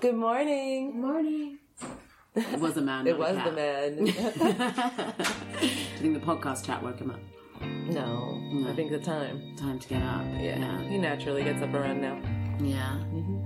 Good 0.00 0.14
morning. 0.14 0.92
Good 0.92 1.00
morning. 1.00 1.58
It 2.34 2.58
was 2.60 2.76
a 2.78 2.80
man. 2.80 3.06
It 3.06 3.18
was 3.18 3.36
the 3.36 3.52
man. 3.52 3.96
Do 4.04 4.04
you 4.04 4.12
think 6.00 6.14
the 6.14 6.20
podcast 6.24 6.64
chat 6.64 6.82
woke 6.82 6.98
him 6.98 7.10
up? 7.10 7.20
no, 7.60 8.38
No. 8.52 8.70
I 8.70 8.74
think 8.74 8.90
the 8.90 8.98
time. 8.98 9.54
Time 9.56 9.78
to 9.78 9.88
get 9.88 10.02
up. 10.02 10.24
Yeah. 10.40 10.58
Yeah. 10.58 10.80
he 10.88 10.96
naturally 10.98 11.44
gets 11.44 11.62
up 11.62 11.74
around 11.74 12.00
now. 12.00 12.18
Yeah. 12.58 12.96
Hello, 12.96 13.41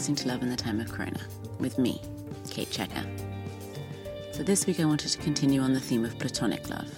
listening 0.00 0.16
to 0.16 0.28
Love 0.28 0.42
in 0.42 0.48
the 0.48 0.56
Time 0.56 0.80
of 0.80 0.90
Corona 0.90 1.20
with 1.58 1.78
me, 1.78 2.00
Kate 2.48 2.70
Checker. 2.70 3.04
So 4.32 4.42
this 4.42 4.66
week 4.66 4.80
I 4.80 4.86
wanted 4.86 5.10
to 5.10 5.18
continue 5.18 5.60
on 5.60 5.74
the 5.74 5.80
theme 5.80 6.06
of 6.06 6.18
platonic 6.18 6.70
love. 6.70 6.90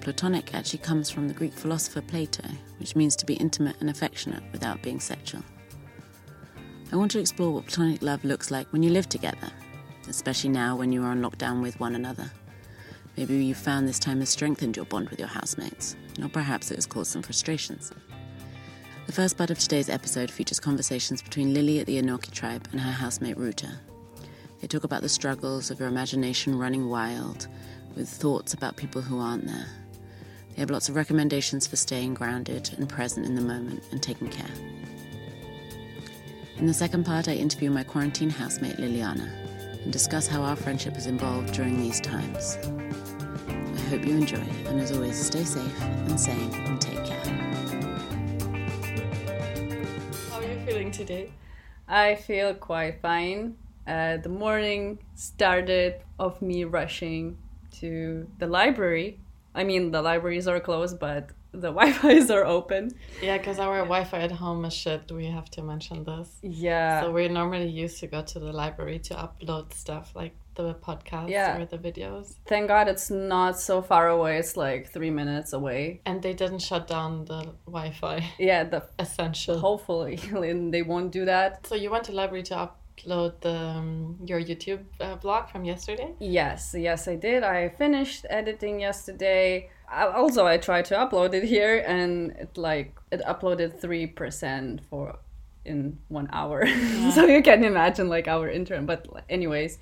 Platonic 0.00 0.54
actually 0.54 0.78
comes 0.78 1.10
from 1.10 1.26
the 1.26 1.34
Greek 1.34 1.52
philosopher 1.52 2.00
Plato, 2.00 2.44
which 2.78 2.94
means 2.94 3.16
to 3.16 3.26
be 3.26 3.34
intimate 3.34 3.80
and 3.80 3.90
affectionate 3.90 4.44
without 4.52 4.80
being 4.80 5.00
sexual. 5.00 5.42
I 6.92 6.96
want 6.96 7.10
to 7.10 7.18
explore 7.18 7.52
what 7.52 7.66
platonic 7.66 8.00
love 8.00 8.24
looks 8.24 8.48
like 8.48 8.68
when 8.68 8.84
you 8.84 8.90
live 8.90 9.08
together, 9.08 9.50
especially 10.08 10.50
now 10.50 10.76
when 10.76 10.92
you 10.92 11.02
are 11.02 11.10
on 11.10 11.20
lockdown 11.20 11.62
with 11.62 11.80
one 11.80 11.96
another. 11.96 12.30
Maybe 13.16 13.44
you 13.44 13.56
found 13.56 13.88
this 13.88 13.98
time 13.98 14.20
has 14.20 14.28
strengthened 14.28 14.76
your 14.76 14.86
bond 14.86 15.08
with 15.08 15.18
your 15.18 15.26
housemates, 15.26 15.96
or 16.22 16.28
perhaps 16.28 16.70
it 16.70 16.76
has 16.76 16.86
caused 16.86 17.10
some 17.10 17.22
frustrations. 17.22 17.90
The 19.14 19.22
first 19.22 19.38
part 19.38 19.50
of 19.50 19.60
today's 19.60 19.88
episode 19.88 20.28
features 20.28 20.58
conversations 20.58 21.22
between 21.22 21.54
Lily 21.54 21.78
at 21.78 21.86
the 21.86 22.02
Enoki 22.02 22.32
tribe 22.32 22.66
and 22.72 22.80
her 22.80 22.90
housemate 22.90 23.36
Ruta. 23.36 23.70
They 24.60 24.66
talk 24.66 24.82
about 24.82 25.02
the 25.02 25.08
struggles 25.08 25.70
of 25.70 25.78
your 25.78 25.88
imagination 25.88 26.58
running 26.58 26.88
wild, 26.88 27.46
with 27.94 28.08
thoughts 28.08 28.54
about 28.54 28.74
people 28.74 29.02
who 29.02 29.20
aren't 29.20 29.46
there. 29.46 29.68
They 30.48 30.62
have 30.62 30.70
lots 30.70 30.88
of 30.88 30.96
recommendations 30.96 31.64
for 31.64 31.76
staying 31.76 32.14
grounded 32.14 32.74
and 32.76 32.88
present 32.88 33.24
in 33.24 33.36
the 33.36 33.40
moment 33.40 33.84
and 33.92 34.02
taking 34.02 34.30
care. 34.30 34.50
In 36.56 36.66
the 36.66 36.74
second 36.74 37.06
part, 37.06 37.28
I 37.28 37.34
interview 37.34 37.70
my 37.70 37.84
quarantine 37.84 38.30
housemate 38.30 38.78
Liliana 38.78 39.30
and 39.84 39.92
discuss 39.92 40.26
how 40.26 40.42
our 40.42 40.56
friendship 40.56 40.94
has 40.94 41.06
evolved 41.06 41.54
during 41.54 41.80
these 41.80 42.00
times. 42.00 42.58
I 43.46 43.80
hope 43.90 44.04
you 44.04 44.16
enjoy, 44.16 44.44
and 44.66 44.80
as 44.80 44.90
always, 44.90 45.24
stay 45.24 45.44
safe 45.44 45.82
and 45.82 46.18
sane 46.18 46.52
and 46.52 46.80
take 46.80 46.93
today? 50.94 51.30
I 51.88 52.14
feel 52.14 52.54
quite 52.54 53.00
fine. 53.02 53.56
Uh, 53.86 54.16
the 54.16 54.28
morning 54.28 54.98
started 55.14 56.00
of 56.18 56.40
me 56.40 56.64
rushing 56.64 57.36
to 57.80 58.26
the 58.38 58.46
library. 58.46 59.20
I 59.54 59.64
mean, 59.64 59.90
the 59.90 60.00
libraries 60.00 60.48
are 60.48 60.60
closed, 60.60 60.98
but 60.98 61.30
the 61.52 61.70
Wi-Fi's 61.78 62.30
are 62.30 62.44
open. 62.44 62.92
Yeah, 63.22 63.38
because 63.38 63.58
our 63.58 63.78
Wi-Fi 63.78 64.18
at 64.18 64.32
home 64.32 64.64
is 64.64 64.72
shit. 64.72 65.10
We 65.12 65.26
have 65.26 65.50
to 65.50 65.62
mention 65.62 66.04
this. 66.04 66.38
Yeah, 66.42 67.02
So 67.02 67.12
we 67.12 67.28
normally 67.28 67.68
used 67.68 67.98
to 68.00 68.06
go 68.06 68.22
to 68.22 68.38
the 68.38 68.52
library 68.52 68.98
to 69.00 69.14
upload 69.14 69.72
stuff 69.72 70.12
like 70.14 70.34
the 70.54 70.74
podcast 70.74 71.28
Yeah. 71.28 71.58
or 71.58 71.66
the 71.66 71.78
videos, 71.78 72.34
thank 72.46 72.68
God 72.68 72.88
it's 72.88 73.10
not 73.10 73.58
so 73.60 73.82
far 73.82 74.08
away. 74.08 74.38
It's 74.38 74.56
like 74.56 74.88
three 74.90 75.10
minutes 75.10 75.52
away. 75.52 76.00
and 76.06 76.22
they 76.22 76.32
didn't 76.34 76.60
shut 76.60 76.86
down 76.86 77.24
the 77.26 77.40
Wi-Fi. 77.66 78.24
Yeah, 78.38 78.64
the 78.64 78.82
Essential. 78.98 79.58
hopefully 79.58 80.16
they 80.74 80.82
won't 80.82 81.10
do 81.12 81.24
that. 81.24 81.66
So 81.66 81.74
you 81.74 81.90
went 81.90 82.04
to 82.04 82.12
library 82.12 82.44
to 82.44 82.54
upload 82.68 83.32
the 83.40 83.54
um, 83.56 84.18
your 84.24 84.40
YouTube 84.40 84.82
uh, 85.00 85.16
blog 85.16 85.48
from 85.50 85.64
yesterday. 85.64 86.14
Yes, 86.20 86.74
yes, 86.78 87.08
I 87.08 87.16
did. 87.16 87.42
I 87.42 87.68
finished 87.70 88.24
editing 88.30 88.80
yesterday. 88.80 89.70
I, 89.90 90.06
also, 90.06 90.46
I 90.46 90.56
tried 90.58 90.86
to 90.86 90.94
upload 90.94 91.34
it 91.34 91.44
here, 91.44 91.84
and 91.86 92.30
it 92.38 92.56
like 92.56 92.94
it 93.10 93.20
uploaded 93.26 93.80
three 93.80 94.06
percent 94.06 94.80
for 94.88 95.18
in 95.64 95.98
one 96.08 96.28
hour. 96.32 96.66
so 97.14 97.26
you 97.26 97.42
can 97.42 97.64
imagine 97.64 98.08
like 98.08 98.28
our 98.28 98.48
intern. 98.48 98.86
But 98.86 99.06
anyways, 99.28 99.78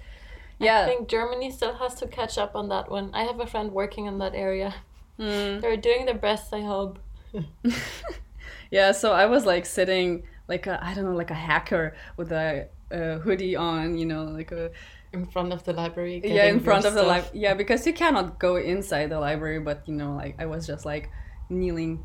I 0.62 0.86
think 0.86 1.08
Germany 1.08 1.50
still 1.50 1.74
has 1.74 1.94
to 1.96 2.06
catch 2.06 2.38
up 2.38 2.54
on 2.54 2.68
that 2.68 2.90
one. 2.90 3.10
I 3.14 3.24
have 3.24 3.40
a 3.40 3.46
friend 3.46 3.72
working 3.72 4.06
in 4.06 4.18
that 4.18 4.34
area. 4.34 4.74
Hmm. 5.18 5.60
They're 5.60 5.76
doing 5.76 6.06
their 6.06 6.18
best, 6.18 6.52
I 6.54 6.60
hope. 6.62 6.98
yeah. 8.70 8.92
So 8.92 9.12
I 9.12 9.26
was 9.26 9.44
like 9.46 9.66
sitting 9.66 10.24
like 10.48 10.66
a 10.66 10.82
I 10.84 10.94
don't 10.94 11.04
know 11.04 11.16
like 11.16 11.30
a 11.30 11.34
hacker 11.34 11.94
with 12.16 12.32
a, 12.32 12.68
a 12.90 13.18
hoodie 13.18 13.56
on, 13.56 13.96
you 13.98 14.06
know, 14.06 14.24
like 14.24 14.52
a 14.52 14.70
In 15.12 15.26
front 15.26 15.52
of 15.52 15.62
the 15.64 15.72
library. 15.72 16.20
yeah 16.24 16.46
in 16.46 16.60
front 16.60 16.84
your 16.84 16.88
of 16.90 16.94
the 16.94 17.02
library 17.02 17.38
yeah 17.38 17.54
because 17.54 17.86
you 17.86 17.92
cannot 17.92 18.38
go 18.38 18.56
inside 18.56 19.10
the 19.10 19.20
library 19.20 19.60
but 19.60 19.82
you 19.86 19.92
know 19.94 20.14
like 20.16 20.34
i 20.38 20.46
was 20.46 20.66
just 20.66 20.86
like 20.86 21.10
kneeling 21.50 22.02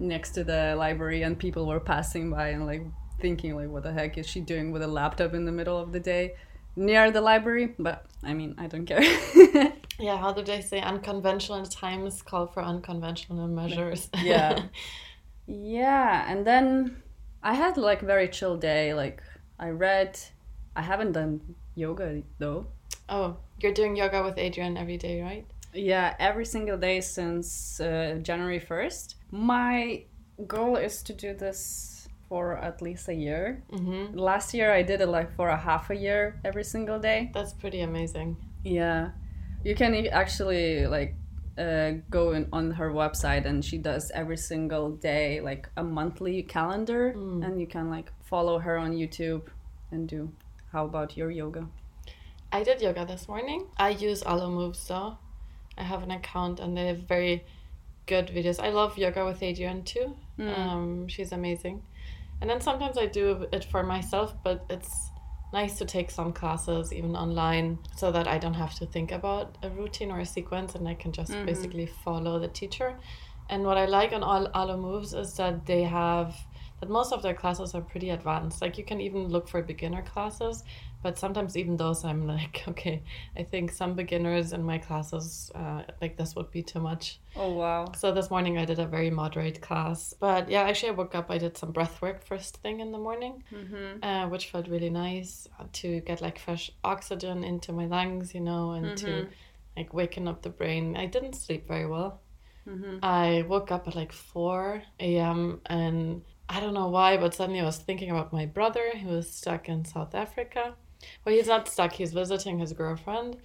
next 0.00 0.30
to 0.32 0.42
the 0.42 0.74
library 0.76 1.22
and 1.22 1.38
people 1.38 1.66
were 1.70 1.78
passing 1.78 2.30
by 2.30 2.48
and 2.48 2.66
like 2.66 2.82
thinking 3.20 3.54
like 3.54 3.68
what 3.68 3.84
the 3.84 3.92
heck 3.92 4.18
is 4.18 4.26
she 4.26 4.40
doing 4.40 4.72
with 4.72 4.82
a 4.82 4.88
laptop 4.88 5.34
in 5.34 5.44
the 5.44 5.52
middle 5.52 5.78
of 5.78 5.92
the 5.92 6.00
day 6.00 6.34
near 6.78 7.10
the 7.10 7.20
library 7.20 7.74
but 7.78 8.06
i 8.22 8.32
mean 8.32 8.54
i 8.58 8.66
don't 8.66 8.86
care 8.86 9.02
Yeah, 10.00 10.16
how 10.16 10.32
do 10.32 10.44
they 10.44 10.60
say? 10.60 10.80
Unconventional 10.80 11.64
times 11.66 12.22
call 12.22 12.46
for 12.46 12.62
unconventional 12.62 13.48
measures. 13.48 14.08
yeah 14.22 14.62
yeah 15.46 16.30
and 16.30 16.46
then 16.46 17.02
i 17.42 17.54
had 17.54 17.76
like 17.76 18.00
very 18.00 18.28
chill 18.28 18.56
day 18.56 18.94
like 18.94 19.22
i 19.58 19.70
read 19.70 20.16
i 20.76 20.82
haven't 20.82 21.12
done 21.12 21.40
yoga 21.74 22.22
though 22.38 22.66
oh, 23.08 23.36
you're 23.60 23.72
doing 23.72 23.96
yoga 23.96 24.22
with 24.22 24.36
Adriene 24.36 24.78
every 24.78 24.96
day, 24.96 25.22
right? 25.22 25.46
Yeah, 25.72 26.14
every 26.18 26.44
single 26.44 26.78
day 26.78 27.00
since 27.00 27.80
uh, 27.80 28.18
January 28.22 28.60
1st. 28.60 29.14
My 29.30 30.04
goal 30.46 30.76
is 30.76 31.02
to 31.04 31.12
do 31.12 31.34
this 31.34 31.87
for 32.28 32.56
at 32.56 32.82
least 32.82 33.08
a 33.08 33.14
year. 33.14 33.62
Mm-hmm. 33.72 34.18
Last 34.18 34.54
year 34.54 34.72
I 34.72 34.82
did 34.82 35.00
it 35.00 35.08
like 35.08 35.34
for 35.34 35.48
a 35.48 35.56
half 35.56 35.90
a 35.90 35.96
year 35.96 36.40
every 36.44 36.64
single 36.64 36.98
day. 36.98 37.30
That's 37.32 37.52
pretty 37.52 37.80
amazing. 37.80 38.36
Yeah. 38.64 39.10
You 39.64 39.74
can 39.74 40.06
actually 40.08 40.86
like 40.86 41.14
uh, 41.58 41.92
go 42.10 42.32
in 42.32 42.48
on 42.52 42.70
her 42.72 42.90
website 42.92 43.44
and 43.44 43.64
she 43.64 43.78
does 43.78 44.12
every 44.14 44.36
single 44.36 44.90
day 44.90 45.40
like 45.40 45.68
a 45.76 45.82
monthly 45.82 46.42
calendar 46.42 47.08
and 47.08 47.60
you 47.60 47.66
can 47.66 47.90
like 47.90 48.12
follow 48.22 48.58
her 48.58 48.78
on 48.78 48.92
YouTube 48.92 49.42
and 49.90 50.08
do 50.08 50.30
how 50.72 50.84
about 50.84 51.16
your 51.16 51.30
yoga? 51.30 51.66
I 52.52 52.62
did 52.62 52.80
yoga 52.80 53.06
this 53.06 53.26
morning. 53.26 53.66
I 53.76 53.90
use 53.90 54.22
Alo 54.22 54.50
Moves 54.50 54.86
though. 54.86 55.18
I 55.76 55.82
have 55.82 56.02
an 56.02 56.10
account 56.10 56.60
and 56.60 56.76
they 56.76 56.86
have 56.88 56.98
very 56.98 57.44
good 58.06 58.28
videos. 58.28 58.62
I 58.62 58.70
love 58.70 58.98
yoga 58.98 59.24
with 59.24 59.40
Adriene 59.40 59.84
too. 59.84 60.16
Um, 60.38 61.08
she's 61.08 61.32
amazing. 61.32 61.82
And 62.40 62.48
then 62.48 62.60
sometimes 62.60 62.96
I 62.98 63.06
do 63.06 63.46
it 63.52 63.64
for 63.64 63.82
myself, 63.82 64.34
but 64.42 64.64
it's 64.70 65.10
nice 65.52 65.78
to 65.78 65.84
take 65.84 66.10
some 66.10 66.32
classes 66.32 66.92
even 66.92 67.16
online 67.16 67.78
so 67.96 68.12
that 68.12 68.28
I 68.28 68.38
don't 68.38 68.54
have 68.54 68.74
to 68.76 68.86
think 68.86 69.12
about 69.12 69.56
a 69.62 69.70
routine 69.70 70.10
or 70.10 70.20
a 70.20 70.26
sequence 70.26 70.74
and 70.74 70.86
I 70.86 70.94
can 70.94 71.10
just 71.10 71.32
mm-hmm. 71.32 71.46
basically 71.46 71.86
follow 71.86 72.38
the 72.38 72.48
teacher. 72.48 72.98
And 73.48 73.64
what 73.64 73.78
I 73.78 73.86
like 73.86 74.12
on 74.12 74.22
all 74.22 74.50
Alo 74.54 74.76
Moves 74.76 75.14
is 75.14 75.34
that 75.34 75.64
they 75.64 75.82
have 75.82 76.36
that 76.80 76.90
most 76.90 77.12
of 77.12 77.22
their 77.22 77.34
classes 77.34 77.74
are 77.74 77.80
pretty 77.80 78.10
advanced. 78.10 78.62
Like 78.62 78.78
you 78.78 78.84
can 78.84 79.00
even 79.00 79.28
look 79.28 79.48
for 79.48 79.62
beginner 79.62 80.02
classes, 80.02 80.62
but 81.02 81.18
sometimes 81.18 81.56
even 81.56 81.76
those 81.76 82.04
I'm 82.04 82.26
like, 82.26 82.64
okay, 82.68 83.02
I 83.36 83.42
think 83.42 83.70
some 83.72 83.94
beginners 83.94 84.52
in 84.52 84.62
my 84.62 84.78
classes 84.78 85.50
uh, 85.54 85.82
like 86.00 86.16
this 86.16 86.34
would 86.36 86.50
be 86.50 86.62
too 86.62 86.80
much. 86.80 87.20
Oh 87.36 87.52
wow. 87.52 87.92
So 87.96 88.12
this 88.12 88.30
morning 88.30 88.58
I 88.58 88.64
did 88.64 88.78
a 88.78 88.86
very 88.86 89.10
moderate 89.10 89.60
class, 89.60 90.14
but 90.18 90.48
yeah, 90.50 90.62
actually 90.62 90.90
I 90.90 90.92
woke 90.92 91.14
up. 91.14 91.30
I 91.30 91.38
did 91.38 91.56
some 91.56 91.72
breath 91.72 92.02
work 92.02 92.24
first 92.24 92.56
thing 92.58 92.80
in 92.80 92.90
the 92.92 92.98
morning, 92.98 93.44
uh, 94.02 94.26
which 94.28 94.50
felt 94.50 94.66
really 94.68 94.90
nice 94.90 95.46
uh, 95.58 95.64
to 95.74 96.00
get 96.00 96.20
like 96.20 96.38
fresh 96.38 96.70
oxygen 96.82 97.44
into 97.44 97.72
my 97.72 97.86
lungs, 97.86 98.34
you 98.34 98.40
know, 98.40 98.72
and 98.72 98.84
to 98.96 99.06
like 99.76 99.94
waken 99.94 100.26
up 100.26 100.42
the 100.42 100.50
brain. 100.50 100.96
I 100.96 101.06
didn't 101.06 101.34
sleep 101.34 101.68
very 101.68 101.86
well. 101.86 102.20
I 103.02 103.44
woke 103.48 103.70
up 103.70 103.86
at 103.88 103.94
like 103.94 104.12
4 104.12 104.82
a.m. 105.00 105.60
and 105.66 106.22
I 106.48 106.60
don't 106.60 106.74
know 106.74 106.88
why, 106.88 107.16
but 107.16 107.34
suddenly 107.34 107.60
I 107.60 107.64
was 107.64 107.78
thinking 107.78 108.10
about 108.10 108.32
my 108.32 108.44
brother 108.46 108.90
who 109.00 109.08
was 109.08 109.30
stuck 109.30 109.68
in 109.68 109.84
South 109.84 110.14
Africa. 110.14 110.74
Well, 111.24 111.34
he's 111.34 111.46
not 111.48 111.68
stuck, 111.68 111.92
he's 111.92 112.12
visiting 112.12 112.58
his 112.58 112.72
girlfriend 112.72 113.36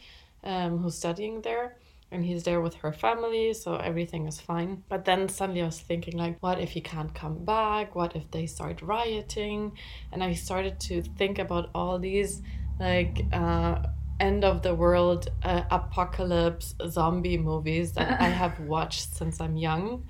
um, 0.43 0.79
who's 0.79 0.97
studying 0.97 1.41
there. 1.41 1.77
And 2.11 2.23
he's 2.23 2.43
there 2.43 2.61
with 2.61 2.75
her 2.75 2.93
family, 2.93 3.53
so 3.55 3.75
everything 3.75 4.27
is 4.27 4.39
fine. 4.39 4.83
But 4.87 5.03
then 5.03 5.27
suddenly 5.29 5.63
I 5.63 5.65
was 5.65 5.79
thinking, 5.81 6.15
like, 6.15 6.37
what 6.43 6.59
if 6.59 6.69
he 6.69 6.79
can't 6.81 7.11
come 7.15 7.43
back? 7.43 7.95
What 7.95 8.15
if 8.15 8.29
they 8.29 8.45
start 8.45 8.83
rioting? 8.83 9.75
And 10.11 10.23
I 10.23 10.33
started 10.35 10.79
to 10.81 11.01
think 11.01 11.39
about 11.39 11.71
all 11.73 11.97
these, 11.97 12.43
like, 12.79 13.25
uh, 13.33 13.79
end 14.19 14.43
of 14.45 14.61
the 14.61 14.75
world 14.75 15.29
uh, 15.41 15.63
apocalypse 15.71 16.75
zombie 16.87 17.37
movies 17.37 17.93
that 17.93 18.21
I 18.21 18.27
have 18.41 18.59
watched 18.59 19.13
since 19.15 19.41
I'm 19.41 19.57
young. 19.57 20.05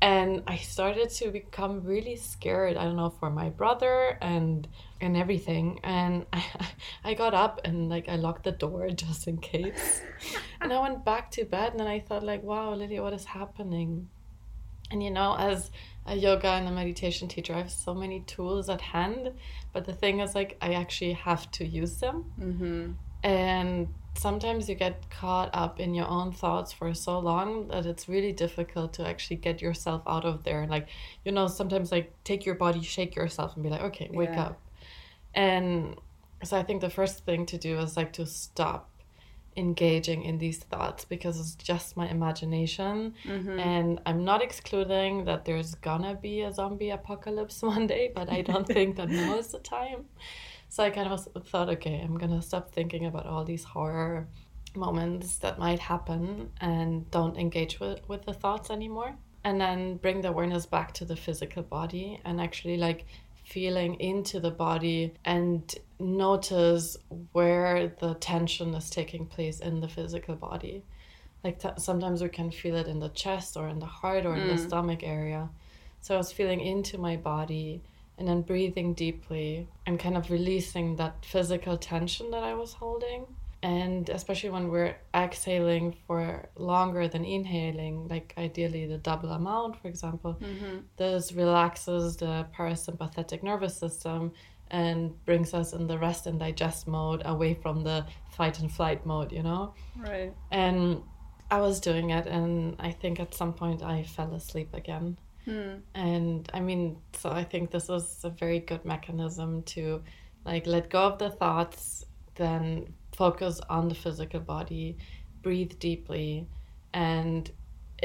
and 0.00 0.42
I 0.46 0.56
started 0.58 1.10
to 1.10 1.30
become 1.30 1.82
really 1.82 2.16
scared. 2.16 2.76
I 2.76 2.84
don't 2.84 2.96
know 2.96 3.10
for 3.10 3.30
my 3.30 3.48
brother 3.50 4.16
and 4.20 4.68
and 5.00 5.16
everything. 5.16 5.80
And 5.84 6.26
I 6.32 6.44
I 7.04 7.14
got 7.14 7.34
up 7.34 7.60
and 7.64 7.88
like 7.88 8.08
I 8.08 8.16
locked 8.16 8.44
the 8.44 8.52
door 8.52 8.88
just 9.04 9.26
in 9.28 9.38
case. 9.38 10.02
and 10.60 10.72
I 10.72 10.80
went 10.80 11.04
back 11.04 11.30
to 11.32 11.44
bed 11.44 11.72
and 11.72 11.80
then 11.80 11.86
I 11.88 12.00
thought 12.00 12.22
like, 12.22 12.42
wow, 12.42 12.74
Lily, 12.74 13.00
what 13.00 13.12
is 13.12 13.24
happening? 13.24 14.08
And 14.90 15.02
you 15.02 15.10
know, 15.10 15.36
as 15.38 15.70
a 16.06 16.14
yoga 16.16 16.48
and 16.48 16.66
a 16.66 16.70
meditation 16.70 17.28
teacher, 17.28 17.54
I 17.54 17.58
have 17.58 17.70
so 17.70 17.94
many 17.94 18.20
tools 18.20 18.68
at 18.70 18.80
hand. 18.80 19.32
But 19.74 19.84
the 19.84 19.92
thing 19.92 20.20
is, 20.20 20.34
like, 20.34 20.56
I 20.62 20.72
actually 20.72 21.12
have 21.12 21.50
to 21.52 21.66
use 21.66 21.98
them. 21.98 22.24
Mm-hmm. 22.40 22.92
And 23.22 23.88
sometimes 24.14 24.66
you 24.68 24.74
get 24.74 25.10
caught 25.10 25.50
up 25.52 25.78
in 25.78 25.92
your 25.94 26.08
own 26.08 26.32
thoughts 26.32 26.72
for 26.72 26.94
so 26.94 27.18
long 27.18 27.68
that 27.68 27.84
it's 27.84 28.08
really 28.08 28.32
difficult 28.32 28.94
to 28.94 29.06
actually 29.06 29.36
get 29.36 29.60
yourself 29.60 30.02
out 30.06 30.24
of 30.24 30.42
there. 30.44 30.66
Like, 30.66 30.88
you 31.24 31.32
know, 31.32 31.46
sometimes 31.48 31.92
like 31.92 32.10
take 32.24 32.46
your 32.46 32.54
body, 32.54 32.80
shake 32.82 33.14
yourself, 33.14 33.54
and 33.54 33.62
be 33.62 33.68
like, 33.68 33.82
okay, 33.82 34.08
wake 34.10 34.30
Yeah. 34.30 34.42
up. 34.44 34.60
And 35.38 35.96
so 36.42 36.56
I 36.56 36.62
think 36.62 36.80
the 36.80 36.90
first 36.90 37.24
thing 37.24 37.46
to 37.46 37.58
do 37.58 37.78
is 37.78 37.96
like 37.96 38.12
to 38.14 38.26
stop 38.26 38.90
engaging 39.56 40.22
in 40.22 40.38
these 40.38 40.58
thoughts 40.58 41.04
because 41.04 41.40
it's 41.40 41.54
just 41.54 41.96
my 41.96 42.08
imagination. 42.08 43.14
Mm-hmm. 43.24 43.58
and 43.58 44.00
i'm 44.06 44.22
not 44.24 44.40
excluding 44.40 45.24
that 45.24 45.44
there's 45.46 45.74
gonna 45.88 46.14
be 46.14 46.42
a 46.42 46.52
zombie 46.52 46.90
apocalypse 46.90 47.60
one 47.74 47.86
day 47.88 48.04
but 48.14 48.30
i 48.30 48.40
don't 48.42 48.68
think 48.76 48.94
that 48.96 49.08
now 49.08 49.36
is 49.36 49.48
the 49.48 49.58
time. 49.58 50.04
So 50.68 50.84
i 50.84 50.90
kind 50.90 51.08
of 51.12 51.26
thought 51.50 51.68
okay 51.76 51.96
i'm 52.04 52.16
gonna 52.22 52.42
stop 52.50 52.70
thinking 52.70 53.06
about 53.06 53.26
all 53.26 53.44
these 53.44 53.64
horror 53.64 54.28
moments 54.74 55.36
that 55.38 55.58
might 55.58 55.78
happen 55.78 56.50
and 56.60 57.10
don't 57.10 57.36
engage 57.36 57.80
with, 57.80 58.00
with 58.08 58.24
the 58.24 58.32
thoughts 58.32 58.70
anymore. 58.70 59.14
And 59.44 59.60
then 59.60 59.96
bring 59.96 60.20
the 60.20 60.28
awareness 60.28 60.66
back 60.66 60.92
to 60.94 61.04
the 61.04 61.16
physical 61.16 61.62
body 61.62 62.20
and 62.24 62.40
actually 62.40 62.76
like 62.76 63.06
feeling 63.48 63.94
into 63.94 64.38
the 64.40 64.50
body 64.50 65.14
and 65.24 65.74
notice 65.98 66.98
where 67.32 67.92
the 68.00 68.14
tension 68.14 68.74
is 68.74 68.90
taking 68.90 69.24
place 69.26 69.58
in 69.60 69.80
the 69.80 69.88
physical 69.88 70.36
body. 70.36 70.84
Like 71.42 71.58
t- 71.58 71.68
sometimes 71.78 72.22
we 72.22 72.28
can 72.28 72.50
feel 72.50 72.76
it 72.76 72.86
in 72.86 73.00
the 73.00 73.08
chest 73.08 73.56
or 73.56 73.68
in 73.68 73.78
the 73.78 73.86
heart 73.86 74.26
or 74.26 74.36
in 74.36 74.48
the 74.48 74.62
mm. 74.62 74.66
stomach 74.66 75.02
area. 75.02 75.48
So 76.00 76.14
i 76.14 76.18
was 76.18 76.32
feeling 76.32 76.60
into 76.60 76.98
my 76.98 77.16
body 77.16 77.80
and 78.18 78.28
then 78.28 78.42
breathing 78.42 78.94
deeply 78.94 79.68
and 79.86 79.98
kind 79.98 80.16
of 80.16 80.30
releasing 80.30 80.96
that 80.96 81.24
physical 81.24 81.76
tension 81.76 82.30
that 82.30 82.42
i 82.42 82.54
was 82.54 82.74
holding 82.74 83.26
and 83.62 84.08
especially 84.10 84.50
when 84.50 84.68
we're 84.68 84.96
exhaling 85.14 85.94
for 86.06 86.48
longer 86.56 87.08
than 87.08 87.24
inhaling 87.24 88.06
like 88.08 88.32
ideally 88.38 88.86
the 88.86 88.98
double 88.98 89.30
amount 89.32 89.80
for 89.80 89.88
example 89.88 90.38
mm-hmm. 90.40 90.78
this 90.96 91.32
relaxes 91.32 92.16
the 92.16 92.46
parasympathetic 92.56 93.42
nervous 93.42 93.76
system 93.76 94.32
and 94.70 95.12
brings 95.24 95.54
us 95.54 95.72
in 95.72 95.86
the 95.86 95.98
rest 95.98 96.26
and 96.26 96.38
digest 96.38 96.86
mode 96.86 97.22
away 97.24 97.54
from 97.54 97.82
the 97.82 98.06
fight 98.30 98.60
and 98.60 98.70
flight 98.70 99.04
mode 99.04 99.32
you 99.32 99.42
know 99.42 99.74
Right. 99.96 100.32
and 100.52 101.02
I 101.50 101.60
was 101.60 101.80
doing 101.80 102.10
it, 102.10 102.26
and 102.26 102.76
I 102.78 102.90
think 102.90 103.20
at 103.20 103.34
some 103.34 103.54
point 103.54 103.82
I 103.82 104.02
fell 104.02 104.34
asleep 104.34 104.74
again. 104.74 105.18
Hmm. 105.44 105.76
And 105.94 106.48
I 106.52 106.60
mean, 106.60 106.98
so 107.14 107.30
I 107.30 107.44
think 107.44 107.70
this 107.70 107.88
is 107.88 108.20
a 108.22 108.30
very 108.30 108.60
good 108.60 108.84
mechanism 108.84 109.62
to 109.74 110.02
like 110.44 110.66
let 110.66 110.90
go 110.90 111.04
of 111.04 111.18
the 111.18 111.30
thoughts, 111.30 112.04
then 112.34 112.92
focus 113.22 113.60
on 113.76 113.88
the 113.88 113.94
physical 114.04 114.40
body, 114.54 114.96
breathe 115.42 115.74
deeply, 115.88 116.46
and 116.94 117.50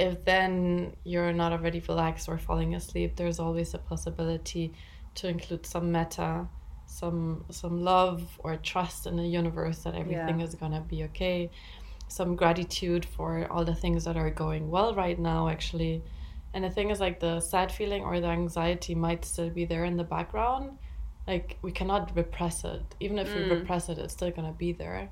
if 0.06 0.14
then 0.26 0.96
you're 1.12 1.34
not 1.42 1.52
already 1.56 1.82
relaxed 1.88 2.26
or 2.28 2.38
falling 2.48 2.72
asleep, 2.80 3.10
there's 3.16 3.40
always 3.46 3.70
a 3.74 3.78
possibility 3.92 4.66
to 5.20 5.24
include 5.34 5.64
some 5.74 5.88
metta, 5.92 6.32
some 6.86 7.46
some 7.50 7.76
love 7.94 8.22
or 8.46 8.52
trust 8.72 9.08
in 9.10 9.16
the 9.22 9.30
universe 9.42 9.80
that 9.84 9.96
everything 9.96 10.40
Yeah. 10.40 10.48
is 10.48 10.54
gonna 10.62 10.82
be 10.82 11.00
okay 11.10 11.50
some 12.20 12.36
gratitude 12.42 13.04
for 13.16 13.30
all 13.52 13.66
the 13.72 13.74
things 13.84 14.02
that 14.06 14.18
are 14.24 14.30
going 14.44 14.64
well 14.76 14.94
right 15.04 15.20
now 15.34 15.42
actually 15.56 15.96
and 16.54 16.62
the 16.64 16.70
thing 16.70 16.90
is 16.94 17.00
like 17.00 17.18
the 17.20 17.40
sad 17.40 17.72
feeling 17.72 18.04
or 18.04 18.20
the 18.20 18.28
anxiety 18.28 18.94
might 18.94 19.26
still 19.26 19.50
be 19.50 19.66
there 19.66 19.86
in 19.86 19.96
the 19.98 20.04
background 20.16 20.78
like 21.28 21.58
we 21.62 21.72
cannot 21.72 22.16
repress 22.16 22.64
it. 22.64 22.84
Even 23.00 23.20
if 23.20 23.34
we 23.34 23.44
repress 23.44 23.90
it 23.90 23.98
it's 23.98 24.14
still 24.14 24.32
going 24.32 24.52
to 24.52 24.58
be 24.58 24.74
there. 24.74 25.10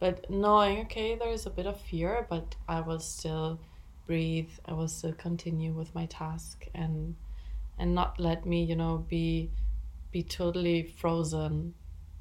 But 0.00 0.30
knowing 0.30 0.80
okay 0.82 1.16
there's 1.16 1.46
a 1.46 1.50
bit 1.50 1.66
of 1.66 1.80
fear 1.80 2.26
but 2.30 2.54
i 2.68 2.80
will 2.80 3.00
still 3.00 3.58
breathe. 4.06 4.50
I 4.64 4.72
will 4.72 4.88
still 4.88 5.12
continue 5.12 5.72
with 5.72 5.94
my 5.94 6.06
task 6.06 6.66
and 6.74 7.16
and 7.78 7.94
not 7.94 8.18
let 8.18 8.46
me 8.46 8.64
you 8.64 8.76
know 8.76 9.04
be 9.08 9.50
be 10.10 10.22
totally 10.22 10.82
frozen 10.84 11.74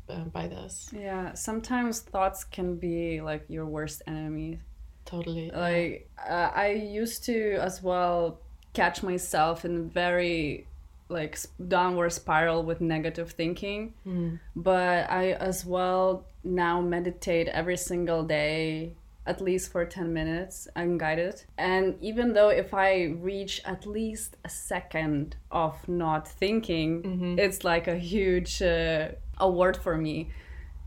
uh, 0.10 0.26
by 0.26 0.48
this. 0.48 0.90
Yeah. 0.94 1.34
Sometimes 1.34 2.02
thoughts 2.02 2.44
can 2.44 2.76
be 2.76 3.22
like 3.22 3.46
your 3.48 3.66
worst 3.66 4.02
enemy. 4.08 4.60
totally 5.06 5.52
Like 5.52 6.10
uh, 6.18 6.52
I 6.54 6.72
used 6.72 7.24
to 7.26 7.54
as 7.56 7.82
well 7.82 8.40
catch 8.74 9.04
myself 9.04 9.66
in 9.66 9.90
very 9.90 10.67
like 11.10 11.38
downward 11.68 12.12
spiral 12.12 12.64
with 12.64 12.82
negative 12.82 13.32
thinking. 13.32 13.94
But 14.56 15.10
I 15.10 15.34
as 15.34 15.66
well 15.66 16.26
now 16.44 16.82
meditate 16.82 17.48
every 17.48 17.78
single 17.78 18.24
day 18.24 18.96
at 19.26 19.42
least 19.42 19.72
for 19.74 19.84
10 19.84 20.14
minutes 20.14 20.70
unguided. 20.78 21.44
And 21.58 21.96
even 22.02 22.32
though 22.34 22.48
if 22.50 22.74
i 22.74 23.14
reach 23.20 23.62
at 23.66 23.86
least 23.86 24.38
a 24.46 24.50
second 24.50 25.36
of 25.52 25.74
not 25.88 26.28
thinking 26.28 27.02
it's 27.38 27.64
like 27.66 27.88
a 27.90 27.98
huge 27.98 28.62
uh, 28.62 29.10
award 29.40 29.76
for 29.76 29.98
me 29.98 30.30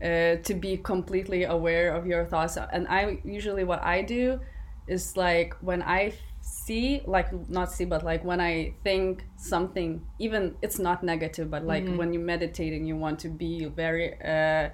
uh, 0.03 0.37
to 0.47 0.53
be 0.55 0.77
completely 0.77 1.43
aware 1.43 1.93
of 1.93 2.07
your 2.07 2.25
thoughts. 2.25 2.57
And 2.57 2.87
i 2.87 3.19
usually 3.23 3.63
what 3.63 3.83
i 3.83 4.01
do 4.01 4.39
is 4.87 5.15
like 5.15 5.53
when 5.61 5.83
i 5.83 6.11
see 6.41 7.01
like 7.05 7.31
not 7.49 7.71
see 7.71 7.85
but 7.85 8.03
like 8.03 8.23
when 8.23 8.41
i 8.41 8.73
think 8.83 9.23
something 9.37 10.01
even 10.19 10.55
it's 10.61 10.79
not 10.79 11.03
negative 11.03 11.49
but 11.49 11.63
like 11.63 11.87
when 11.97 12.11
you're 12.13 12.23
meditating 12.23 12.85
you 12.85 12.95
want 12.95 13.19
to 13.19 13.29
be 13.29 13.65
very 13.65 14.19
uh, 14.23 14.69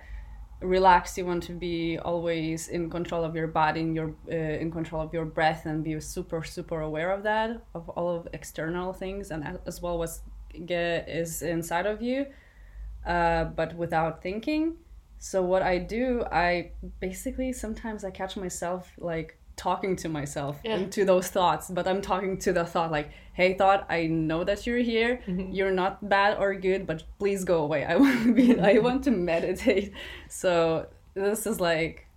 relaxed 0.61 1.17
you 1.17 1.25
want 1.25 1.43
to 1.43 1.51
be 1.51 1.97
always 1.99 2.69
in 2.69 2.89
control 2.89 3.23
of 3.23 3.35
your 3.35 3.47
body 3.47 3.81
and 3.81 3.95
your 3.95 4.15
uh, 4.31 4.35
in 4.35 4.71
control 4.71 5.01
of 5.01 5.13
your 5.13 5.25
breath 5.25 5.65
and 5.65 5.83
be 5.83 5.99
super 5.99 6.43
super 6.43 6.81
aware 6.81 7.11
of 7.11 7.23
that 7.23 7.61
of 7.75 7.89
all 7.89 8.15
of 8.15 8.27
external 8.33 8.93
things 8.93 9.29
and 9.29 9.59
as 9.65 9.81
well 9.81 9.97
what's 9.97 10.21
get 10.65 11.07
is 11.07 11.41
inside 11.41 11.85
of 11.85 12.01
you 12.01 12.25
uh, 13.07 13.45
but 13.45 13.73
without 13.75 14.21
thinking. 14.21 14.75
So 15.19 15.41
what 15.41 15.63
i 15.63 15.79
do 15.79 16.23
i 16.31 16.71
basically 16.99 17.51
sometimes 17.51 18.03
i 18.03 18.11
catch 18.11 18.37
myself 18.37 18.91
like 18.99 19.36
talking 19.57 19.95
to 19.97 20.07
myself 20.07 20.53
Yeah. 20.63 20.75
and 20.75 20.91
to 20.93 21.03
those 21.03 21.27
thoughts 21.37 21.69
but 21.77 21.87
i'm 21.87 22.01
talking 22.01 22.37
to 22.45 22.53
the 22.53 22.63
thought 22.63 22.91
like 22.91 23.09
hey 23.33 23.53
thought 23.55 23.85
i 23.89 24.05
know 24.07 24.43
that 24.43 24.65
you're 24.65 24.85
here. 24.93 25.19
You're 25.27 25.71
not 25.83 26.07
bad 26.07 26.37
or 26.37 26.53
good 26.55 26.81
but 26.87 27.03
please 27.19 27.43
go 27.43 27.57
away. 27.67 27.81
I 27.85 27.95
want 28.03 28.23
to 28.23 28.33
be 28.33 28.59
i 28.59 28.77
want 28.87 29.03
to 29.05 29.11
meditate. 29.11 29.91
So 30.29 30.87
this 31.15 31.45
is 31.51 31.59
like 31.59 32.07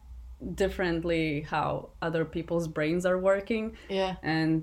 differently 0.55 1.43
how 1.43 1.91
other 2.03 2.25
people's 2.25 2.69
brains 2.69 3.05
are 3.07 3.19
working. 3.19 3.77
Yeah. 3.89 4.17
And 4.23 4.63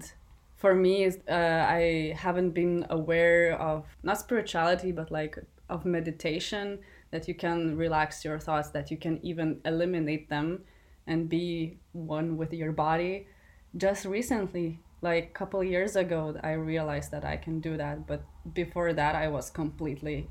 for 0.56 0.74
me 0.74 1.04
is, 1.04 1.20
uh, 1.30 1.66
i 1.82 2.14
haven't 2.18 2.52
been 2.52 2.86
aware 2.90 3.54
of 3.62 3.86
not 4.02 4.18
spirituality 4.18 4.92
but 4.92 5.12
like 5.12 5.38
of 5.70 5.86
meditation 5.86 6.80
that 7.12 7.28
you 7.28 7.36
can 7.36 7.78
relax 7.78 8.26
your 8.26 8.40
thoughts 8.40 8.70
that 8.70 8.90
you 8.92 8.98
can 8.98 9.20
even 9.24 9.60
eliminate 9.66 10.30
them 10.30 10.64
and 11.08 11.30
be 11.30 11.78
one 11.94 12.38
with 12.38 12.54
your 12.54 12.72
body 12.72 13.28
just 13.76 14.06
recently 14.06 14.80
like 15.02 15.26
a 15.26 15.34
couple 15.34 15.64
years 15.64 15.96
ago 15.96 16.36
i 16.44 16.52
realized 16.52 17.12
that 17.12 17.24
i 17.26 17.38
can 17.38 17.60
do 17.60 17.78
that 17.78 18.06
but 18.08 18.22
before 18.54 18.94
that 18.94 19.16
i 19.16 19.28
was 19.28 19.50
completely 19.50 20.30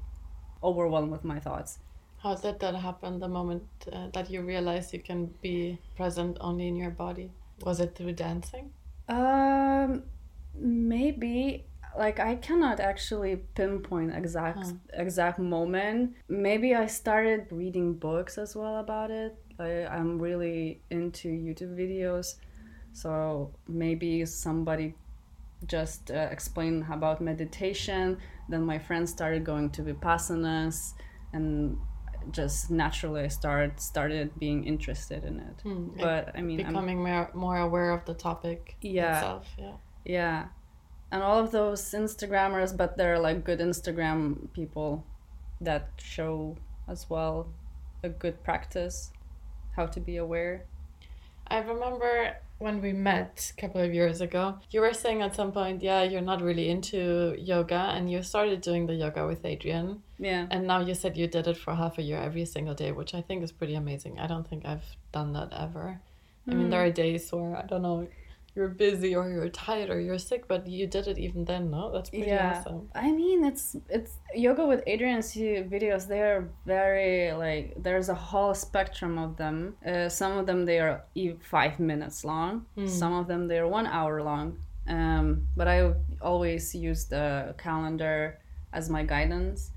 overwhelmed 0.62 1.10
with 1.10 1.24
my 1.24 1.38
thoughts 1.38 1.78
How 2.22 2.34
did 2.34 2.58
that 2.60 2.74
happen 2.74 3.20
the 3.20 3.28
moment 3.28 3.62
uh, 3.92 4.08
that 4.14 4.30
you 4.30 4.40
realized 4.42 4.92
you 4.92 5.00
can 5.00 5.34
be 5.42 5.78
present 5.96 6.38
only 6.40 6.66
in 6.66 6.76
your 6.76 6.90
body? 6.90 7.30
Was 7.62 7.78
it 7.78 7.94
through 7.94 8.14
dancing? 8.14 8.72
Um, 9.08 10.02
maybe 10.58 11.66
like 11.96 12.18
I 12.18 12.36
cannot 12.36 12.80
actually 12.80 13.36
pinpoint 13.54 14.14
exact 14.14 14.72
exact 14.92 15.38
moment. 15.38 16.14
Maybe 16.28 16.74
I 16.74 16.86
started 16.86 17.46
reading 17.50 17.94
books 17.94 18.38
as 18.38 18.56
well 18.56 18.76
about 18.78 19.10
it. 19.10 19.36
I, 19.58 19.86
I'm 19.86 20.18
really 20.18 20.80
into 20.90 21.28
YouTube 21.28 21.74
videos, 21.76 22.34
so 22.92 23.52
maybe 23.68 24.24
somebody 24.26 24.94
just 25.66 26.10
uh, 26.10 26.28
explained 26.30 26.84
about 26.90 27.20
meditation. 27.20 28.18
Then 28.48 28.62
my 28.64 28.78
friends 28.78 29.10
started 29.10 29.44
going 29.44 29.70
to 29.70 29.82
vipassanas, 29.82 30.92
and 31.32 31.78
just 32.32 32.70
naturally 32.70 33.22
I 33.22 33.28
started 33.28 33.80
started 33.80 34.38
being 34.38 34.64
interested 34.64 35.24
in 35.24 35.40
it. 35.40 35.62
But 35.96 36.36
I 36.36 36.42
mean, 36.42 36.60
I'm- 36.60 36.72
Becoming 36.74 37.02
more 37.02 37.30
more 37.34 37.58
aware 37.58 37.90
of 37.92 38.04
the 38.04 38.14
topic 38.14 38.76
Yeah. 38.80 39.16
itself. 39.16 39.46
Yeah. 39.58 39.72
Yeah. 40.04 40.46
and 41.12 41.22
all 41.22 41.38
of 41.38 41.52
those 41.52 41.80
Instagrammers, 41.92 42.76
but 42.76 42.96
they're 42.96 43.18
like 43.18 43.44
good 43.44 43.60
Instagram 43.60 44.52
people 44.52 45.04
that 45.60 45.88
show 45.98 46.56
as 46.88 47.08
well 47.08 47.46
a 48.02 48.08
good 48.08 48.42
practice, 48.42 49.12
how 49.76 49.86
to 49.86 50.00
be 50.00 50.16
aware. 50.16 50.64
I 51.48 51.58
remember 51.58 52.36
when 52.58 52.80
we 52.80 52.92
met 52.92 53.52
a 53.56 53.60
couple 53.60 53.80
of 53.80 53.92
years 53.92 54.20
ago, 54.20 54.58
you 54.70 54.80
were 54.80 54.94
saying 54.94 55.22
at 55.22 55.34
some 55.34 55.52
point, 55.52 55.82
yeah, 55.82 56.02
you're 56.02 56.22
not 56.22 56.42
really 56.42 56.68
into 56.70 57.36
yoga, 57.38 57.92
and 57.94 58.10
you 58.10 58.22
started 58.22 58.62
doing 58.62 58.86
the 58.86 58.94
yoga 58.94 59.26
with 59.26 59.42
Adriene. 59.42 59.98
Yeah. 60.18 60.46
And 60.50 60.66
now 60.66 60.80
you 60.80 60.94
said 60.94 61.16
you 61.16 61.26
did 61.26 61.46
it 61.46 61.58
for 61.58 61.74
half 61.74 61.98
a 61.98 62.02
year 62.02 62.18
every 62.18 62.46
single 62.46 62.74
day, 62.74 62.92
which 62.92 63.14
I 63.14 63.20
think 63.20 63.44
is 63.44 63.52
pretty 63.52 63.74
amazing. 63.74 64.18
I 64.18 64.26
don't 64.26 64.48
think 64.48 64.64
I've 64.64 64.96
done 65.12 65.34
that 65.34 65.52
ever. 65.52 66.00
I 66.48 66.54
mean, 66.54 66.68
mm. 66.68 66.70
there 66.70 66.84
are 66.84 66.90
days 66.90 67.30
where, 67.30 67.56
I 67.56 67.66
don't 67.66 67.82
know, 67.82 68.08
you're 68.56 68.68
busy 68.68 69.14
or 69.14 69.28
you're 69.28 69.50
tired 69.50 69.90
or 69.90 70.00
you're 70.00 70.18
sick, 70.18 70.48
but 70.48 70.66
you 70.66 70.86
did 70.86 71.06
it 71.06 71.18
even 71.18 71.44
then, 71.44 71.70
no? 71.70 71.92
That's 71.92 72.08
pretty 72.08 72.26
yeah. 72.28 72.58
awesome. 72.58 72.88
i 72.94 73.12
mean 73.12 73.44
it's 73.44 73.76
it's 73.90 74.12
yoga 74.34 74.66
with 74.66 74.82
adriene's 74.86 75.34
videos 75.34 76.08
they 76.08 76.22
are 76.22 76.48
very 76.64 77.32
like 77.32 77.74
there's 77.76 78.08
a 78.08 78.14
whole 78.14 78.54
spectrum 78.54 79.18
of 79.18 79.36
them. 79.36 79.76
Uh, 79.86 80.08
some 80.08 80.32
of 80.38 80.46
them 80.46 80.64
they 80.64 80.78
are 80.80 81.04
five 81.40 81.78
minutes 81.78 82.24
long. 82.24 82.64
Some 82.86 83.12
of 83.12 83.28
them 83.28 83.46
they 83.46 83.58
are 83.58 83.68
one 83.68 83.86
hour 83.86 84.22
long. 84.22 84.58
Um, 84.88 85.26
but 85.56 85.66
i 85.68 85.92
always 86.20 86.74
use 86.74 87.02
the 87.06 87.54
calendar 87.58 88.38
as 88.72 88.88
my 88.88 89.02
guidance. 89.04 89.72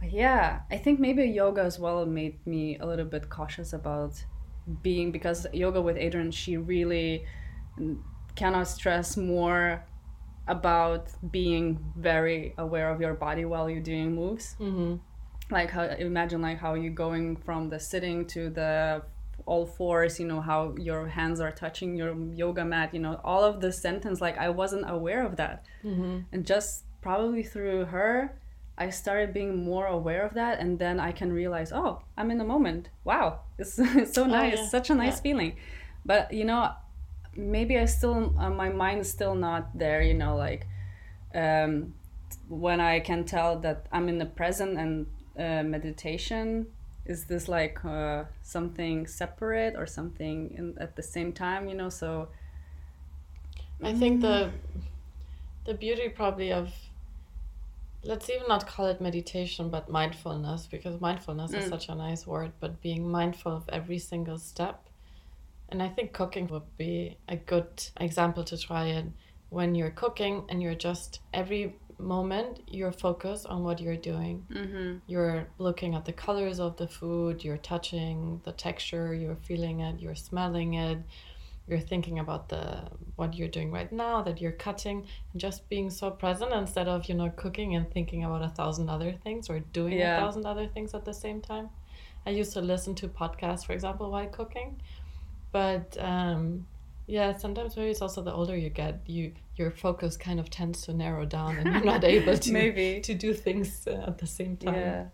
But 0.00 0.10
yeah 0.12 0.60
i 0.70 0.76
think 0.76 1.00
maybe 1.00 1.24
yoga 1.24 1.62
as 1.62 1.78
well 1.78 2.04
made 2.04 2.36
me 2.46 2.76
a 2.78 2.86
little 2.90 3.06
bit 3.06 3.30
cautious 3.30 3.72
about 3.72 4.12
being 4.82 5.10
because 5.10 5.46
yoga 5.52 5.80
with 5.80 5.96
adriene 5.96 6.32
she 6.32 6.56
really 6.56 7.24
mm, 7.78 7.96
cannot 8.36 8.68
stress 8.68 9.16
more 9.16 9.82
about 10.48 11.08
being 11.32 11.78
very 11.96 12.54
aware 12.58 12.90
of 12.90 13.00
your 13.00 13.14
body 13.14 13.44
while 13.44 13.68
you're 13.68 13.80
doing 13.80 14.14
moves 14.14 14.54
Mm-hmm. 14.60 14.94
like 15.50 15.70
how 15.70 15.82
imagine 15.82 16.40
like 16.42 16.58
how 16.58 16.74
you're 16.74 16.92
going 17.06 17.36
from 17.36 17.68
the 17.68 17.80
sitting 17.80 18.26
to 18.26 18.50
the 18.50 19.02
all 19.44 19.66
fours 19.66 20.18
you 20.20 20.26
know 20.26 20.40
how 20.40 20.74
your 20.78 21.06
hands 21.08 21.40
are 21.40 21.52
touching 21.52 21.96
your 21.96 22.14
yoga 22.34 22.64
mat 22.64 22.92
you 22.94 23.00
know 23.00 23.20
all 23.24 23.44
of 23.44 23.60
the 23.60 23.72
sentence 23.72 24.20
like 24.20 24.36
i 24.38 24.48
wasn't 24.48 24.84
aware 24.88 25.24
of 25.26 25.36
that 25.36 25.64
Mm-hmm. 25.84 26.18
and 26.32 26.46
just 26.46 26.84
probably 27.02 27.42
through 27.42 27.84
her 27.86 28.38
i 28.78 28.90
started 28.90 29.32
being 29.32 29.64
more 29.64 29.86
aware 29.86 30.24
of 30.24 30.34
that 30.34 30.58
and 30.60 30.78
then 30.78 30.98
i 31.00 31.12
can 31.12 31.32
realize 31.32 31.70
oh 31.72 32.00
i'm 32.16 32.30
in 32.30 32.38
the 32.38 32.44
moment 32.54 32.88
wow 33.04 33.40
it's, 33.58 33.78
it's 33.78 34.14
so 34.18 34.26
nice 34.26 34.58
yeah. 34.58 34.68
such 34.68 34.90
a 34.90 34.94
nice 34.94 35.16
Yeah. 35.16 35.22
feeling 35.26 35.56
but 36.04 36.32
you 36.32 36.44
know 36.44 36.70
maybe 37.36 37.78
i 37.78 37.84
still 37.84 38.34
uh, 38.38 38.50
my 38.50 38.68
mind 38.68 39.00
is 39.00 39.10
still 39.10 39.34
not 39.34 39.76
there 39.78 40.02
you 40.02 40.14
know 40.14 40.36
like 40.36 40.66
um, 41.34 41.94
when 42.48 42.80
i 42.80 43.00
can 43.00 43.24
tell 43.24 43.58
that 43.58 43.86
i'm 43.92 44.08
in 44.08 44.18
the 44.18 44.26
present 44.26 44.78
and 44.78 45.06
uh, 45.38 45.62
meditation 45.62 46.66
is 47.04 47.24
this 47.26 47.46
like 47.48 47.84
uh, 47.84 48.24
something 48.42 49.06
separate 49.06 49.76
or 49.76 49.86
something 49.86 50.52
in, 50.56 50.76
at 50.80 50.96
the 50.96 51.02
same 51.02 51.32
time 51.32 51.68
you 51.68 51.74
know 51.74 51.88
so 51.88 52.28
I 53.82 53.92
think 53.92 54.22
the 54.22 54.50
the 55.64 55.74
beauty 55.74 56.08
probably 56.08 56.52
of 56.52 56.72
let's 58.02 58.30
even 58.30 58.46
not 58.48 58.66
call 58.66 58.86
it 58.86 59.00
meditation 59.00 59.68
but 59.68 59.88
mindfulness 59.90 60.66
because 60.66 61.00
mindfulness 61.00 61.52
is 61.52 61.64
Mm. 61.66 61.68
such 61.68 61.88
a 61.88 61.94
nice 61.94 62.26
word 62.26 62.52
but 62.60 62.80
being 62.80 63.08
mindful 63.10 63.52
of 63.52 63.68
every 63.68 63.98
single 63.98 64.38
step 64.38 64.85
and 65.68 65.82
I 65.82 65.88
think 65.88 66.12
cooking 66.12 66.46
would 66.48 66.76
be 66.76 67.16
a 67.28 67.36
good 67.36 67.68
example 68.00 68.44
to 68.44 68.56
try 68.58 68.86
it. 68.86 69.06
When 69.50 69.74
you're 69.74 69.90
cooking 69.90 70.44
and 70.48 70.60
you're 70.62 70.74
just 70.74 71.20
every 71.32 71.74
moment 71.98 72.60
you're 72.68 72.92
focused 72.92 73.46
on 73.46 73.64
what 73.64 73.80
you're 73.80 73.96
doing. 73.96 74.44
Mm-hmm. 74.52 74.98
you're 75.06 75.46
looking 75.58 75.94
at 75.94 76.04
the 76.04 76.12
colors 76.12 76.60
of 76.60 76.76
the 76.76 76.86
food 76.86 77.42
you're 77.42 77.56
touching 77.56 78.38
the 78.44 78.52
texture 78.52 79.14
you're 79.14 79.36
feeling 79.48 79.80
it 79.80 79.98
you're 80.00 80.14
smelling 80.14 80.74
it. 80.74 80.98
You're 81.68 81.80
thinking 81.80 82.18
about 82.20 82.48
the 82.48 82.82
what 83.16 83.34
you're 83.34 83.48
doing 83.48 83.72
right 83.72 83.90
now 83.90 84.22
that 84.22 84.40
you're 84.40 84.52
cutting. 84.52 84.98
And 85.32 85.40
just 85.40 85.68
being 85.68 85.88
so 85.90 86.10
present 86.10 86.52
instead 86.52 86.86
of 86.86 87.08
you 87.08 87.14
know 87.14 87.30
cooking 87.30 87.74
and 87.76 87.90
thinking 87.90 88.24
about 88.24 88.42
a 88.44 88.50
thousand 88.50 88.88
other 88.90 89.12
things 89.24 89.48
or 89.50 89.58
doing 89.60 89.94
Yeah. 89.98 90.18
a 90.18 90.20
thousand 90.20 90.44
other 90.46 90.66
things 90.68 90.94
at 90.94 91.04
the 91.04 91.14
same 91.14 91.40
time. 91.40 91.70
I 92.26 92.30
used 92.30 92.52
to 92.54 92.60
listen 92.60 92.94
to 92.96 93.08
podcasts 93.08 93.64
for 93.66 93.72
example 93.72 94.10
while 94.10 94.28
cooking 94.28 94.80
but 95.52 95.96
um 96.00 96.66
yeah 97.06 97.36
sometimes 97.36 97.76
maybe 97.76 97.90
it's 97.90 98.02
also 98.02 98.22
the 98.22 98.32
older 98.32 98.56
you 98.56 98.68
get 98.68 99.00
you 99.06 99.32
your 99.56 99.70
focus 99.70 100.16
kind 100.16 100.38
of 100.40 100.50
tends 100.50 100.82
to 100.82 100.92
narrow 100.92 101.24
down 101.24 101.56
and 101.56 101.72
you're 101.72 101.84
not 101.84 102.04
able 102.04 102.36
to 102.46 102.52
Maybe. 102.52 103.00
to 103.02 103.14
do 103.14 103.32
things 103.32 103.86
uh, 103.86 104.04
at 104.08 104.18
the 104.18 104.26
same 104.26 104.56
time 104.56 104.74
Yeah. 104.74 105.04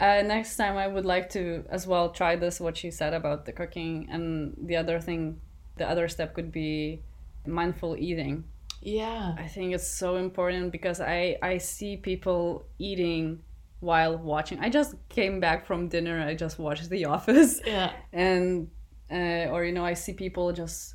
Uh, 0.00 0.22
next 0.22 0.56
time 0.56 0.76
I 0.76 0.86
would 0.86 1.04
like 1.04 1.30
to 1.30 1.64
as 1.70 1.86
well 1.86 2.10
try 2.10 2.36
this 2.36 2.60
what 2.60 2.76
she 2.76 2.90
said 2.90 3.14
about 3.14 3.46
the 3.46 3.52
cooking 3.52 4.06
and 4.10 4.54
the 4.68 4.76
other 4.76 5.00
thing 5.00 5.40
the 5.76 5.88
other 5.88 6.06
step 6.08 6.34
could 6.34 6.52
be 6.52 7.02
mindful 7.46 7.96
eating. 7.96 8.44
yeah 8.82 9.34
I 9.38 9.46
think 9.48 9.74
it's 9.74 9.88
so 9.88 10.16
important 10.16 10.70
because 10.70 11.00
I 11.00 11.36
I 11.42 11.58
see 11.58 11.96
people 11.96 12.64
eating 12.78 13.40
while 13.80 14.16
watching. 14.18 14.58
I 14.60 14.70
just 14.70 14.96
came 15.08 15.38
back 15.40 15.64
from 15.66 15.88
dinner. 15.88 16.20
I 16.20 16.34
just 16.34 16.58
watched 16.58 16.88
The 16.90 17.04
Office 17.06 17.60
yeah 17.66 17.92
and 18.12 18.68
uh, 19.10 19.50
or 19.52 19.64
you 19.64 19.72
know 19.72 19.84
I 19.84 19.94
see 19.94 20.12
people 20.12 20.52
just 20.52 20.94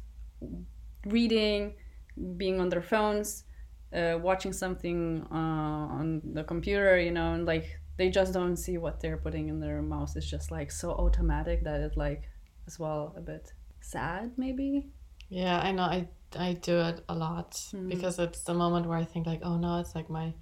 reading, 1.05 1.75
being 2.37 2.59
on 2.59 2.69
their 2.69 2.81
phones, 2.81 3.43
uh, 3.93 4.17
watching 4.21 4.53
something 4.53 5.25
uh, 5.31 5.35
on 5.99 6.21
the 6.33 6.43
computer, 6.43 6.99
you 6.99 7.11
know, 7.11 7.33
and 7.33 7.45
like 7.45 7.79
they 7.97 8.09
just 8.09 8.33
don't 8.33 8.57
see 8.57 8.77
what 8.77 8.99
they're 8.99 9.17
putting 9.17 9.49
in 9.49 9.59
their 9.59 9.81
mouth. 9.81 10.11
It's 10.15 10.29
just 10.29 10.51
like 10.51 10.71
so 10.71 10.91
automatic 10.91 11.63
that 11.63 11.81
it 11.81 11.97
like 11.97 12.23
as 12.67 12.79
well 12.79 13.13
a 13.17 13.21
bit 13.21 13.53
sad 13.81 14.31
maybe. 14.37 14.87
Yeah, 15.29 15.59
I 15.59 15.71
know. 15.71 15.83
I 15.83 16.07
I 16.37 16.53
do 16.53 16.79
it 16.79 17.03
a 17.07 17.15
lot 17.15 17.61
because 17.87 18.17
it's 18.19 18.41
the 18.41 18.53
moment 18.53 18.87
where 18.87 18.97
I 18.97 19.03
think 19.03 19.27
like, 19.27 19.41
oh 19.43 19.57
no, 19.57 19.79
it's 19.79 19.95
like 19.95 20.09
my 20.09 20.33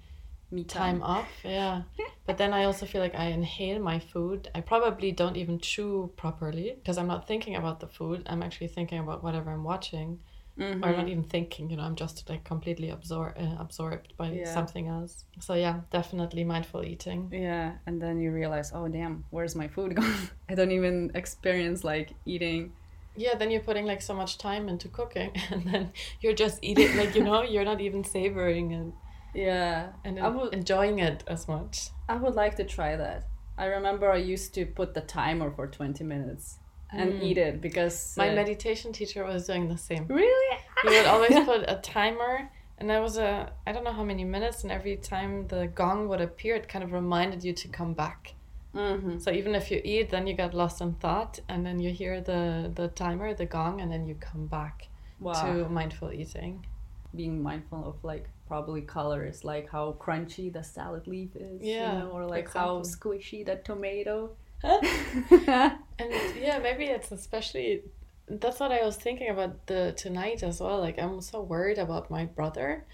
Me 0.52 0.64
time 0.64 1.02
off. 1.02 1.28
Yeah, 1.42 1.82
but 2.26 2.36
then 2.36 2.52
I 2.52 2.64
also 2.64 2.84
feel 2.84 3.00
like 3.00 3.14
I 3.14 3.28
inhale 3.28 3.80
my 3.80 3.98
food. 3.98 4.50
I 4.54 4.60
probably 4.60 5.10
don't 5.10 5.36
even 5.36 5.58
chew 5.58 6.12
properly 6.16 6.74
because 6.76 6.98
I'm 6.98 7.06
not 7.06 7.26
thinking 7.26 7.56
about 7.56 7.80
the 7.80 7.86
food. 7.86 8.22
I'm 8.26 8.42
actually 8.42 8.68
thinking 8.68 8.98
about 8.98 9.24
whatever 9.24 9.50
I'm 9.50 9.64
watching, 9.64 10.20
or 10.58 10.66
I'm 10.66 10.96
not 10.96 11.08
even 11.08 11.24
thinking. 11.24 11.70
You 11.70 11.78
know, 11.78 11.84
I'm 11.84 11.96
just 11.96 12.28
like 12.28 12.44
completely 12.44 12.88
absor- 12.88 13.34
uh, 13.42 13.56
absorbed 13.58 14.12
by 14.18 14.30
Yeah. 14.30 14.52
something 14.52 14.88
else. 14.88 15.24
So 15.40 15.54
yeah, 15.54 15.80
definitely 15.90 16.44
mindful 16.44 16.84
eating. 16.84 17.30
Yeah, 17.32 17.72
and 17.86 18.00
then 18.00 18.20
you 18.20 18.30
realize, 18.30 18.72
oh 18.74 18.88
damn, 18.88 19.24
where's 19.30 19.56
my 19.56 19.68
food 19.68 19.96
gone? 19.96 20.28
I 20.50 20.54
don't 20.54 20.72
even 20.72 21.12
experience 21.14 21.82
like 21.82 22.12
eating. 22.26 22.72
Yeah, 23.16 23.36
then 23.36 23.50
you're 23.50 23.62
putting 23.62 23.86
like 23.86 24.02
so 24.02 24.14
much 24.14 24.36
time 24.36 24.68
into 24.68 24.88
cooking, 24.88 25.32
and 25.50 25.64
then 25.64 25.92
you're 26.20 26.34
just 26.34 26.58
eating 26.60 26.94
like 26.98 27.14
you 27.14 27.24
know 27.24 27.42
you're 27.42 27.64
not 27.64 27.80
even 27.80 28.04
savoring 28.04 28.72
it 28.72 28.92
Yeah, 29.34 29.92
and 30.04 30.20
I 30.20 30.28
would 30.28 30.52
enjoying 30.52 30.98
it 30.98 31.24
as 31.26 31.48
much. 31.48 31.88
I 32.08 32.16
would 32.16 32.34
like 32.34 32.56
to 32.56 32.64
try 32.64 32.96
that. 32.96 33.28
I 33.56 33.66
remember 33.66 34.10
I 34.10 34.16
used 34.16 34.54
to 34.54 34.66
put 34.66 34.94
the 34.94 35.00
timer 35.00 35.50
for 35.50 35.66
twenty 35.66 36.04
minutes 36.04 36.58
and 36.92 37.22
eat 37.22 37.38
it 37.38 37.60
because 37.60 38.14
My 38.16 38.30
uh, 38.30 38.34
meditation 38.34 38.92
teacher 38.92 39.24
was 39.24 39.46
doing 39.46 39.68
the 39.68 39.78
same. 39.78 40.06
really 40.08 40.58
He 40.82 40.88
would 40.90 41.06
always 41.14 41.38
put 41.44 41.64
a 41.68 41.76
timer, 41.82 42.50
and 42.78 42.88
there 42.88 43.00
was 43.00 43.16
a 43.16 43.52
I 43.66 43.72
don't 43.72 43.84
know 43.84 43.92
how 43.92 44.04
many 44.04 44.24
minutes, 44.24 44.62
and 44.62 44.72
every 44.72 44.96
time 44.96 45.48
the 45.48 45.66
gong 45.68 46.08
would 46.08 46.20
appear, 46.20 46.54
it 46.56 46.68
kind 46.68 46.84
of 46.84 46.92
reminded 46.92 47.42
you 47.44 47.52
to 47.54 47.68
come 47.68 47.94
back. 47.94 48.34
mm-hmm. 48.74 49.18
So 49.18 49.30
even 49.30 49.54
if 49.54 49.70
you 49.70 49.80
eat, 49.84 50.10
then 50.10 50.26
you 50.26 50.34
get 50.34 50.54
lost 50.54 50.80
in 50.80 50.94
thought, 50.94 51.40
and 51.48 51.64
then 51.66 51.78
you 51.80 51.90
hear 51.90 52.20
the 52.20 52.70
the 52.74 52.88
timer, 52.88 53.34
the 53.34 53.46
gong, 53.46 53.80
and 53.80 53.90
then 53.90 54.06
you 54.06 54.14
come 54.14 54.46
back 54.46 54.88
wow. 55.20 55.32
to 55.32 55.68
mindful 55.68 56.12
eating. 56.12 56.66
being 57.14 57.42
mindful 57.42 57.80
of 57.90 57.96
like 58.02 58.26
probably 58.52 58.82
colors, 58.82 59.44
like 59.44 59.68
how 59.70 59.86
crunchy 60.00 60.52
the 60.52 60.62
salad 60.62 61.06
leaf 61.06 61.30
is, 61.36 61.74
you 61.80 61.88
Yeah, 61.88 61.92
know, 61.92 62.10
or 62.10 62.26
like 62.26 62.48
how 62.50 62.80
squishy 62.82 63.44
the 63.46 63.56
tomato. 63.56 64.36
And 65.98 66.22
yeah, 66.34 66.58
maybe 66.58 66.84
it's 66.86 67.12
especially 67.12 67.84
that's 68.28 68.60
what 68.60 68.72
I 68.72 68.84
was 68.84 68.96
thinking 68.96 69.28
about 69.30 69.66
the 69.66 69.92
tonight 69.96 70.42
as 70.42 70.60
well. 70.60 70.80
Like 70.80 70.98
I'm 70.98 71.20
so 71.20 71.40
worried 71.42 71.78
about 71.78 72.10
my 72.10 72.24
brother, 72.26 72.86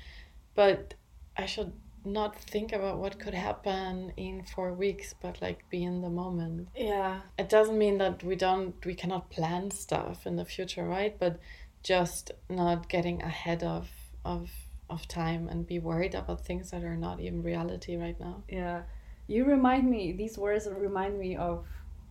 but 0.54 0.94
I 1.36 1.46
should 1.46 1.72
not 2.04 2.38
think 2.40 2.72
about 2.72 2.98
what 2.98 3.18
could 3.20 3.34
happen 3.34 4.12
in 4.16 4.44
four 4.44 4.72
weeks, 4.74 5.14
but 5.20 5.42
like 5.42 5.68
be 5.70 5.84
in 5.84 6.02
the 6.02 6.10
moment. 6.10 6.68
yeah, 6.74 7.20
It 7.38 7.48
doesn't 7.48 7.78
mean 7.78 7.98
that 7.98 8.24
we 8.24 8.36
don't 8.36 8.84
we 8.84 8.94
cannot 8.94 9.30
plan 9.30 9.70
stuff 9.70 10.26
in 10.26 10.36
the 10.36 10.44
future, 10.44 10.86
right? 10.86 11.18
But 11.18 11.40
just 11.82 12.32
not 12.50 12.88
getting 12.88 13.22
ahead 13.22 13.62
of 13.64 13.88
of 14.24 14.50
of 14.90 15.06
time 15.08 15.48
and 15.48 15.66
be 15.66 15.78
worried 15.78 16.14
about 16.14 16.44
things 16.44 16.70
that 16.70 16.82
are 16.84 16.96
not 16.96 17.20
even 17.20 17.42
reality 17.42 17.96
right 17.96 18.18
now. 18.20 18.42
yeah. 18.48 18.82
You 19.30 19.44
remind 19.44 19.90
me. 19.90 20.12
These 20.12 20.38
words 20.38 20.66
remind 20.66 21.18
me 21.18 21.36
of 21.36 21.62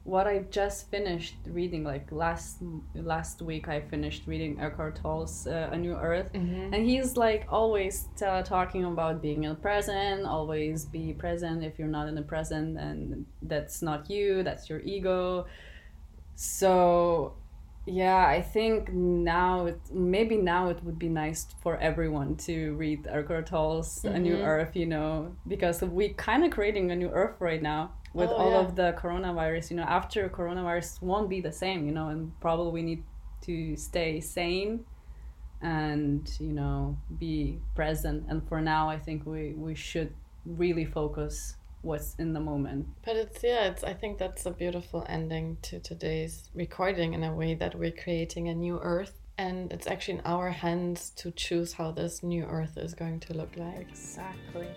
what 0.03 0.25
I 0.25 0.45
just 0.51 0.89
finished 0.89 1.35
reading, 1.47 1.83
like 1.83 2.11
last 2.11 2.59
last 2.93 3.41
week, 3.41 3.67
I 3.67 3.81
finished 3.81 4.23
reading 4.25 4.57
Eckhart 4.59 4.95
Tolle's 5.01 5.47
uh, 5.47 5.69
A 5.71 5.77
New 5.77 5.95
Earth, 5.95 6.29
and 6.73 6.75
he's 6.75 7.17
like 7.17 7.45
always 7.49 8.07
uh, 8.25 8.41
talking 8.43 8.85
about 8.85 9.21
being 9.21 9.43
in 9.43 9.49
the 9.49 9.55
present, 9.55 10.25
always 10.25 10.85
be 10.85 11.11
present. 11.11 11.63
If 11.63 11.77
you're 11.77 11.89
not 11.89 12.07
in 12.07 12.15
the 12.15 12.21
present, 12.21 12.75
then 12.75 13.25
that's 13.41 13.81
not 13.81 14.09
you, 14.09 14.43
that's 14.43 14.69
your 14.69 14.79
ego. 14.81 15.47
So 16.35 17.33
yeah, 17.87 18.27
I 18.27 18.41
think 18.41 18.91
now 18.91 19.67
it 19.67 19.79
maybe 19.91 20.35
now 20.35 20.67
it 20.69 20.83
would 20.83 20.99
be 20.99 21.07
nice 21.07 21.47
for 21.63 21.77
everyone 21.77 22.35
to 22.47 22.75
read 22.75 23.07
Eckhart 23.07 23.47
Tolle's 23.47 24.03
A 24.03 24.19
New 24.19 24.35
mm-hmm. 24.35 24.45
Earth, 24.45 24.75
you 24.75 24.85
know, 24.85 25.33
because 25.47 25.81
we 25.81 26.09
kind 26.09 26.43
of 26.43 26.51
creating 26.51 26.91
a 26.91 26.95
new 26.95 27.09
Earth 27.09 27.37
right 27.39 27.61
now 27.61 27.93
with 28.13 28.29
Oh, 28.29 28.35
all 28.35 28.51
yeah. 28.51 28.59
of 28.59 28.75
the 28.75 28.93
coronavirus. 28.99 29.71
You 29.71 29.77
know, 29.77 29.83
after 29.83 30.27
coronavirus 30.27 31.01
won't 31.01 31.29
be 31.29 31.39
the 31.39 31.51
same, 31.51 31.85
you 31.85 31.93
know, 31.93 32.09
and 32.09 32.37
probably 32.41 32.73
we 32.73 32.81
need 32.81 33.03
to 33.43 33.77
stay 33.77 34.19
sane 34.19 34.83
and 35.61 36.29
you 36.39 36.51
know 36.51 36.97
be 37.17 37.57
present. 37.73 38.25
And 38.27 38.45
for 38.49 38.59
now, 38.59 38.89
I 38.89 38.99
think 38.99 39.25
we 39.25 39.53
we 39.53 39.75
should 39.75 40.13
really 40.45 40.85
focus 40.85 41.55
what's 41.87 42.15
in 42.15 42.33
the 42.33 42.39
moment. 42.39 42.85
But 43.03 43.15
it's 43.15 43.43
yeah, 43.43 43.65
it's 43.65 43.83
I 43.83 43.93
think 43.93 44.17
that's 44.17 44.45
a 44.45 44.51
beautiful 44.51 45.05
ending 45.07 45.57
to 45.63 45.79
today's 45.79 46.49
recording 46.53 47.13
in 47.13 47.23
a 47.23 47.33
way 47.33 47.55
that 47.55 47.73
we're 47.75 47.91
creating 48.03 48.49
a 48.49 48.53
new 48.53 48.79
earth 48.79 49.13
and 49.37 49.71
it's 49.71 49.87
actually 49.87 50.15
in 50.15 50.25
our 50.25 50.49
hands 50.49 51.11
to 51.11 51.31
choose 51.31 51.73
how 51.73 51.91
this 51.91 52.23
new 52.23 52.43
earth 52.43 52.77
is 52.77 52.93
going 52.93 53.19
to 53.21 53.33
look 53.33 53.55
like. 53.55 53.87
Exactly. 53.89 54.67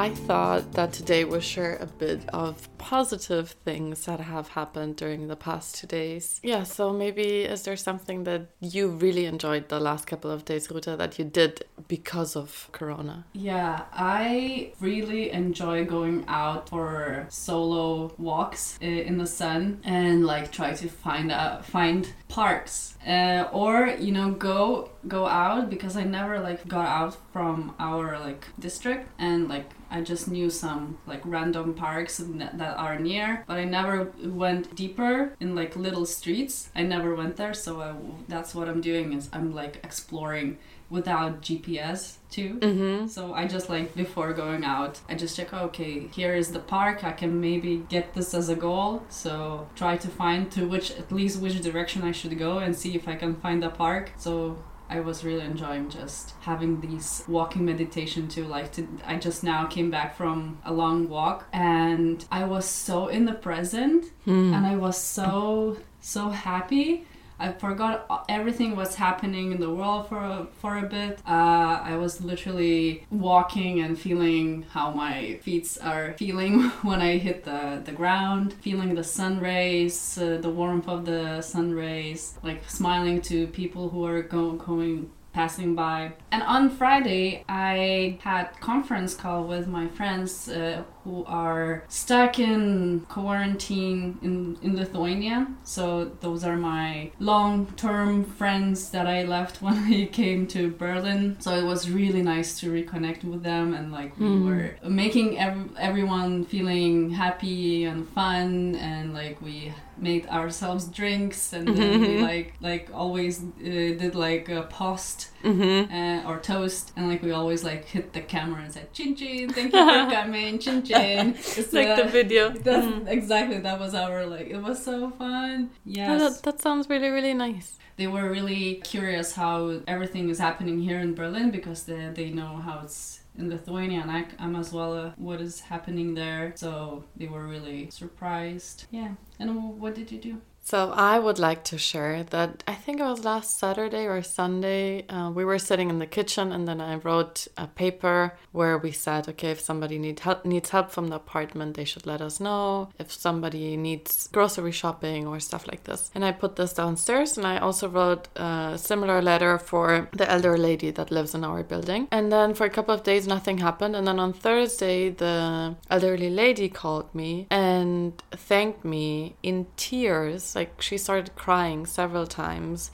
I 0.00 0.08
thought 0.08 0.72
that 0.72 0.94
today 0.94 1.24
we'll 1.24 1.40
share 1.40 1.76
a 1.76 1.84
bit 1.84 2.26
of 2.32 2.70
positive 2.78 3.50
things 3.66 4.06
that 4.06 4.18
have 4.18 4.48
happened 4.48 4.96
during 4.96 5.28
the 5.28 5.36
past 5.36 5.74
two 5.74 5.86
days. 5.86 6.40
Yeah, 6.42 6.62
so 6.62 6.90
maybe 6.90 7.42
is 7.42 7.64
there 7.64 7.76
something 7.76 8.24
that 8.24 8.46
you 8.60 8.88
really 8.88 9.26
enjoyed 9.26 9.68
the 9.68 9.78
last 9.78 10.06
couple 10.06 10.30
of 10.30 10.46
days, 10.46 10.70
Ruta, 10.70 10.96
that 10.96 11.18
you 11.18 11.26
did 11.26 11.66
because 11.86 12.34
of 12.34 12.70
Corona? 12.72 13.26
Yeah, 13.34 13.82
I 13.92 14.72
really 14.80 15.32
enjoy 15.32 15.84
going 15.84 16.24
out 16.28 16.70
for 16.70 17.26
solo 17.28 18.14
walks 18.16 18.78
uh, 18.82 18.86
in 18.86 19.18
the 19.18 19.26
sun 19.26 19.80
and 19.84 20.24
like 20.24 20.50
try 20.50 20.72
to 20.72 20.88
find 20.88 21.30
uh, 21.30 21.60
find 21.60 22.10
parks 22.28 22.96
uh, 23.06 23.48
or 23.52 23.88
you 23.98 24.12
know 24.12 24.30
go 24.30 24.88
go 25.06 25.26
out 25.26 25.68
because 25.68 25.94
I 25.98 26.04
never 26.04 26.40
like 26.40 26.66
got 26.66 26.86
out 26.86 27.18
from 27.34 27.74
our 27.78 28.18
like 28.18 28.46
district 28.58 29.06
and 29.18 29.48
like 29.48 29.66
I 29.90 30.00
just 30.02 30.28
knew 30.28 30.50
some 30.50 30.98
like 31.06 31.20
random 31.24 31.74
parks 31.74 32.18
that 32.18 32.76
are 32.78 32.98
near, 32.98 33.44
but 33.46 33.56
I 33.56 33.64
never 33.64 34.12
went 34.24 34.74
deeper 34.74 35.34
in 35.40 35.54
like 35.54 35.76
little 35.76 36.06
streets. 36.06 36.70
I 36.74 36.82
never 36.82 37.14
went 37.14 37.36
there, 37.36 37.54
so 37.54 37.80
I, 37.80 37.94
that's 38.28 38.54
what 38.54 38.68
I'm 38.68 38.80
doing 38.80 39.12
is 39.12 39.28
I'm 39.32 39.54
like 39.54 39.80
exploring 39.82 40.58
without 40.90 41.40
GPS 41.40 42.16
too. 42.30 42.58
Mm-hmm. 42.60 43.06
So 43.06 43.32
I 43.32 43.46
just 43.46 43.68
like 43.68 43.94
before 43.94 44.32
going 44.32 44.64
out, 44.64 45.00
I 45.08 45.14
just 45.14 45.36
check. 45.36 45.52
Okay, 45.52 46.08
here 46.08 46.34
is 46.34 46.52
the 46.52 46.58
park. 46.58 47.04
I 47.04 47.12
can 47.12 47.40
maybe 47.40 47.84
get 47.88 48.14
this 48.14 48.34
as 48.34 48.48
a 48.48 48.56
goal. 48.56 49.04
So 49.08 49.68
try 49.76 49.96
to 49.96 50.08
find 50.08 50.50
to 50.52 50.66
which 50.66 50.90
at 50.92 51.10
least 51.12 51.40
which 51.40 51.60
direction 51.62 52.02
I 52.02 52.12
should 52.12 52.36
go 52.38 52.58
and 52.58 52.74
see 52.76 52.94
if 52.94 53.08
I 53.08 53.14
can 53.14 53.36
find 53.36 53.64
a 53.64 53.70
park. 53.70 54.12
So 54.16 54.58
I 54.90 55.00
was 55.00 55.24
really 55.24 55.44
enjoying 55.44 55.88
just 55.88 56.34
having 56.40 56.80
these 56.80 57.24
walking 57.28 57.64
meditation 57.64 58.28
too. 58.28 58.44
Like 58.44 58.72
to, 58.72 58.88
I 59.06 59.16
just 59.16 59.44
now 59.44 59.66
came 59.66 59.90
back 59.90 60.16
from 60.16 60.58
a 60.64 60.72
long 60.72 61.08
walk 61.08 61.46
and 61.52 62.24
I 62.32 62.44
was 62.44 62.66
so 62.66 63.06
in 63.06 63.24
the 63.24 63.32
present 63.32 64.06
hmm. 64.24 64.52
and 64.52 64.66
I 64.66 64.76
was 64.76 64.98
so 64.98 65.78
so 66.00 66.30
happy. 66.30 67.06
I 67.40 67.52
forgot 67.52 68.24
everything 68.28 68.76
was 68.76 68.94
happening 68.96 69.52
in 69.52 69.60
the 69.60 69.70
world 69.70 70.08
for 70.08 70.18
a, 70.18 70.46
for 70.60 70.76
a 70.76 70.82
bit. 70.82 71.20
Uh, 71.26 71.80
I 71.82 71.96
was 71.96 72.20
literally 72.20 73.06
walking 73.10 73.80
and 73.80 73.98
feeling 73.98 74.66
how 74.70 74.90
my 74.90 75.38
feet 75.42 75.78
are 75.82 76.14
feeling 76.18 76.62
when 76.82 77.00
I 77.00 77.18
hit 77.18 77.44
the, 77.44 77.82
the 77.84 77.92
ground, 77.92 78.52
feeling 78.60 78.94
the 78.94 79.04
sun 79.04 79.40
rays, 79.40 80.18
uh, 80.18 80.38
the 80.40 80.50
warmth 80.50 80.88
of 80.88 81.04
the 81.06 81.40
sun 81.40 81.72
rays, 81.72 82.38
like 82.42 82.68
smiling 82.68 83.20
to 83.22 83.46
people 83.48 83.88
who 83.88 84.04
are 84.04 84.22
go- 84.22 84.52
going 84.52 85.10
passing 85.32 85.74
by. 85.74 86.12
And 86.32 86.42
on 86.42 86.70
Friday, 86.70 87.44
I 87.48 88.18
had 88.20 88.58
conference 88.60 89.14
call 89.14 89.44
with 89.44 89.66
my 89.68 89.86
friends 89.86 90.48
uh, 90.48 90.82
who 91.04 91.24
are 91.24 91.84
stuck 91.88 92.38
in 92.38 93.00
quarantine 93.08 94.18
in, 94.22 94.58
in 94.62 94.76
Lithuania. 94.76 95.46
So 95.64 96.12
those 96.20 96.44
are 96.44 96.56
my 96.56 97.10
long-term 97.18 98.24
friends 98.24 98.90
that 98.90 99.06
I 99.06 99.22
left 99.24 99.62
when 99.62 99.74
I 99.78 100.06
came 100.06 100.46
to 100.48 100.70
Berlin. 100.70 101.36
So 101.40 101.54
it 101.54 101.64
was 101.64 101.90
really 101.90 102.22
nice 102.22 102.60
to 102.60 102.70
reconnect 102.70 103.24
with 103.24 103.42
them 103.42 103.74
and 103.74 103.92
like 103.92 104.18
we 104.18 104.26
were 104.40 104.76
making 104.88 105.38
ev- 105.38 105.70
everyone 105.78 106.44
feeling 106.44 107.10
happy 107.10 107.84
and 107.84 108.06
fun 108.08 108.74
and 108.76 109.14
like 109.14 109.40
we 109.40 109.72
made 109.96 110.26
ourselves 110.28 110.86
drinks 110.86 111.52
and 111.52 111.68
then 111.76 112.00
we 112.00 112.22
like 112.30 112.54
like 112.60 112.88
always 112.94 113.40
uh, 113.42 113.44
did 113.62 114.14
like 114.14 114.48
a 114.48 114.62
post 114.62 115.28
uh, 115.44 116.28
or 116.28 116.38
toast 116.40 116.92
and 116.96 117.08
like 117.08 117.22
we 117.22 117.32
always 117.32 117.64
like 117.64 117.84
hit 117.84 118.12
the 118.12 118.20
camera 118.20 118.62
and 118.62 118.72
said 118.72 118.92
chin 118.92 119.14
chin 119.16 119.48
thank 119.50 119.72
you 119.72 119.78
for 119.78 120.10
coming 120.14 120.58
chin 120.58 120.82
chin. 120.82 121.34
It's 121.36 121.72
Like 121.72 121.96
the 121.96 122.04
uh, 122.06 122.08
video. 122.08 122.50
that's 122.68 123.08
exactly 123.08 123.58
that 123.58 123.78
was 123.80 123.94
our 123.94 124.26
like 124.26 124.48
it 124.48 124.58
was 124.62 124.84
so 124.84 125.10
fun. 125.10 125.70
Oh, 125.72 125.76
yes. 125.84 126.20
that, 126.20 126.42
that 126.44 126.62
sounds 126.62 126.88
really, 126.88 127.08
really 127.08 127.34
nice. 127.34 127.78
they 127.96 128.06
were 128.06 128.30
really 128.30 128.76
curious 128.76 129.34
how 129.34 129.80
everything 129.86 130.28
is 130.30 130.38
happening 130.38 130.78
here 130.80 131.00
in 131.00 131.14
Berlin 131.14 131.50
because 131.50 131.84
they, 131.84 132.10
they 132.14 132.30
know 132.30 132.56
how 132.56 132.80
it's 132.84 133.20
in 133.38 133.48
Lithuania 133.48 134.00
and 134.00 134.10
I, 134.10 134.26
I'm 134.38 134.56
as 134.56 134.72
well 134.72 134.92
uh, 134.94 135.10
what 135.16 135.40
is 135.40 135.60
happening 135.60 136.14
there. 136.14 136.52
So 136.56 137.04
they 137.16 137.26
were 137.26 137.46
really 137.46 137.90
surprised. 137.90 138.86
Yeah. 138.90 139.12
And 139.38 139.78
what 139.80 139.94
did 139.94 140.10
you 140.12 140.18
do 140.18 140.40
So 140.70 140.92
I 140.92 141.18
would 141.18 141.40
like 141.40 141.64
to 141.64 141.78
share 141.78 142.22
that 142.30 142.62
I 142.68 142.74
think 142.74 143.00
it 143.00 143.02
was 143.02 143.24
last 143.24 143.58
Saturday 143.58 144.06
or 144.06 144.22
Sunday. 144.22 145.04
Uh, 145.08 145.32
we 145.34 145.44
were 145.44 145.58
sitting 145.58 145.90
in 145.90 145.98
the 145.98 146.06
kitchen, 146.06 146.52
and 146.52 146.68
then 146.68 146.80
I 146.80 146.94
wrote 146.94 147.48
a 147.56 147.66
paper 147.66 148.34
where 148.52 148.78
we 148.78 148.92
said, 148.92 149.28
okay, 149.30 149.50
if 149.50 149.58
somebody 149.58 149.98
need 149.98 150.20
help, 150.20 150.44
needs 150.44 150.70
help 150.70 150.92
from 150.92 151.08
the 151.08 151.16
apartment, 151.16 151.74
they 151.74 151.84
should 151.84 152.06
let 152.06 152.20
us 152.20 152.38
know. 152.38 152.88
If 153.00 153.10
somebody 153.10 153.76
needs 153.76 154.28
grocery 154.28 154.70
shopping 154.70 155.26
or 155.26 155.40
stuff 155.40 155.66
like 155.66 155.82
this, 155.88 156.12
and 156.14 156.24
I 156.24 156.30
put 156.30 156.54
this 156.54 156.72
downstairs. 156.72 157.36
And 157.36 157.48
I 157.48 157.58
also 157.58 157.88
wrote 157.88 158.28
a 158.36 158.78
similar 158.78 159.20
letter 159.20 159.58
for 159.58 160.08
the 160.12 160.30
elder 160.30 160.56
lady 160.56 160.92
that 160.92 161.10
lives 161.10 161.34
in 161.34 161.42
our 161.42 161.64
building. 161.64 162.06
And 162.12 162.30
then 162.30 162.54
for 162.54 162.64
a 162.64 162.70
couple 162.70 162.94
of 162.94 163.02
days, 163.02 163.26
nothing 163.26 163.58
happened. 163.58 163.96
And 163.96 164.06
then 164.06 164.20
on 164.20 164.32
Thursday, 164.32 165.10
the 165.10 165.74
elderly 165.90 166.30
lady 166.30 166.68
called 166.68 167.12
me 167.12 167.48
and 167.50 168.12
thanked 168.30 168.84
me 168.84 169.34
in 169.42 169.66
tears. 169.76 170.54
Like 170.60 170.82
she 170.82 170.98
started 170.98 171.34
crying 171.36 171.86
several 171.86 172.26
times 172.26 172.90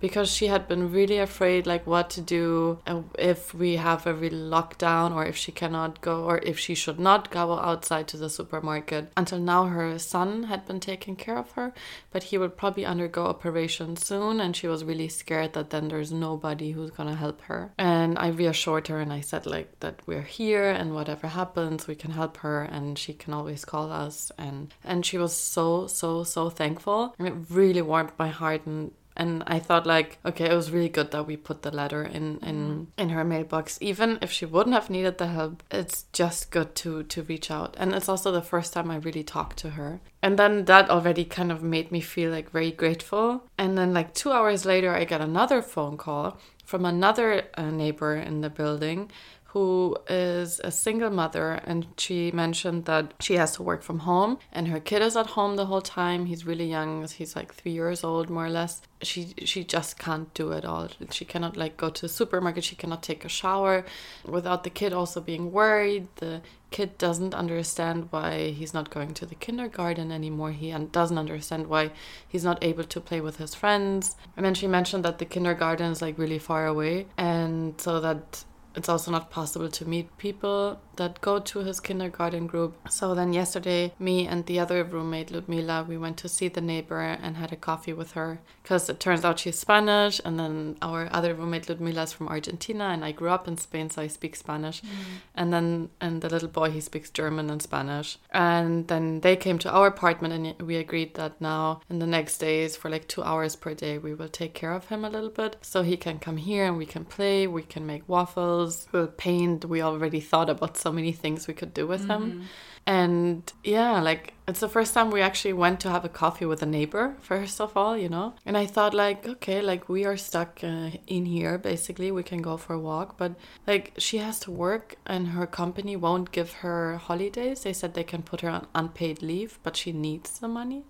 because 0.00 0.30
she 0.30 0.46
had 0.46 0.68
been 0.68 0.92
really 0.92 1.18
afraid 1.18 1.66
like 1.66 1.86
what 1.86 2.10
to 2.10 2.20
do 2.20 2.78
if 3.18 3.54
we 3.54 3.76
have 3.76 4.06
a 4.06 4.14
real 4.14 4.32
lockdown 4.32 5.14
or 5.14 5.24
if 5.24 5.36
she 5.36 5.52
cannot 5.52 6.00
go 6.00 6.24
or 6.24 6.38
if 6.38 6.58
she 6.58 6.74
should 6.74 6.98
not 6.98 7.30
go 7.30 7.58
outside 7.58 8.06
to 8.08 8.16
the 8.16 8.30
supermarket. 8.30 9.12
Until 9.16 9.38
now 9.38 9.64
her 9.66 9.98
son 9.98 10.44
had 10.44 10.66
been 10.66 10.80
taking 10.80 11.16
care 11.16 11.36
of 11.36 11.52
her 11.52 11.72
but 12.10 12.24
he 12.24 12.38
would 12.38 12.56
probably 12.56 12.84
undergo 12.84 13.26
operation 13.26 13.96
soon 13.96 14.40
and 14.40 14.54
she 14.54 14.68
was 14.68 14.84
really 14.84 15.08
scared 15.08 15.52
that 15.52 15.70
then 15.70 15.88
there's 15.88 16.12
nobody 16.12 16.72
who's 16.72 16.90
gonna 16.90 17.16
help 17.16 17.40
her. 17.42 17.72
And 17.78 18.18
i 18.18 18.28
reassured 18.28 18.88
her 18.88 19.00
and 19.00 19.12
i 19.12 19.20
said 19.20 19.46
like 19.46 19.80
that 19.80 20.00
we're 20.06 20.22
here 20.22 20.70
and 20.70 20.94
whatever 20.94 21.28
happens 21.28 21.86
we 21.86 21.94
can 21.94 22.12
help 22.12 22.38
her 22.38 22.62
and 22.62 22.98
she 22.98 23.12
can 23.12 23.34
always 23.34 23.64
call 23.64 23.90
us. 23.90 24.30
And 24.38 24.72
and 24.84 25.04
she 25.04 25.18
was 25.18 25.36
so 25.36 25.86
so 25.86 26.24
so 26.24 26.50
thankful. 26.50 27.14
And 27.18 27.28
it 27.28 27.34
really 27.50 27.82
warmed 27.82 28.12
my 28.18 28.28
heart 28.28 28.66
and 28.66 28.92
and 29.18 29.42
I 29.46 29.58
thought 29.58 29.86
like 29.86 30.18
okay 30.24 30.46
it 30.46 30.54
was 30.54 30.70
really 30.70 30.88
good 30.88 31.10
that 31.10 31.26
we 31.26 31.36
put 31.36 31.62
the 31.62 31.70
letter 31.70 32.02
in 32.02 32.38
in 32.38 32.86
in 32.96 33.08
her 33.10 33.24
mailbox. 33.24 33.78
Even 33.80 34.18
if 34.22 34.30
she 34.30 34.46
wouldn't 34.46 34.74
have 34.74 34.90
needed 34.90 35.18
the 35.18 35.26
help 35.26 35.62
it's 35.70 36.04
just 36.12 36.50
good 36.50 36.74
to 36.76 37.02
to 37.02 37.22
reach 37.22 37.50
out. 37.50 37.76
And 37.78 37.94
it's 37.94 38.08
also 38.08 38.32
the 38.32 38.42
first 38.42 38.72
time 38.72 38.90
I 38.90 38.96
really 38.96 39.24
talked 39.24 39.58
to 39.58 39.70
her. 39.70 40.00
And 40.22 40.38
then 40.38 40.64
that 40.66 40.90
already 40.90 41.24
kind 41.24 41.52
of 41.52 41.62
made 41.62 41.92
me 41.92 42.00
feel 42.00 42.30
like 42.30 42.50
very 42.50 42.72
grateful. 42.72 43.44
And 43.56 43.76
then 43.76 43.92
like 43.92 44.14
2 44.14 44.32
hours 44.32 44.64
later 44.64 44.94
I 44.94 45.04
got 45.04 45.20
another 45.20 45.62
phone 45.62 45.96
call 45.96 46.38
from 46.64 46.84
another 46.84 47.44
uh, 47.54 47.70
neighbor 47.70 48.14
in 48.14 48.42
the 48.42 48.50
building 48.50 49.10
who 49.52 49.96
is 50.10 50.60
a 50.62 50.70
single 50.70 51.08
mother, 51.08 51.52
and 51.64 51.86
she 51.96 52.30
mentioned 52.32 52.84
that 52.84 53.14
she 53.18 53.34
has 53.34 53.52
to 53.52 53.62
work 53.62 53.82
from 53.82 54.00
home, 54.00 54.38
and 54.52 54.68
her 54.68 54.78
kid 54.78 55.00
is 55.00 55.16
at 55.16 55.28
home 55.28 55.56
the 55.56 55.64
whole 55.66 55.80
time. 55.80 56.26
He's 56.26 56.44
really 56.44 56.68
young; 56.68 57.06
he's 57.08 57.34
like 57.34 57.54
three 57.54 57.72
years 57.72 58.04
old, 58.04 58.28
more 58.28 58.44
or 58.44 58.50
less. 58.50 58.82
She 59.00 59.32
she 59.44 59.64
just 59.64 59.98
can't 59.98 60.32
do 60.34 60.52
it 60.52 60.66
all. 60.66 60.88
She 61.10 61.24
cannot 61.24 61.56
like 61.56 61.78
go 61.78 61.88
to 61.88 62.02
the 62.02 62.10
supermarket. 62.10 62.62
She 62.64 62.76
cannot 62.76 63.02
take 63.02 63.24
a 63.24 63.28
shower 63.30 63.86
without 64.26 64.64
the 64.64 64.70
kid 64.70 64.92
also 64.92 65.18
being 65.22 65.50
worried. 65.50 66.08
The 66.16 66.42
kid 66.70 66.98
doesn't 66.98 67.34
understand 67.34 68.08
why 68.10 68.50
he's 68.50 68.74
not 68.74 68.90
going 68.90 69.14
to 69.14 69.24
the 69.24 69.34
kindergarten 69.34 70.12
anymore. 70.12 70.52
He 70.52 70.72
un- 70.72 70.90
doesn't 70.92 71.16
understand 71.16 71.68
why 71.68 71.92
he's 72.28 72.44
not 72.44 72.62
able 72.62 72.84
to 72.84 73.00
play 73.00 73.22
with 73.22 73.38
his 73.38 73.54
friends. 73.54 74.14
And 74.36 74.44
then 74.44 74.52
she 74.52 74.66
mentioned 74.66 75.06
that 75.06 75.18
the 75.18 75.24
kindergarten 75.24 75.90
is 75.90 76.02
like 76.02 76.18
really 76.18 76.38
far 76.38 76.66
away, 76.66 77.06
and 77.16 77.80
so 77.80 77.98
that 78.00 78.44
it's 78.78 78.88
also 78.88 79.10
not 79.10 79.30
possible 79.30 79.68
to 79.68 79.84
meet 79.84 80.16
people 80.18 80.80
that 80.96 81.20
go 81.20 81.38
to 81.38 81.58
his 81.60 81.80
kindergarten 81.80 82.46
group. 82.46 82.76
So 82.88 83.14
then 83.14 83.32
yesterday, 83.32 83.92
me 83.98 84.26
and 84.26 84.46
the 84.46 84.58
other 84.60 84.84
roommate, 84.84 85.30
Ludmila, 85.30 85.84
we 85.84 85.98
went 85.98 86.16
to 86.18 86.28
see 86.28 86.48
the 86.48 86.60
neighbor 86.60 87.00
and 87.00 87.36
had 87.36 87.52
a 87.52 87.56
coffee 87.56 87.92
with 87.92 88.12
her 88.12 88.40
because 88.62 88.88
it 88.88 89.00
turns 89.00 89.24
out 89.24 89.40
she's 89.40 89.58
Spanish. 89.58 90.20
And 90.24 90.38
then 90.38 90.76
our 90.80 91.08
other 91.12 91.34
roommate, 91.34 91.68
Ludmila, 91.68 92.04
is 92.04 92.12
from 92.12 92.28
Argentina, 92.28 92.84
and 92.84 93.04
I 93.04 93.12
grew 93.12 93.30
up 93.30 93.48
in 93.48 93.56
Spain, 93.56 93.90
so 93.90 94.02
I 94.02 94.06
speak 94.06 94.36
Spanish. 94.36 94.80
Mm. 94.80 94.88
And 95.34 95.52
then 95.52 95.90
and 96.00 96.20
the 96.22 96.28
little 96.28 96.48
boy, 96.48 96.70
he 96.70 96.80
speaks 96.80 97.10
German 97.10 97.50
and 97.50 97.62
Spanish. 97.62 98.18
And 98.30 98.86
then 98.88 99.20
they 99.20 99.36
came 99.36 99.58
to 99.60 99.70
our 99.70 99.88
apartment, 99.88 100.34
and 100.34 100.68
we 100.68 100.76
agreed 100.76 101.14
that 101.14 101.40
now 101.40 101.80
in 101.90 101.98
the 101.98 102.06
next 102.06 102.38
days, 102.38 102.76
for 102.76 102.90
like 102.90 103.08
two 103.08 103.22
hours 103.22 103.56
per 103.56 103.74
day, 103.74 103.98
we 103.98 104.14
will 104.14 104.28
take 104.40 104.54
care 104.54 104.72
of 104.72 104.86
him 104.86 105.04
a 105.04 105.10
little 105.10 105.34
bit, 105.42 105.56
so 105.62 105.82
he 105.82 105.96
can 105.96 106.18
come 106.18 106.36
here 106.36 106.64
and 106.64 106.76
we 106.76 106.86
can 106.86 107.04
play, 107.04 107.46
we 107.46 107.62
can 107.62 107.84
make 107.86 108.08
waffles, 108.08 108.67
we'll 108.92 109.06
paint. 109.08 109.64
We 109.64 109.82
already 109.82 110.20
thought 110.20 110.50
about 110.50 110.76
so 110.76 110.92
many 110.92 111.12
things 111.12 111.46
we 111.48 111.54
could 111.54 111.74
do 111.74 111.86
with 111.86 112.06
him. 112.06 112.48
And 112.86 113.52
yeah, 113.64 114.00
like 114.00 114.32
it's 114.46 114.60
the 114.60 114.68
first 114.68 114.94
time 114.94 115.10
we 115.10 115.20
actually 115.20 115.52
went 115.52 115.78
to 115.80 115.90
have 115.90 116.06
a 116.06 116.08
coffee 116.08 116.46
with 116.46 116.62
a 116.62 116.66
neighbor, 116.66 117.16
first 117.20 117.60
of 117.60 117.76
all, 117.76 117.96
you 117.98 118.08
know. 118.08 118.34
And 118.46 118.56
I 118.56 118.64
thought, 118.64 118.94
like, 118.94 119.28
okay, 119.28 119.60
like 119.60 119.90
we 119.90 120.06
are 120.06 120.16
stuck 120.16 120.60
uh, 120.64 120.90
in 121.06 121.26
here, 121.26 121.58
basically, 121.58 122.10
we 122.10 122.22
can 122.22 122.40
go 122.40 122.56
for 122.56 122.72
a 122.72 122.80
walk. 122.80 123.18
But 123.18 123.32
like 123.66 123.92
she 123.98 124.18
has 124.18 124.40
to 124.40 124.50
work 124.50 124.96
and 125.04 125.28
her 125.28 125.46
company 125.46 125.96
won't 125.96 126.32
give 126.32 126.52
her 126.64 126.96
holidays. 126.96 127.62
They 127.62 127.74
said 127.74 127.92
they 127.92 128.04
can 128.04 128.22
put 128.22 128.40
her 128.40 128.48
on 128.48 128.66
unpaid 128.74 129.22
leave, 129.22 129.58
but 129.62 129.76
she 129.76 129.92
needs 129.92 130.38
the 130.38 130.48
money. 130.48 130.84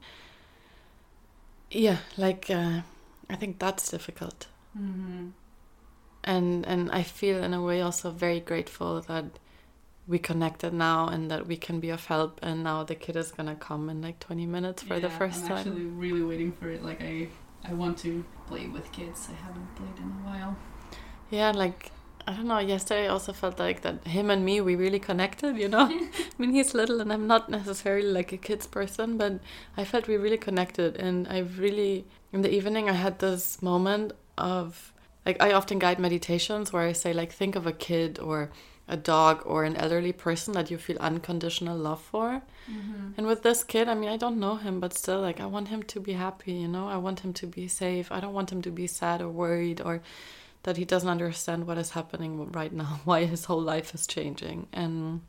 Yeah, 1.70 1.98
like 2.16 2.48
uh, 2.48 2.82
I 3.28 3.36
think 3.36 3.58
that's 3.58 3.90
difficult 3.90 4.46
and 6.34 6.66
and 6.72 6.82
I 7.00 7.02
feel 7.02 7.38
in 7.46 7.52
a 7.54 7.62
way 7.68 7.78
also 7.88 8.10
very 8.10 8.40
grateful 8.40 8.92
that 9.02 9.24
we 10.06 10.18
connected 10.18 10.72
now 10.72 11.08
and 11.14 11.30
that 11.30 11.46
we 11.46 11.56
can 11.56 11.80
be 11.80 11.90
of 11.90 12.06
help 12.06 12.32
and 12.42 12.56
now 12.64 12.78
the 12.84 12.94
kid 12.94 13.16
is 13.16 13.30
gonna 13.36 13.54
come 13.68 13.90
in 13.92 14.00
like 14.02 14.18
20 14.20 14.46
minutes 14.46 14.82
for 14.82 14.98
the 15.00 15.08
Yeah, 15.08 15.18
1st 15.20 15.42
I'm 15.42 15.48
time 15.48 15.58
actually 15.58 15.84
really 16.04 16.22
waiting 16.22 16.52
for 16.52 16.68
it. 16.70 16.82
Like 16.82 17.00
I, 17.02 17.28
I 17.70 17.72
want 17.74 17.98
to 17.98 18.24
play 18.48 18.66
with 18.68 18.90
kids. 18.92 19.28
I 19.30 19.36
haven't 19.46 19.70
played 19.76 19.96
in 19.98 20.04
a 20.04 20.22
while. 20.28 20.56
yeah 21.30 21.50
like 21.50 21.90
I 22.26 22.32
don't 22.34 22.46
know 22.46 22.58
yesterday 22.58 23.04
I 23.06 23.08
also 23.08 23.32
felt 23.32 23.58
like 23.58 23.80
that 23.82 24.06
him 24.06 24.30
and 24.30 24.44
me 24.44 24.60
we 24.60 24.76
really 24.76 24.98
connected 24.98 25.56
you 25.56 25.68
know 25.68 25.86
I 25.90 26.10
mean 26.38 26.52
he's 26.52 26.74
little 26.74 27.00
and 27.00 27.12
I'm 27.12 27.26
not 27.26 27.48
necessarily 27.48 28.10
like 28.18 28.32
a 28.32 28.36
kids 28.36 28.66
person 28.66 29.16
but 29.16 29.40
I 29.76 29.84
felt 29.84 30.08
we 30.08 30.16
really 30.16 30.38
connected 30.38 30.96
and 30.96 31.26
I 31.28 31.38
really 31.38 32.06
in 32.32 32.42
the 32.42 32.52
evening 32.52 32.88
I 32.90 32.92
had 32.94 33.18
this 33.18 33.62
moment 33.62 34.12
of 34.36 34.92
like 35.28 35.42
I 35.42 35.52
often 35.52 35.78
guide 35.78 35.98
meditations 35.98 36.72
where 36.72 36.82
I 36.88 36.92
say 36.94 37.12
like 37.12 37.32
think 37.32 37.54
of 37.56 37.66
a 37.66 37.72
kid 37.88 38.18
or 38.18 38.50
a 38.90 38.96
dog 38.96 39.42
or 39.44 39.64
an 39.64 39.76
elderly 39.76 40.12
person 40.12 40.54
that 40.54 40.70
you 40.70 40.78
feel 40.78 40.96
unconditional 40.98 41.76
love 41.76 42.00
for. 42.00 42.42
And 43.16 43.26
with 43.26 43.42
this 43.42 43.64
kid, 43.64 43.88
I 43.88 43.94
mean, 43.94 44.08
I 44.08 44.16
don't 44.16 44.38
know 44.40 44.56
him, 44.56 44.78
but 44.80 44.92
still, 44.94 45.20
like, 45.20 45.40
I 45.40 45.46
want 45.46 45.68
him 45.68 45.82
to 45.84 46.00
be 46.00 46.12
happy, 46.12 46.52
you 46.52 46.68
know? 46.68 46.86
I 46.88 46.98
want 46.98 47.20
him 47.20 47.32
to 47.34 47.46
be 47.46 47.66
safe. 47.66 48.12
I 48.12 48.20
don't 48.20 48.34
want 48.34 48.52
him 48.52 48.60
to 48.62 48.70
be 48.70 48.86
sad 48.86 49.20
or 49.22 49.28
worried 49.28 49.80
or 49.80 50.00
that 50.64 50.76
he 50.76 50.84
doesn't 50.84 51.08
understand 51.08 51.66
what 51.66 51.78
is 51.78 51.90
happening 51.90 52.52
right 52.52 52.72
now, 52.72 53.00
why 53.04 53.24
his 53.24 53.44
whole 53.46 53.60
life 53.74 53.94
is 53.94 54.06
changing. 54.06 54.68
And 54.72 55.22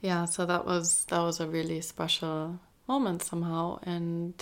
yeah, 0.00 0.24
so 0.26 0.46
that 0.46 0.64
was 0.64 1.04
that 1.10 1.20
was 1.28 1.40
a 1.40 1.46
really 1.48 1.80
special 1.80 2.58
moment 2.88 3.22
somehow 3.22 3.78
and 3.82 4.34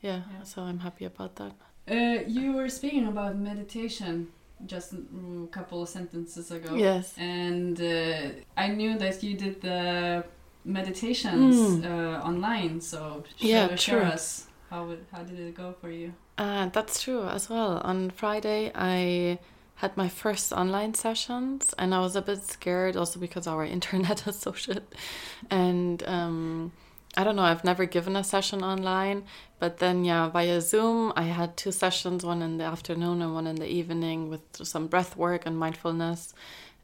yeah, 0.00 0.22
Yeah. 0.32 0.44
so 0.44 0.62
I'm 0.62 0.80
happy 0.80 1.04
about 1.04 1.36
that. 1.36 1.52
Uh, 1.90 2.22
you 2.26 2.52
were 2.52 2.68
speaking 2.68 3.06
about 3.08 3.36
meditation 3.36 4.28
just 4.66 4.92
a 4.92 5.46
couple 5.50 5.82
of 5.82 5.88
sentences 5.88 6.50
ago. 6.50 6.74
Yes. 6.74 7.14
And 7.18 7.80
uh, 7.80 8.30
I 8.56 8.68
knew 8.68 8.98
that 8.98 9.22
you 9.22 9.36
did 9.36 9.60
the 9.60 10.24
meditations 10.64 11.56
Mm. 11.56 11.84
uh, 11.84 12.20
online. 12.30 12.80
So 12.80 13.24
Yeah, 13.38 13.68
share, 13.68 13.76
share 13.76 14.00
true. 14.00 14.08
us 14.10 14.46
how 14.70 14.94
how 15.12 15.22
did 15.24 15.38
it 15.38 15.54
go 15.54 15.74
for 15.80 15.90
you? 15.90 16.12
Uh, 16.38 16.66
that's 16.72 17.02
true 17.02 17.24
as 17.28 17.50
well. 17.50 17.80
On 17.84 18.10
Friday, 18.10 18.70
I 18.74 19.38
had 19.76 19.96
my 19.96 20.08
first 20.08 20.52
online 20.52 20.94
sessions, 20.94 21.74
and 21.78 21.94
I 21.94 22.00
was 22.00 22.14
a 22.16 22.22
bit 22.22 22.42
scared 22.44 22.96
also 22.96 23.18
because 23.20 23.46
our 23.46 23.64
internet 23.76 24.26
is 24.26 24.36
so 24.36 24.52
shit. 24.52 24.84
And 25.50 26.02
um, 26.06 26.72
I 27.16 27.24
don't 27.24 27.36
know, 27.36 27.42
I've 27.42 27.64
never 27.64 27.86
given 27.86 28.14
a 28.14 28.22
session 28.22 28.62
online, 28.62 29.24
but 29.58 29.78
then, 29.78 30.04
yeah, 30.04 30.28
via 30.28 30.60
Zoom, 30.60 31.12
I 31.16 31.24
had 31.24 31.56
two 31.56 31.72
sessions 31.72 32.24
one 32.24 32.40
in 32.40 32.58
the 32.58 32.64
afternoon 32.64 33.20
and 33.20 33.34
one 33.34 33.46
in 33.46 33.56
the 33.56 33.68
evening 33.68 34.30
with 34.30 34.42
some 34.62 34.86
breath 34.86 35.16
work 35.16 35.44
and 35.44 35.58
mindfulness 35.58 36.32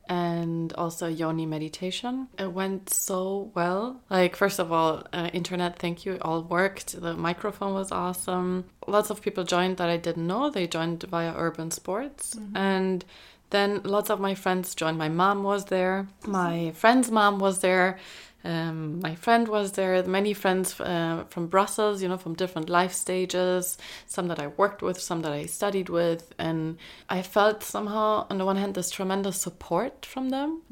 and 0.08 0.72
also 0.74 1.08
yoni 1.08 1.46
meditation. 1.46 2.28
It 2.38 2.52
went 2.52 2.90
so 2.90 3.50
well. 3.54 4.00
Like 4.10 4.36
first 4.36 4.58
of 4.58 4.70
all, 4.72 5.04
uh, 5.12 5.30
internet, 5.32 5.78
thank 5.78 6.04
you, 6.04 6.12
it 6.12 6.22
all 6.22 6.42
worked. 6.42 7.00
The 7.00 7.14
microphone 7.14 7.74
was 7.74 7.90
awesome. 7.92 8.66
Lots 8.86 9.10
of 9.10 9.20
people 9.22 9.44
joined 9.44 9.76
that 9.78 9.88
I 9.88 9.96
didn't 9.96 10.26
know. 10.26 10.50
They 10.50 10.66
joined 10.66 11.02
via 11.04 11.34
Urban 11.36 11.70
Sports, 11.70 12.36
and 12.54 13.04
then 13.50 13.80
lots 13.84 14.10
of 14.10 14.20
my 14.20 14.34
friends 14.34 14.74
joined. 14.74 14.98
My 14.98 15.08
mom 15.08 15.42
was 15.42 15.66
there. 15.66 16.08
My 16.26 16.72
friend's 16.72 17.10
mom 17.10 17.38
was 17.38 17.60
there. 17.60 17.98
Um, 18.44 19.00
my 19.00 19.14
friend 19.16 19.48
was 19.48 19.72
there. 19.72 20.02
Many 20.04 20.32
friends 20.32 20.78
uh, 20.80 21.24
from 21.30 21.48
Brussels, 21.48 22.02
you 22.02 22.08
know, 22.08 22.16
from 22.16 22.34
different 22.34 22.68
life 22.68 22.92
stages. 22.92 23.76
Some 24.06 24.28
that 24.28 24.38
I 24.38 24.48
worked 24.48 24.82
with, 24.82 25.00
some 25.00 25.22
that 25.22 25.32
I 25.32 25.46
studied 25.46 25.88
with, 25.88 26.32
and 26.38 26.78
I 27.08 27.22
felt 27.22 27.62
somehow, 27.62 28.26
on 28.30 28.38
the 28.38 28.44
one 28.44 28.56
hand, 28.56 28.74
this 28.74 28.90
tremendous 28.90 29.36
support 29.40 30.06
from 30.06 30.28
them, 30.30 30.62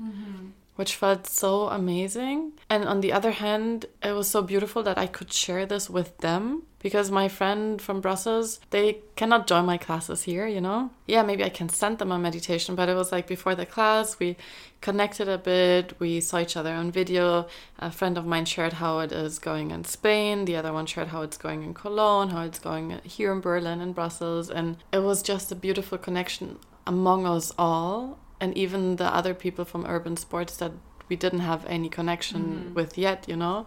which 0.77 0.95
felt 0.95 1.27
so 1.27 1.69
amazing. 1.69 2.53
And 2.71 2.85
on 2.85 3.01
the 3.01 3.13
other 3.13 3.33
hand, 3.33 3.87
it 4.03 4.13
was 4.13 4.29
so 4.29 4.43
beautiful 4.43 4.83
that 4.85 4.99
I 4.99 5.07
could 5.07 5.33
share 5.33 5.67
this 5.67 5.91
with 5.91 6.19
them 6.19 6.63
because 6.85 7.11
my 7.11 7.29
friend 7.29 7.81
from 7.81 8.03
Brussels, 8.03 8.61
they 8.69 8.99
cannot 9.17 9.47
join 9.47 9.65
my 9.65 9.79
classes 9.79 10.25
here, 10.25 10.47
you 10.47 10.61
know? 10.61 10.91
Yeah, 11.07 11.23
maybe 11.23 11.43
I 11.43 11.49
can 11.49 11.71
send 11.71 11.97
them 11.97 12.13
a 12.13 12.19
meditation, 12.19 12.75
but 12.75 12.91
it 12.91 12.95
was 12.95 13.11
like 13.11 13.27
before 13.27 13.55
the 13.55 13.65
class, 13.65 14.19
we 14.19 14.37
connected 14.83 15.27
a 15.27 15.39
bit, 15.39 15.99
we 15.99 16.21
saw 16.21 16.41
each 16.41 16.59
other 16.59 16.75
on 16.75 16.91
video. 16.91 17.47
A 17.79 17.91
friend 17.91 18.19
of 18.19 18.27
mine 18.27 18.45
shared 18.45 18.75
how 18.75 18.99
it 18.99 19.13
is 19.13 19.39
going 19.39 19.71
in 19.71 19.85
Spain, 19.85 20.45
the 20.45 20.57
other 20.57 20.75
one 20.75 20.85
shared 20.85 21.09
how 21.09 21.23
it's 21.23 21.39
going 21.39 21.63
in 21.63 21.73
Cologne, 21.73 22.29
how 22.29 22.43
it's 22.43 22.59
going 22.59 23.01
here 23.03 23.33
in 23.33 23.41
Berlin 23.41 23.81
and 23.81 23.95
Brussels, 23.95 24.51
and 24.51 24.77
it 24.93 24.99
was 24.99 25.23
just 25.23 25.51
a 25.51 25.55
beautiful 25.55 25.97
connection 25.97 26.59
among 26.87 27.27
us 27.27 27.51
all 27.59 28.19
and 28.43 28.55
even 28.59 28.97
the 28.97 29.07
other 29.07 29.33
people 29.33 29.65
from 29.65 29.87
urban 29.87 30.19
sports 30.19 30.59
that 30.59 30.73
we 31.09 31.17
didn't 31.17 31.41
have 31.41 31.65
any 31.65 31.89
connection 31.89 32.43
mm-hmm. 32.43 32.75
with 32.75 32.99
yet, 32.99 33.27
you 33.27 33.37
know. 33.37 33.67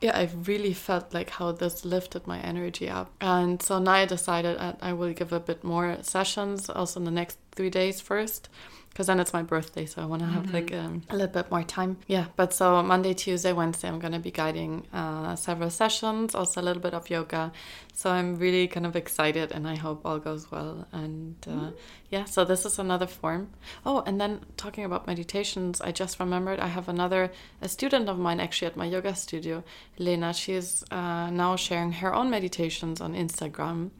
Yeah, 0.00 0.16
I 0.16 0.28
really 0.44 0.74
felt 0.74 1.14
like 1.14 1.30
how 1.30 1.52
this 1.52 1.84
lifted 1.84 2.26
my 2.26 2.38
energy 2.40 2.90
up. 2.90 3.10
And 3.20 3.62
so 3.62 3.78
now 3.78 3.92
I 3.92 4.04
decided 4.04 4.58
I, 4.58 4.74
I 4.82 4.92
will 4.92 5.12
give 5.12 5.32
a 5.32 5.40
bit 5.40 5.64
more 5.64 5.98
sessions 6.02 6.68
also 6.68 7.00
in 7.00 7.04
the 7.04 7.10
next 7.10 7.38
three 7.52 7.70
days 7.70 8.00
first. 8.00 8.48
Because 8.94 9.08
then 9.08 9.18
it's 9.18 9.32
my 9.32 9.42
birthday, 9.42 9.86
so 9.86 10.00
I 10.02 10.04
want 10.04 10.22
to 10.22 10.28
have 10.28 10.54
like 10.54 10.72
um, 10.72 11.02
a 11.10 11.16
little 11.16 11.42
bit 11.42 11.50
more 11.50 11.64
time. 11.64 11.96
Yeah, 12.06 12.26
but 12.36 12.54
so 12.54 12.80
Monday, 12.80 13.12
Tuesday, 13.12 13.52
Wednesday, 13.52 13.88
I'm 13.88 13.98
going 13.98 14.12
to 14.12 14.20
be 14.20 14.30
guiding 14.30 14.86
uh, 14.92 15.34
several 15.34 15.68
sessions, 15.70 16.32
also 16.32 16.60
a 16.60 16.62
little 16.62 16.80
bit 16.80 16.94
of 16.94 17.10
yoga. 17.10 17.50
So 17.92 18.10
I'm 18.10 18.36
really 18.36 18.68
kind 18.68 18.86
of 18.86 18.94
excited 18.94 19.50
and 19.50 19.66
I 19.66 19.74
hope 19.74 20.02
all 20.04 20.20
goes 20.20 20.48
well. 20.48 20.86
And 20.92 21.34
uh, 21.50 21.70
yeah, 22.08 22.24
so 22.24 22.44
this 22.44 22.64
is 22.64 22.78
another 22.78 23.08
form. 23.08 23.50
Oh, 23.84 24.04
and 24.06 24.20
then 24.20 24.40
talking 24.56 24.84
about 24.84 25.08
meditations, 25.08 25.80
I 25.80 25.90
just 25.90 26.20
remembered 26.20 26.60
I 26.60 26.68
have 26.68 26.88
another 26.88 27.32
a 27.60 27.68
student 27.68 28.08
of 28.08 28.16
mine 28.16 28.38
actually 28.38 28.68
at 28.68 28.76
my 28.76 28.84
yoga 28.84 29.16
studio, 29.16 29.64
Lena. 29.98 30.32
She 30.32 30.52
is 30.52 30.84
uh, 30.92 31.30
now 31.30 31.56
sharing 31.56 31.90
her 31.92 32.14
own 32.14 32.30
meditations 32.30 33.00
on 33.00 33.14
Instagram, 33.14 33.90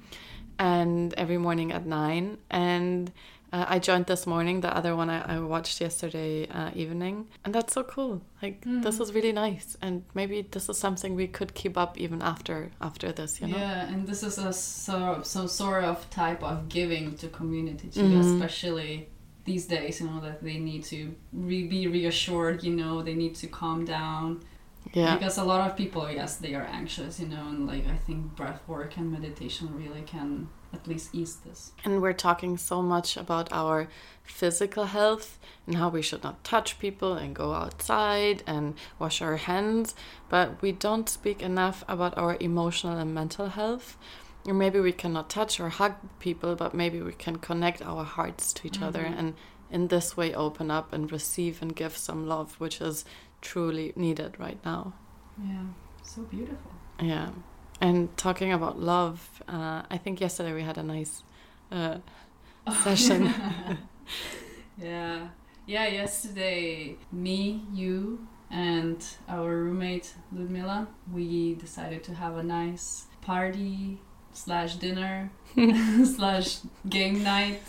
and 0.58 1.12
every 1.14 1.38
morning 1.38 1.72
at 1.72 1.84
nine. 1.84 2.38
And 2.50 3.10
uh, 3.54 3.64
I 3.74 3.78
joined 3.78 4.06
this 4.06 4.26
morning. 4.26 4.56
The 4.66 4.76
other 4.76 4.96
one 4.96 5.08
I, 5.16 5.36
I 5.36 5.38
watched 5.38 5.80
yesterday 5.80 6.48
uh, 6.48 6.70
evening, 6.74 7.16
and 7.44 7.54
that's 7.54 7.72
so 7.74 7.82
cool. 7.84 8.20
Like 8.42 8.56
this 8.84 8.98
is 9.02 9.08
really 9.16 9.32
nice, 9.32 9.76
and 9.80 9.94
maybe 10.12 10.36
this 10.54 10.68
is 10.68 10.76
something 10.86 11.14
we 11.14 11.28
could 11.28 11.54
keep 11.54 11.74
up 11.84 11.92
even 12.04 12.20
after 12.32 12.56
after 12.80 13.12
this. 13.12 13.40
You 13.40 13.46
know. 13.48 13.58
Yeah, 13.58 13.88
and 13.92 14.00
this 14.10 14.22
is 14.28 14.38
a 14.38 14.52
so, 14.52 15.20
some 15.22 15.48
sort 15.48 15.84
of 15.84 15.96
type 16.10 16.42
of 16.42 16.68
giving 16.68 17.14
to 17.20 17.26
community 17.28 17.88
too, 17.88 18.08
Mhm. 18.08 18.20
especially 18.26 18.92
these 19.44 19.66
days, 19.66 20.00
you 20.00 20.06
know, 20.08 20.20
that 20.20 20.42
they 20.42 20.58
need 20.70 20.82
to 20.84 21.14
re- 21.32 21.68
be 21.68 21.86
reassured, 21.86 22.64
you 22.64 22.74
know, 22.80 23.02
they 23.02 23.14
need 23.14 23.34
to 23.42 23.46
calm 23.46 23.84
down. 23.84 24.40
Yeah. 24.92 25.14
Because 25.16 25.36
a 25.38 25.44
lot 25.44 25.60
of 25.68 25.76
people, 25.76 26.10
yes, 26.10 26.36
they 26.44 26.54
are 26.54 26.66
anxious, 26.80 27.20
you 27.20 27.28
know, 27.28 27.44
and 27.52 27.66
like 27.72 27.84
I 27.86 27.98
think 28.06 28.20
breath 28.36 28.62
work 28.66 28.96
and 28.98 29.12
meditation 29.12 29.66
really 29.82 30.02
can 30.14 30.48
at 30.74 30.86
least 30.86 31.14
ease 31.14 31.36
this. 31.36 31.72
And 31.84 32.02
we're 32.02 32.12
talking 32.12 32.58
so 32.58 32.82
much 32.82 33.16
about 33.16 33.52
our 33.52 33.88
physical 34.22 34.86
health 34.86 35.38
and 35.66 35.76
how 35.76 35.88
we 35.88 36.02
should 36.02 36.22
not 36.22 36.42
touch 36.44 36.78
people 36.78 37.14
and 37.14 37.34
go 37.34 37.52
outside 37.52 38.42
and 38.46 38.74
wash 38.98 39.22
our 39.22 39.36
hands, 39.36 39.94
but 40.28 40.60
we 40.62 40.72
don't 40.72 41.08
speak 41.08 41.42
enough 41.42 41.84
about 41.88 42.16
our 42.18 42.36
emotional 42.40 42.98
and 42.98 43.14
mental 43.14 43.48
health. 43.48 43.96
Or 44.46 44.54
maybe 44.54 44.80
we 44.80 44.92
cannot 44.92 45.30
touch 45.30 45.58
or 45.58 45.70
hug 45.70 45.94
people, 46.18 46.54
but 46.54 46.74
maybe 46.74 47.00
we 47.00 47.12
can 47.12 47.36
connect 47.36 47.80
our 47.80 48.04
hearts 48.04 48.52
to 48.54 48.66
each 48.66 48.82
other 48.82 49.04
mm-hmm. 49.04 49.18
and 49.18 49.34
in 49.70 49.88
this 49.88 50.16
way 50.16 50.34
open 50.34 50.70
up 50.70 50.92
and 50.92 51.10
receive 51.10 51.62
and 51.62 51.74
give 51.74 51.96
some 51.96 52.26
love, 52.26 52.60
which 52.60 52.80
is 52.80 53.04
truly 53.40 53.92
needed 53.96 54.38
right 54.38 54.58
now. 54.64 54.92
Yeah, 55.42 55.64
so 56.02 56.22
beautiful. 56.22 56.72
Yeah. 57.00 57.30
And 57.84 58.16
talking 58.16 58.50
about 58.50 58.80
love, 58.80 59.42
uh, 59.46 59.82
I 59.90 59.98
think 59.98 60.18
yesterday 60.18 60.54
we 60.54 60.62
had 60.62 60.78
a 60.78 60.82
nice 60.82 61.22
uh, 61.70 61.98
session. 62.82 63.30
Yeah. 64.78 65.28
Yeah, 65.66 65.86
yesterday, 65.88 66.96
me, 67.12 67.62
you, 67.74 68.26
and 68.50 69.04
our 69.28 69.50
roommate 69.50 70.14
Ludmila, 70.32 70.88
we 71.12 71.56
decided 71.56 72.02
to 72.04 72.14
have 72.14 72.38
a 72.38 72.42
nice 72.42 73.04
party 73.20 74.00
slash 74.32 74.76
dinner 74.76 75.30
slash 76.04 76.60
game 76.88 77.22
night. 77.22 77.60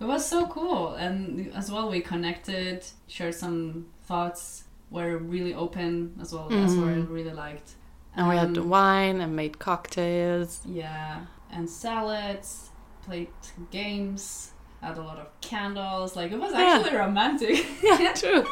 It 0.00 0.06
was 0.06 0.26
so 0.26 0.48
cool. 0.48 0.94
And 0.94 1.52
as 1.54 1.70
well, 1.70 1.88
we 1.88 2.00
connected, 2.00 2.84
shared 3.06 3.36
some 3.36 3.86
thoughts, 4.06 4.64
were 4.90 5.18
really 5.18 5.54
open 5.54 6.16
as 6.20 6.32
well. 6.32 6.48
That's 6.48 6.74
what 6.74 6.88
I 6.88 6.94
really 6.94 7.32
liked. 7.32 7.76
And 8.16 8.28
we 8.28 8.36
had 8.36 8.56
Um, 8.58 8.68
wine 8.68 9.20
and 9.20 9.34
made 9.36 9.58
cocktails. 9.58 10.60
yeah, 10.66 11.26
and 11.50 11.68
salads, 11.68 12.70
played 13.04 13.28
games, 13.70 14.52
had 14.80 14.98
a 14.98 15.02
lot 15.02 15.18
of 15.18 15.28
candles. 15.40 16.16
Like, 16.16 16.32
it 16.32 16.38
was 16.40 16.52
Yeah. 16.52 16.60
actually 16.76 16.96
romantic. 16.96 17.66
Yeah, 17.82 18.12
true. 18.22 18.44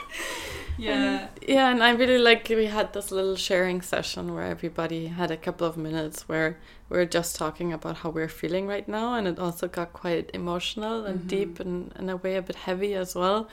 yeah. 0.78 1.28
Yeah, 1.46 1.70
and 1.70 1.82
I 1.82 1.90
really 1.90 2.18
like 2.18 2.48
we 2.48 2.66
had 2.66 2.92
this 2.92 3.10
little 3.10 3.36
sharing 3.36 3.82
session 3.82 4.34
where 4.34 4.44
everybody 4.44 5.08
had 5.08 5.30
a 5.30 5.36
couple 5.36 5.66
of 5.66 5.76
minutes 5.76 6.28
where 6.28 6.58
we 6.88 6.98
are 6.98 7.04
just 7.06 7.36
talking 7.36 7.72
about 7.72 7.98
how 7.98 8.10
we're 8.10 8.28
feeling 8.28 8.66
right 8.66 8.88
now, 8.88 9.14
and 9.14 9.26
it 9.28 9.38
also 9.38 9.68
got 9.68 9.92
quite 9.92 10.30
emotional 10.34 11.04
and 11.04 11.26
deep 11.28 11.60
and 11.60 11.92
in 11.98 12.08
a 12.08 12.16
way 12.16 12.36
a 12.36 12.42
bit 12.42 12.56
heavy 12.56 12.94
as 12.94 13.14
well. 13.14 13.48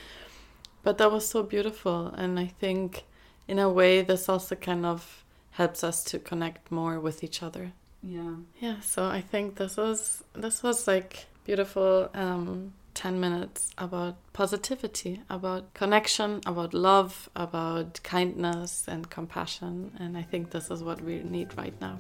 But 0.83 0.97
that 0.99 1.11
was 1.11 1.27
so 1.27 1.43
beautiful, 1.43 2.07
and 2.15 2.39
I 2.39 2.47
think 2.47 3.03
in 3.47 3.59
a 3.59 3.69
way 3.69 4.01
this 4.01 4.29
also 4.29 4.55
kind 4.55 4.85
of 4.85 5.23
helps 5.57 5.83
us 5.83 6.03
to 6.03 6.19
connect 6.19 6.71
more 6.71 6.99
with 6.99 7.23
each 7.23 7.41
other. 7.41 7.71
Yeah. 8.03 8.35
Yeah, 8.59 8.79
so 8.81 9.05
I 9.05 9.21
think 9.21 9.55
this 9.55 9.75
was 9.75 10.23
this 10.33 10.61
was 10.61 10.87
like 10.87 11.25
beautiful 11.45 12.09
um 12.13 12.73
10 12.93 13.19
minutes 13.19 13.71
about 13.77 14.15
positivity, 14.33 15.21
about 15.29 15.71
connection, 15.75 16.41
about 16.47 16.73
love, 16.73 17.29
about 17.35 17.99
kindness 18.01 18.85
and 18.87 19.07
compassion, 19.09 19.91
and 19.99 20.17
I 20.17 20.23
think 20.23 20.49
this 20.49 20.71
is 20.71 20.81
what 20.83 21.01
we 21.01 21.21
need 21.21 21.55
right 21.57 21.79
now. 21.79 21.99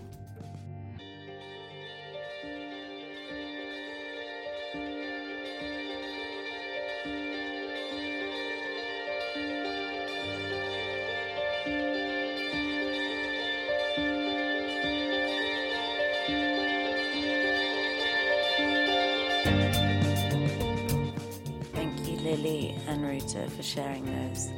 Sharing 23.67 24.05
those 24.05 24.49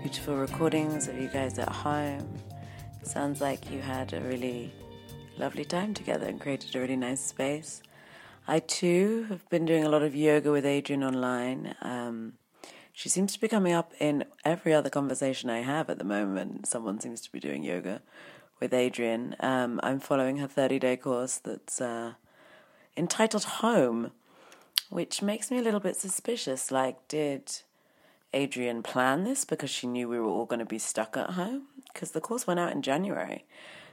beautiful 0.00 0.36
recordings 0.36 1.06
of 1.06 1.18
you 1.18 1.28
guys 1.28 1.58
at 1.58 1.68
home. 1.68 2.26
Sounds 3.02 3.42
like 3.42 3.70
you 3.70 3.82
had 3.82 4.14
a 4.14 4.20
really 4.22 4.72
lovely 5.36 5.66
time 5.66 5.92
together 5.92 6.26
and 6.26 6.40
created 6.40 6.74
a 6.74 6.80
really 6.80 6.96
nice 6.96 7.20
space. 7.20 7.82
I 8.48 8.60
too 8.60 9.26
have 9.28 9.46
been 9.50 9.66
doing 9.66 9.84
a 9.84 9.90
lot 9.90 10.02
of 10.02 10.16
yoga 10.16 10.50
with 10.50 10.64
Adriene 10.64 11.06
online. 11.06 11.74
Um, 11.82 12.38
she 12.94 13.10
seems 13.10 13.34
to 13.34 13.40
be 13.40 13.48
coming 13.48 13.74
up 13.74 13.92
in 14.00 14.24
every 14.46 14.72
other 14.72 14.88
conversation 14.88 15.50
I 15.50 15.60
have 15.60 15.90
at 15.90 15.98
the 15.98 16.04
moment. 16.04 16.66
Someone 16.66 16.98
seems 17.00 17.20
to 17.20 17.30
be 17.30 17.40
doing 17.40 17.64
yoga 17.64 18.00
with 18.60 18.72
Adriene. 18.72 19.34
Um, 19.44 19.78
I'm 19.82 20.00
following 20.00 20.38
her 20.38 20.48
30 20.48 20.78
day 20.78 20.96
course 20.96 21.36
that's 21.36 21.82
uh, 21.82 22.14
entitled 22.96 23.44
Home 23.44 24.12
which 24.90 25.22
makes 25.22 25.50
me 25.50 25.58
a 25.58 25.62
little 25.62 25.80
bit 25.80 25.96
suspicious. 25.96 26.70
Like, 26.70 27.08
did 27.08 27.50
Adriene 28.34 28.82
plan 28.82 29.24
this 29.24 29.44
because 29.44 29.70
she 29.70 29.86
knew 29.86 30.08
we 30.08 30.18
were 30.18 30.26
all 30.26 30.44
going 30.44 30.58
to 30.58 30.66
be 30.66 30.78
stuck 30.78 31.16
at 31.16 31.30
home? 31.30 31.68
Because 31.92 32.10
the 32.10 32.20
course 32.20 32.46
went 32.46 32.60
out 32.60 32.72
in 32.72 32.82
January. 32.82 33.44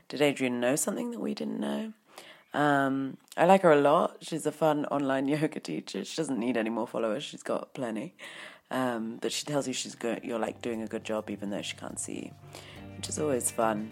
Did 0.10 0.20
Adriene 0.20 0.60
know 0.60 0.76
something 0.76 1.12
that 1.12 1.20
we 1.20 1.34
didn't 1.34 1.60
know? 1.60 1.94
Um, 2.54 3.18
I 3.38 3.46
like 3.46 3.62
her 3.62 3.72
a 3.72 3.80
lot. 3.80 4.18
She's 4.22 4.46
a 4.46 4.52
fun 4.52 4.86
online 4.86 5.28
yoga 5.30 5.60
teacher. 5.60 6.04
She 6.04 6.18
doesn't 6.18 6.40
need 6.40 6.58
any 6.58 6.70
more 6.70 6.88
followers. 6.88 7.24
She's 7.24 7.44
got 7.44 7.74
plenty. 7.74 8.16
Um, 8.70 9.20
but 9.22 9.32
she 9.32 9.46
tells 9.46 9.68
you 9.68 9.74
she's 9.74 9.96
good. 9.96 10.24
You're 10.24 10.40
like 10.40 10.62
doing 10.62 10.82
a 10.82 10.88
good 10.88 11.04
job, 11.04 11.30
even 11.30 11.50
though 11.50 11.62
she 11.62 11.76
can't 11.76 12.00
see 12.00 12.26
you, 12.26 12.52
which 12.96 13.10
is 13.10 13.20
always 13.20 13.52
fun. 13.52 13.92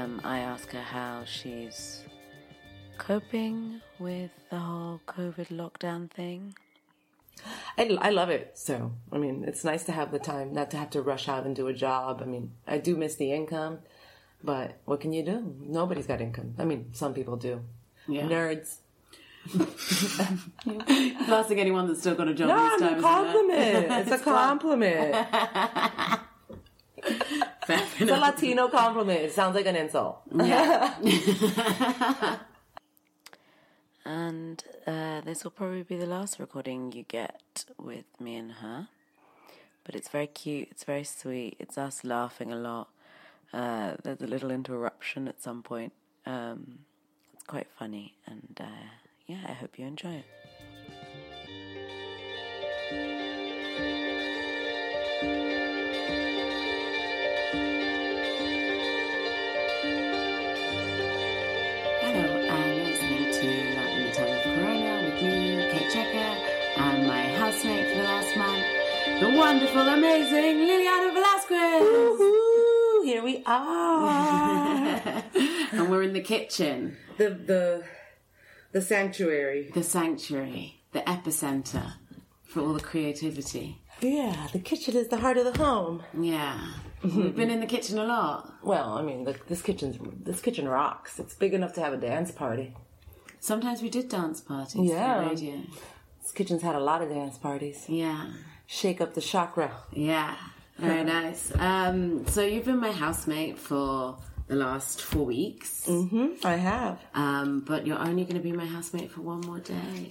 Um, 0.00 0.20
I 0.24 0.38
ask 0.38 0.70
her 0.72 0.80
how 0.80 1.24
she's 1.26 2.02
coping 2.96 3.80
with 3.98 4.30
the 4.50 4.58
whole 4.58 5.00
COVID 5.06 5.48
lockdown 5.48 6.10
thing. 6.10 6.54
I, 7.76 7.96
I 8.00 8.10
love 8.10 8.30
it. 8.30 8.52
So, 8.54 8.92
I 9.12 9.18
mean, 9.18 9.44
it's 9.46 9.64
nice 9.64 9.84
to 9.84 9.92
have 9.92 10.10
the 10.12 10.18
time, 10.18 10.52
not 10.52 10.70
to 10.72 10.76
have 10.78 10.90
to 10.90 11.02
rush 11.02 11.28
out 11.28 11.44
and 11.44 11.54
do 11.56 11.66
a 11.68 11.72
job. 11.74 12.20
I 12.22 12.26
mean, 12.26 12.52
I 12.66 12.78
do 12.78 12.96
miss 12.96 13.16
the 13.16 13.32
income, 13.32 13.78
but 14.42 14.78
what 14.84 15.00
can 15.00 15.12
you 15.12 15.22
do? 15.22 15.54
Nobody's 15.60 16.06
got 16.06 16.20
income. 16.20 16.54
I 16.58 16.64
mean, 16.64 16.92
some 16.92 17.12
people 17.14 17.36
do. 17.36 17.62
Yeah. 18.08 18.22
Nerds. 18.22 18.76
Blasting 21.26 21.60
anyone 21.60 21.88
that's 21.88 22.00
still 22.00 22.14
got 22.14 22.28
a 22.28 22.34
job 22.34 22.48
No, 22.48 22.56
this 22.56 22.72
it's 22.74 22.82
time. 22.82 22.98
a 22.98 23.02
compliment. 23.02 23.92
It's 24.08 24.10
a 24.12 24.18
compliment. 24.24 26.19
It's 27.98 28.10
a 28.10 28.16
Latino 28.16 28.68
compliment. 28.68 29.20
It 29.20 29.32
sounds 29.32 29.54
like 29.54 29.66
an 29.66 29.76
insult. 29.76 30.20
Yeah. 30.34 30.94
And 34.04 34.62
uh, 34.86 35.20
this 35.20 35.44
will 35.44 35.50
probably 35.50 35.82
be 35.82 35.96
the 35.96 36.06
last 36.06 36.40
recording 36.40 36.90
you 36.92 37.04
get 37.04 37.64
with 37.78 38.06
me 38.18 38.34
and 38.36 38.52
her. 38.52 38.88
But 39.84 39.94
it's 39.94 40.08
very 40.08 40.26
cute, 40.26 40.68
it's 40.70 40.84
very 40.84 41.04
sweet, 41.04 41.56
it's 41.58 41.78
us 41.78 42.02
laughing 42.02 42.52
a 42.52 42.56
lot. 42.56 42.88
Uh, 43.52 43.94
there's 44.02 44.20
a 44.20 44.26
little 44.26 44.50
interruption 44.50 45.28
at 45.28 45.42
some 45.42 45.62
point. 45.62 45.92
Um, 46.26 46.80
it's 47.34 47.44
quite 47.44 47.68
funny, 47.78 48.14
and 48.26 48.60
uh, 48.60 48.88
yeah, 49.26 49.44
I 49.46 49.52
hope 49.52 49.78
you 49.78 49.86
enjoy 49.86 50.24
it. 52.92 53.16
Wonderful, 69.50 69.80
amazing 69.80 70.58
Liliana 70.58 71.12
Velasquez. 71.12 71.82
Woohoo! 71.82 73.04
Here 73.04 73.20
we 73.20 73.42
are. 73.44 75.24
and 75.72 75.90
we're 75.90 76.04
in 76.04 76.12
the 76.12 76.20
kitchen, 76.20 76.96
the 77.18 77.30
the 77.30 77.84
the 78.70 78.80
sanctuary. 78.80 79.72
the 79.74 79.82
sanctuary, 79.82 80.82
the 80.92 81.00
epicenter 81.00 81.94
for 82.44 82.60
all 82.60 82.72
the 82.74 82.86
creativity. 82.92 83.82
Yeah, 84.00 84.46
the 84.52 84.60
kitchen 84.60 84.94
is 84.96 85.08
the 85.08 85.16
heart 85.16 85.36
of 85.36 85.52
the 85.52 85.58
home. 85.58 86.04
Yeah. 86.16 86.60
Mm-hmm. 87.02 87.20
We've 87.20 87.34
been 87.34 87.50
in 87.50 87.58
the 87.58 87.66
kitchen 87.66 87.98
a 87.98 88.04
lot. 88.04 88.54
Well, 88.62 88.92
I 88.92 89.02
mean, 89.02 89.24
the, 89.24 89.34
this 89.48 89.62
kitchen's 89.62 89.98
this 90.22 90.40
kitchen 90.40 90.68
rocks. 90.68 91.18
It's 91.18 91.34
big 91.34 91.54
enough 91.54 91.72
to 91.72 91.80
have 91.80 91.92
a 91.92 91.96
dance 91.96 92.30
party. 92.30 92.76
Sometimes 93.40 93.82
we 93.82 93.90
did 93.90 94.08
dance 94.08 94.40
parties 94.40 94.92
Yeah. 94.92 95.28
This 96.22 96.32
kitchen's 96.32 96.62
had 96.62 96.76
a 96.76 96.80
lot 96.90 97.02
of 97.02 97.08
dance 97.08 97.36
parties. 97.36 97.86
Yeah. 97.88 98.26
Shake 98.72 99.00
up 99.00 99.14
the 99.14 99.20
chakra. 99.20 99.72
Yeah. 99.92 100.36
Very 100.78 101.02
nice. 101.02 101.52
Um, 101.58 102.24
so 102.28 102.42
you've 102.42 102.66
been 102.66 102.78
my 102.78 102.92
housemate 102.92 103.58
for 103.58 104.16
the 104.46 104.54
last 104.54 105.02
four 105.02 105.26
weeks. 105.26 105.86
Mm-hmm. 105.88 106.46
I 106.46 106.54
have. 106.54 107.00
Um, 107.12 107.64
but 107.66 107.84
you're 107.84 107.98
only 107.98 108.22
going 108.22 108.36
to 108.36 108.40
be 108.42 108.52
my 108.52 108.66
housemate 108.66 109.10
for 109.10 109.22
one 109.22 109.40
more 109.40 109.58
day. 109.58 110.08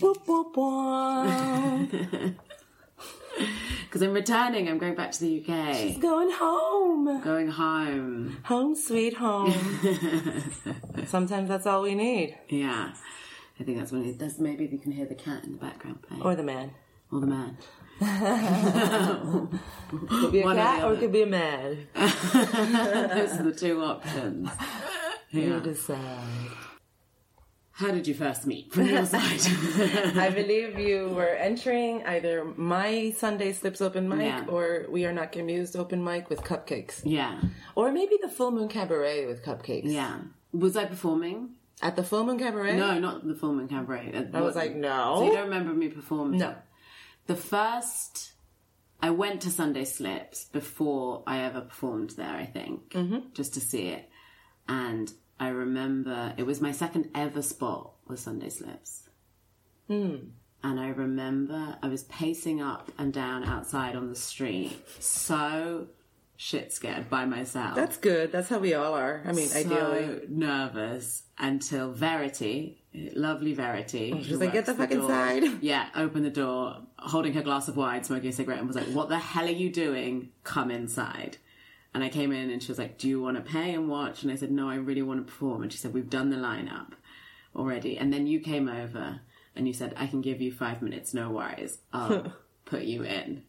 Because 3.85 4.01
I'm 4.01 4.11
returning. 4.11 4.67
I'm 4.67 4.77
going 4.77 4.95
back 4.95 5.13
to 5.13 5.21
the 5.21 5.39
UK. 5.39 5.75
She's 5.77 5.97
going 5.97 6.29
home. 6.29 7.21
Going 7.21 7.47
home. 7.47 8.39
Home, 8.43 8.75
sweet 8.75 9.13
home. 9.13 9.53
Sometimes 11.07 11.47
that's 11.47 11.65
all 11.65 11.83
we 11.83 11.95
need. 11.95 12.37
Yeah. 12.49 12.91
I 13.57 13.63
think 13.63 13.77
that's 13.77 13.93
when 13.93 14.03
it 14.03 14.17
does. 14.17 14.37
Maybe 14.37 14.65
you 14.65 14.79
can 14.79 14.91
hear 14.91 15.05
the 15.05 15.15
cat 15.15 15.45
in 15.45 15.53
the 15.53 15.59
background 15.59 16.01
playing. 16.01 16.23
Or 16.23 16.35
the 16.35 16.43
man. 16.43 16.71
or 17.09 17.21
the 17.21 17.27
man. 17.27 17.57
Could 19.89 20.31
be 20.31 20.41
a 20.41 20.43
One 20.45 20.55
cat 20.55 20.83
or 20.83 20.93
it 20.93 20.99
could 20.99 21.11
be 21.11 21.23
a 21.23 21.25
man. 21.27 21.87
Those 21.95 23.33
are 23.39 23.43
the 23.43 23.55
two 23.57 23.81
options. 23.83 24.49
You 25.31 25.41
Yeah. 25.41 25.59
decide. 25.59 26.49
How 27.71 27.91
did 27.91 28.07
you 28.07 28.15
first 28.15 28.47
meet 28.47 28.73
from 28.73 28.87
your 28.87 29.05
side? 29.13 29.39
I 30.17 30.31
believe 30.31 30.79
you 30.79 31.09
were 31.09 31.35
entering 31.49 32.03
either 32.07 32.43
my 32.57 33.13
Sunday 33.15 33.53
Slips 33.53 33.79
open 33.79 34.09
mic 34.09 34.21
Yeah. 34.21 34.45
or 34.49 34.87
We 34.89 35.05
Are 35.05 35.13
Not 35.13 35.31
Confused 35.31 35.75
open 35.75 36.03
mic 36.03 36.31
with 36.31 36.41
cupcakes. 36.41 37.01
yeah. 37.05 37.41
Or 37.75 37.91
maybe 37.91 38.17
the 38.19 38.27
Full 38.27 38.49
Moon 38.49 38.69
Cabaret 38.69 39.27
with 39.27 39.43
cupcakes. 39.43 39.83
Yeah. 39.85 40.17
Was 40.51 40.75
I 40.75 40.85
performing? 40.85 41.49
At 41.81 41.95
the 41.95 42.03
Full 42.03 42.25
Moon 42.25 42.39
Cabaret? 42.39 42.75
No, 42.75 42.97
not 42.99 43.25
the 43.27 43.35
Full 43.35 43.53
Moon 43.53 43.67
Cabaret. 43.67 44.29
I 44.33 44.41
was 44.41 44.55
like, 44.55 44.71
So 44.73 45.23
you 45.25 45.31
don't 45.31 45.43
remember 45.43 45.73
me 45.73 45.89
performing? 45.89 46.39
No. 46.39 46.55
The 47.29 47.35
first, 47.35 48.31
I 49.03 49.11
went 49.11 49.41
to 49.41 49.51
Sunday 49.51 49.85
Slips 49.85 50.45
before 50.45 51.21
I 51.27 51.41
ever 51.41 51.61
performed 51.61 52.09
there, 52.17 52.33
I 52.33 52.45
think, 52.45 52.89
Mm-hmm. 52.89 53.19
just 53.35 53.53
to 53.53 53.59
see 53.61 53.89
it. 53.89 54.09
And 54.67 55.13
I 55.39 55.49
remember 55.49 56.33
it 56.37 56.47
was 56.47 56.59
my 56.59 56.71
second 56.71 57.09
ever 57.13 57.43
spot 57.43 57.91
with 58.07 58.19
Sunday 58.19 58.49
Slips. 58.49 59.07
Hmm. 59.87 60.15
And 60.63 60.79
I 60.79 60.87
remember 60.89 61.77
I 61.83 61.87
was 61.87 62.01
pacing 62.05 62.61
up 62.63 62.91
and 62.97 63.13
down 63.13 63.43
outside 63.43 63.95
on 63.95 64.09
the 64.09 64.15
street, 64.15 64.75
so 64.99 65.87
shit 66.35 66.73
scared 66.73 67.11
by 67.11 67.25
myself. 67.25 67.75
That's 67.75 67.97
good. 67.97 68.31
That's 68.31 68.49
how 68.49 68.57
we 68.57 68.73
all 68.73 68.95
are. 68.95 69.21
I 69.23 69.33
mean, 69.33 69.49
so 69.49 69.59
ideally. 69.59 70.21
nervous 70.29 71.21
until 71.37 71.91
Verity, 71.91 72.78
lovely 72.93 73.53
Verity, 73.53 74.11
who 74.11 74.23
She's 74.23 74.37
like, 74.37 74.53
"Get 74.53 74.67
works 74.67 74.67
the 74.67 74.75
fucking 74.75 74.99
door," 74.99 75.09
side. 75.09 75.43
Yeah, 75.61 75.89
opened 75.95 76.25
the 76.25 76.29
door, 76.29 76.77
holding 76.97 77.33
her 77.33 77.41
glass 77.41 77.67
of 77.67 77.77
wine, 77.77 78.03
smoking 78.03 78.29
a 78.29 78.33
cigarette, 78.33 78.59
and 78.59 78.67
was 78.67 78.75
like, 78.75 78.87
"What 78.87 79.09
the 79.09 79.19
hell 79.19 79.45
are 79.45 79.49
you 79.49 79.71
doing? 79.71 80.31
Come 80.43 80.71
inside." 80.71 81.37
And 81.93 82.03
I 82.03 82.09
came 82.09 82.31
in, 82.31 82.49
and 82.49 82.61
she 82.61 82.71
was 82.71 82.79
like, 82.79 82.97
"Do 82.97 83.07
you 83.07 83.21
want 83.21 83.37
to 83.37 83.51
pay 83.51 83.73
and 83.73 83.89
watch?" 83.89 84.23
And 84.23 84.31
I 84.31 84.35
said, 84.35 84.51
"No, 84.51 84.69
I 84.69 84.75
really 84.75 85.01
want 85.01 85.25
to 85.25 85.31
perform." 85.31 85.63
And 85.63 85.71
she 85.71 85.77
said, 85.77 85.93
"We've 85.93 86.09
done 86.09 86.29
the 86.29 86.37
lineup 86.37 86.91
already." 87.55 87.97
And 87.97 88.11
then 88.13 88.27
you 88.27 88.39
came 88.39 88.67
over, 88.67 89.21
and 89.55 89.67
you 89.67 89.73
said, 89.73 89.93
"I 89.97 90.07
can 90.07 90.21
give 90.21 90.41
you 90.41 90.51
five 90.51 90.81
minutes, 90.81 91.13
no 91.13 91.29
worries. 91.29 91.79
I'll 91.93 92.33
put 92.65 92.83
you 92.83 93.03
in." 93.03 93.43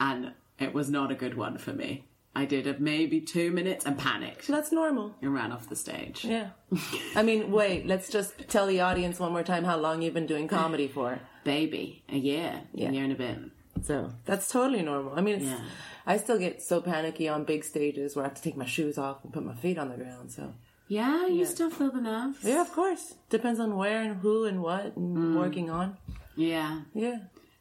And 0.00 0.32
it 0.58 0.74
was 0.74 0.90
not 0.90 1.10
a 1.10 1.14
good 1.14 1.36
one 1.36 1.58
for 1.58 1.72
me. 1.72 2.04
I 2.40 2.44
did 2.44 2.66
a 2.66 2.74
maybe 2.78 3.20
two 3.20 3.50
minutes 3.50 3.84
and 3.86 3.98
panicked 3.98 4.46
That's 4.46 4.70
normal. 4.72 5.06
and 5.22 5.34
ran 5.34 5.50
off 5.52 5.68
the 5.68 5.76
stage. 5.76 6.24
Yeah. 6.24 6.48
I 7.16 7.22
mean, 7.22 7.50
wait, 7.50 7.86
let's 7.92 8.08
just 8.16 8.30
tell 8.48 8.66
the 8.66 8.80
audience 8.80 9.18
one 9.18 9.32
more 9.32 9.42
time 9.52 9.64
how 9.64 9.76
long 9.76 10.02
you've 10.02 10.14
been 10.14 10.26
doing 10.34 10.46
comedy 10.48 10.88
for. 10.96 11.18
Baby, 11.44 12.04
a 12.08 12.16
year, 12.16 12.52
Yeah. 12.72 12.88
a 12.88 12.92
year 12.92 13.04
and 13.04 13.12
a 13.12 13.16
bit. 13.26 13.38
So 13.82 13.96
that's 14.24 14.48
totally 14.48 14.82
normal. 14.82 15.12
I 15.18 15.20
mean, 15.20 15.36
it's, 15.36 15.44
Yeah. 15.46 15.60
I 16.06 16.16
still 16.18 16.38
get 16.38 16.62
so 16.62 16.80
panicky 16.80 17.28
on 17.28 17.44
big 17.44 17.64
stages 17.64 18.14
where 18.14 18.24
I 18.24 18.28
have 18.28 18.36
to 18.36 18.42
take 18.42 18.56
my 18.56 18.66
shoes 18.66 18.96
off 18.98 19.24
and 19.24 19.32
put 19.32 19.44
my 19.44 19.54
feet 19.54 19.78
on 19.78 19.88
the 19.90 19.96
ground. 19.96 20.30
So, 20.32 20.54
Yeah, 20.88 21.26
you 21.26 21.44
still 21.44 21.70
feel 21.70 21.90
the 21.90 22.00
nerves. 22.00 22.38
yeah, 22.42 22.60
of 22.62 22.72
course. 22.72 23.14
Depends 23.30 23.60
on 23.60 23.76
where 23.76 24.00
and 24.02 24.16
who 24.22 24.44
and 24.44 24.62
what 24.62 24.96
and 24.96 25.16
Mm. 25.18 25.36
working 25.38 25.68
on. 25.70 25.96
Yeah. 26.36 26.82
Yeah. 26.94 27.18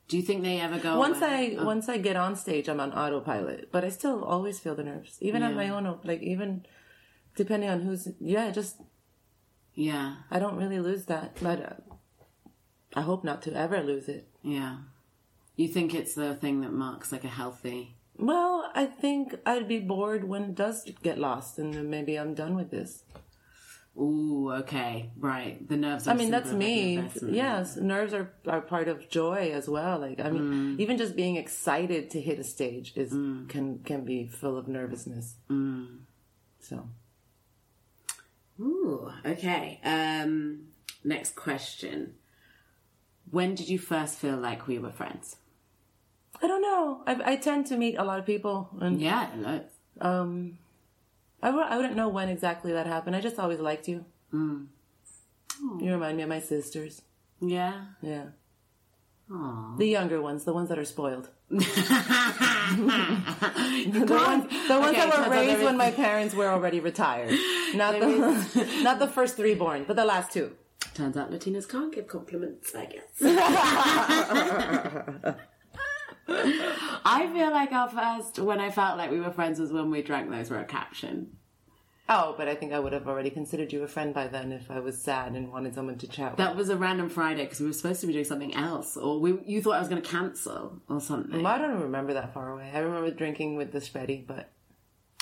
Do 0.07 0.15
you 0.17 0.23
think 0.23 0.43
they 0.43 0.59
ever 0.59 0.79
go 0.79 0.97
Once 0.97 1.17
away? 1.17 1.57
I 1.57 1.63
once 1.63 1.89
I 1.89 1.97
get 1.97 2.15
on 2.15 2.35
stage, 2.35 2.69
I'm 2.69 2.79
on 2.79 2.93
autopilot, 2.93 3.71
but 3.71 3.83
I 3.83 3.89
still 3.89 4.23
always 4.23 4.59
feel 4.59 4.73
the 4.75 4.83
nerves, 4.83 5.17
even 5.21 5.43
on 5.43 5.55
my 5.55 5.69
own. 5.69 5.99
Like 6.03 6.21
even 6.21 6.65
depending 7.35 7.69
on 7.69 7.81
who's, 7.81 8.07
yeah, 8.19 8.51
just 8.51 8.77
Yeah, 9.73 10.15
I 10.31 10.39
don't 10.39 10.55
really 10.57 10.79
lose 10.79 11.05
that. 11.05 11.37
But 11.41 11.59
uh, 11.61 11.75
I 12.95 13.01
hope 13.01 13.23
not 13.23 13.41
to 13.43 13.53
ever 13.53 13.81
lose 13.83 14.07
it. 14.07 14.27
yeah. 14.43 14.77
You 15.55 15.67
think 15.67 15.95
it's 15.95 16.13
the 16.13 16.35
thing 16.35 16.61
that 16.61 16.71
marks 16.71 17.11
like 17.11 17.23
a 17.23 17.27
healthy. 17.29 17.95
Well, 18.19 18.71
I 18.75 18.85
think 18.85 19.35
I'd 19.43 19.67
be 19.67 19.79
bored 19.79 20.23
when 20.23 20.43
it 20.43 20.55
does 20.55 20.87
get 21.01 21.17
lost, 21.17 21.57
and 21.57 21.73
then 21.73 21.89
maybe 21.89 22.15
I'm 22.15 22.35
done 22.35 22.55
with 22.55 22.69
this. 22.69 23.03
Ooh, 23.99 24.51
okay, 24.59 25.09
right. 25.17 25.67
The 25.67 25.75
nerves. 25.75 26.07
Are 26.07 26.11
I 26.11 26.13
mean, 26.13 26.29
that's 26.29 26.51
me. 26.51 27.01
Yes, 27.23 27.77
nerves 27.77 28.13
are, 28.13 28.31
are 28.47 28.61
part 28.61 28.87
of 28.87 29.09
joy 29.09 29.51
as 29.53 29.67
well. 29.67 29.99
Like, 29.99 30.19
I 30.19 30.29
mean, 30.29 30.75
even 30.79 30.97
just 30.97 31.15
being 31.15 31.35
excited 31.35 32.11
to 32.11 32.21
hit 32.21 32.37
a 32.37 32.43
stage 32.43 32.93
is 32.95 33.11
can 33.49 33.79
can 33.83 34.05
be 34.05 34.27
full 34.27 34.55
of 34.57 34.67
nervousness. 34.67 35.35
So, 36.59 36.87
Ooh, 38.59 39.11
okay. 39.25 39.79
Um, 39.83 40.67
next 41.03 41.35
question. 41.35 42.15
When 43.31 43.55
did 43.55 43.67
you 43.67 43.79
first 43.79 44.19
feel 44.19 44.37
like 44.37 44.67
we 44.67 44.79
were 44.79 44.91
friends? 44.91 45.37
I 46.41 46.47
don't 46.47 46.61
know. 46.61 47.01
I, 47.07 47.31
I 47.31 47.35
tend 47.35 47.65
to 47.67 47.77
meet 47.77 47.97
a 47.97 48.03
lot 48.03 48.19
of 48.19 48.25
people, 48.25 48.69
and 48.79 49.01
Yeah, 49.01 49.27
um, 49.99 50.57
I 51.41 51.47
w- 51.47 51.65
I 51.67 51.75
wouldn't 51.77 51.95
know 51.95 52.09
when 52.09 52.29
exactly 52.29 52.71
that 52.73 52.87
happened. 52.87 53.15
I 53.15 53.21
just 53.21 53.37
always 53.39 53.59
liked 53.59 53.87
you. 53.87 54.05
Mm. 54.33 54.67
You 55.79 55.91
remind 55.91 56.17
me 56.17 56.23
of 56.23 56.29
my 56.29 56.39
sisters. 56.39 57.01
Yeah. 57.41 57.85
Yeah, 58.01 58.25
Aw. 59.31 59.75
the 59.77 59.85
younger 59.87 60.21
ones, 60.21 60.43
the 60.45 60.53
ones 60.53 60.69
that 60.69 60.77
are 60.79 60.85
spoiled. 60.85 61.29
the 61.49 61.55
ones, 64.09 64.45
the 64.67 64.79
ones 64.79 64.97
Okay, 64.97 65.09
that 65.09 65.13
were 65.17 65.29
raised 65.31 65.63
when 65.63 65.77
my 65.77 65.91
parents 65.91 66.33
were 66.35 66.47
already 66.49 66.79
retired. 66.79 67.31
Not 67.75 67.99
the 67.99 68.07
not 68.83 68.99
the 68.99 69.07
first 69.07 69.35
three 69.37 69.55
born, 69.55 69.85
but 69.87 69.95
the 69.95 70.05
last 70.05 70.31
two. 70.31 70.51
Turns 70.93 71.15
out 71.17 71.31
Latinas 71.31 71.67
can't 71.69 71.93
give 71.93 72.07
compliments, 72.07 72.73
I 72.75 72.85
guess. 72.85 73.13
I 76.29 77.29
feel 77.33 77.51
like 77.51 77.71
our 77.71 77.89
first, 77.89 78.39
when 78.39 78.59
I 78.59 78.69
felt 78.69 78.97
like 78.97 79.11
we 79.11 79.19
were 79.19 79.31
friends, 79.31 79.59
was 79.59 79.71
when 79.71 79.89
we 79.89 80.01
drank 80.01 80.29
those 80.29 80.49
Rotkäppchen. 80.49 81.27
Oh, 82.09 82.35
but 82.37 82.47
I 82.47 82.55
think 82.55 82.71
I 82.71 82.79
would 82.79 82.93
have 82.93 83.07
already 83.07 83.29
considered 83.29 83.73
you 83.73 83.83
a 83.83 83.87
friend 83.87 84.13
by 84.13 84.27
then 84.27 84.53
if 84.53 84.71
I 84.71 84.79
was 84.79 85.01
sad 85.01 85.33
and 85.33 85.51
wanted 85.51 85.75
someone 85.75 85.97
to 85.97 86.07
chat 86.07 86.31
with. 86.31 86.37
That 86.37 86.55
was 86.55 86.69
a 86.69 86.77
random 86.77 87.09
Friday 87.09 87.43
because 87.43 87.59
we 87.59 87.67
were 87.67 87.73
supposed 87.73 87.99
to 88.01 88.07
be 88.07 88.13
doing 88.13 88.25
something 88.25 88.55
else, 88.55 88.95
or 88.95 89.19
we 89.19 89.39
you 89.45 89.61
thought 89.61 89.75
I 89.75 89.79
was 89.79 89.89
going 89.89 90.01
to 90.01 90.07
cancel 90.07 90.81
or 90.87 91.01
something 91.01 91.45
I 91.45 91.57
don't 91.57 91.81
remember 91.81 92.13
that 92.13 92.33
far 92.33 92.51
away. 92.51 92.71
I 92.73 92.79
remember 92.79 93.11
drinking 93.11 93.57
with 93.57 93.73
the 93.73 93.79
Spetty, 93.79 94.25
but 94.25 94.51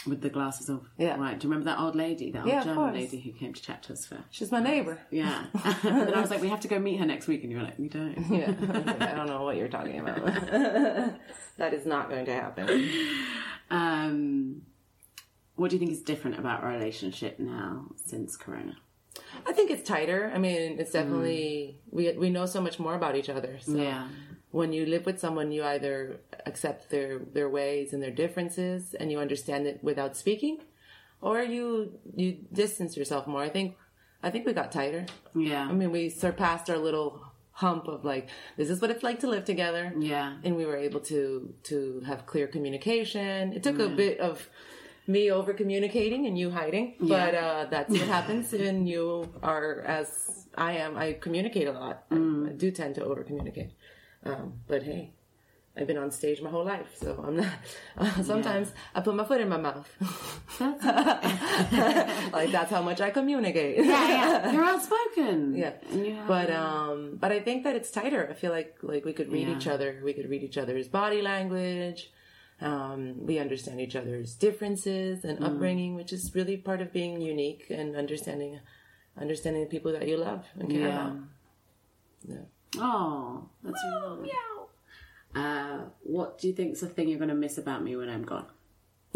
with 0.07 0.21
the 0.21 0.29
glasses 0.29 0.69
of 0.69 0.87
Yeah. 0.97 1.17
Right? 1.19 1.39
Do 1.39 1.47
you 1.47 1.51
remember 1.51 1.71
that 1.71 1.79
old 1.79 1.95
lady, 1.95 2.31
that 2.31 2.39
old 2.39 2.47
Yeah, 2.47 2.63
German 2.63 2.93
lady 2.93 3.19
who 3.19 3.31
came 3.31 3.53
to 3.53 3.61
chat 3.61 3.83
to 3.83 3.93
us 3.93 4.05
for? 4.05 4.17
she's 4.31 4.51
my 4.51 4.59
neighbor. 4.59 4.99
Yeah. 5.11 5.45
and 5.63 6.07
then 6.07 6.13
I 6.13 6.21
was 6.21 6.29
like, 6.29 6.41
we 6.41 6.49
have 6.49 6.59
to 6.61 6.67
go 6.67 6.79
meet 6.79 6.99
her 6.99 7.05
next 7.05 7.27
week, 7.27 7.43
and 7.43 7.51
you 7.51 7.57
were 7.57 7.63
like, 7.63 7.79
we 7.79 7.89
don't. 7.89 8.17
Yeah, 8.29 8.53
I 8.99 9.15
don't 9.15 9.27
know 9.27 9.43
what 9.43 9.57
you're 9.57 9.67
talking 9.67 9.99
about. 9.99 10.23
that 11.57 11.73
is 11.73 11.85
not 11.85 12.09
going 12.09 12.25
to 12.25 12.33
happen. 12.33 12.89
Um, 13.69 14.61
what 15.55 15.69
do 15.69 15.75
you 15.75 15.79
think 15.79 15.91
is 15.91 16.01
different 16.01 16.37
about 16.39 16.63
our 16.63 16.69
relationship 16.71 17.39
now 17.39 17.85
since 17.95 18.35
Corona? 18.35 18.75
I 19.45 19.53
think 19.53 19.71
it's 19.71 19.87
tighter. 19.87 20.31
I 20.33 20.37
mean, 20.37 20.79
it's 20.79 20.89
mm. 20.91 20.93
definitely 20.93 21.79
we 21.91 22.11
we 22.13 22.29
know 22.29 22.45
so 22.45 22.61
much 22.61 22.79
more 22.79 22.95
about 22.95 23.15
each 23.15 23.29
other. 23.29 23.57
So 23.59 23.75
Yeah. 23.75 24.07
when 24.51 24.73
you 24.73 24.85
live 24.85 25.05
with 25.05 25.19
someone, 25.19 25.51
you 25.51 25.63
either 25.63 26.19
accept 26.45 26.89
their 26.89 27.19
their 27.19 27.49
ways 27.49 27.93
and 27.93 28.01
their 28.01 28.11
differences, 28.11 28.93
and 28.93 29.11
you 29.11 29.19
understand 29.19 29.67
it 29.67 29.83
without 29.83 30.15
speaking, 30.17 30.59
or 31.21 31.41
you 31.43 31.99
you 32.15 32.37
distance 32.51 32.97
yourself 32.97 33.27
more. 33.27 33.41
I 33.41 33.49
think 33.49 33.75
I 34.23 34.29
think 34.31 34.45
we 34.45 34.53
got 34.53 34.71
tighter. 34.71 35.05
Yeah. 35.35 35.67
I 35.67 35.73
mean, 35.73 35.91
we 35.91 36.09
surpassed 36.09 36.69
our 36.69 36.77
little 36.77 37.21
hump 37.51 37.87
of 37.87 38.03
like 38.03 38.27
this 38.57 38.69
is 38.69 38.81
what 38.81 38.91
it's 38.91 39.03
like 39.03 39.19
to 39.21 39.27
live 39.27 39.45
together. 39.45 39.93
Yeah. 39.97 40.37
and 40.43 40.55
we 40.57 40.65
were 40.65 40.75
able 40.75 40.99
to 41.11 41.53
to 41.63 42.01
have 42.05 42.25
clear 42.25 42.47
communication. 42.47 43.53
It 43.53 43.63
took 43.63 43.79
a 43.79 43.87
bit 43.87 44.19
of 44.19 44.49
me 45.07 45.31
over 45.31 45.53
communicating 45.53 46.25
and 46.25 46.37
you 46.37 46.49
hiding, 46.51 46.95
but 46.99 47.35
uh, 47.35 47.65
that's 47.69 47.91
what 47.91 48.07
happens. 48.07 48.53
And 48.67 48.87
you 48.89 49.29
are 49.43 49.81
as 49.81 50.47
I 50.55 50.73
am. 50.77 50.97
I 50.97 51.13
communicate 51.13 51.67
a 51.67 51.71
lot. 51.71 52.03
I, 52.11 52.15
I 52.15 52.53
do 52.55 52.71
tend 52.71 52.95
to 52.95 53.03
over 53.03 53.23
communicate, 53.23 53.71
um, 54.25 54.53
but 54.67 54.83
hey, 54.83 55.11
I've 55.77 55.87
been 55.87 55.97
on 55.97 56.09
stage 56.11 56.41
my 56.41 56.49
whole 56.49 56.65
life, 56.65 56.95
so 56.99 57.23
I'm 57.27 57.35
not. 57.37 57.51
Uh, 57.97 58.23
sometimes 58.23 58.73
I 58.93 58.99
put 59.01 59.15
my 59.15 59.23
foot 59.23 59.39
in 59.39 59.47
my 59.47 59.55
mouth. 59.57 59.87
like 62.33 62.51
that's 62.51 62.71
how 62.71 62.81
much 62.81 62.99
I 63.01 63.09
communicate. 63.09 63.77
yeah, 63.77 64.07
yeah. 64.07 64.51
You're 64.51 64.63
outspoken. 64.63 65.55
Yeah. 65.55 65.73
But 66.27 66.49
um 66.51 67.17
but 67.21 67.31
I 67.31 67.39
think 67.39 67.63
that 67.63 67.75
it's 67.75 67.91
tighter. 67.91 68.27
I 68.29 68.33
feel 68.33 68.51
like 68.51 68.77
like 68.81 69.05
we 69.05 69.13
could 69.13 69.31
read 69.31 69.47
Yeah. 69.47 69.55
each 69.57 69.67
other. 69.67 70.01
We 70.03 70.13
could 70.13 70.29
read 70.29 70.43
each 70.43 70.57
other's 70.57 70.87
body 70.87 71.21
language. 71.21 72.11
Um 72.61 73.25
we 73.25 73.37
understand 73.39 73.81
each 73.81 73.95
other's 73.95 74.33
differences 74.35 75.23
and 75.25 75.39
Mm. 75.39 75.45
upbringing, 75.47 75.95
which 75.95 76.13
is 76.13 76.33
really 76.35 76.57
part 76.57 76.81
of 76.81 76.93
being 76.93 77.19
unique 77.21 77.65
and 77.69 77.95
understanding 77.95 78.59
understanding 79.17 79.61
the 79.63 79.69
people 79.69 79.91
that 79.93 80.07
you 80.07 80.17
love 80.17 80.45
and 80.59 80.69
care 80.69 80.81
Yeah. 80.87 81.07
about. 81.07 81.17
Yeah. 82.27 82.45
Oh, 82.79 83.49
that's 83.63 83.81
really 83.85 84.01
lovely. 84.09 84.31
Uh, 85.35 85.79
what 86.03 86.37
do 86.39 86.47
you 86.47 86.53
think's 86.53 86.79
the 86.79 86.87
thing 86.87 87.09
you're 87.09 87.17
going 87.19 87.29
to 87.29 87.35
miss 87.35 87.57
about 87.57 87.83
me 87.83 87.95
when 87.97 88.09
I'm 88.09 88.23
gone? 88.23 88.47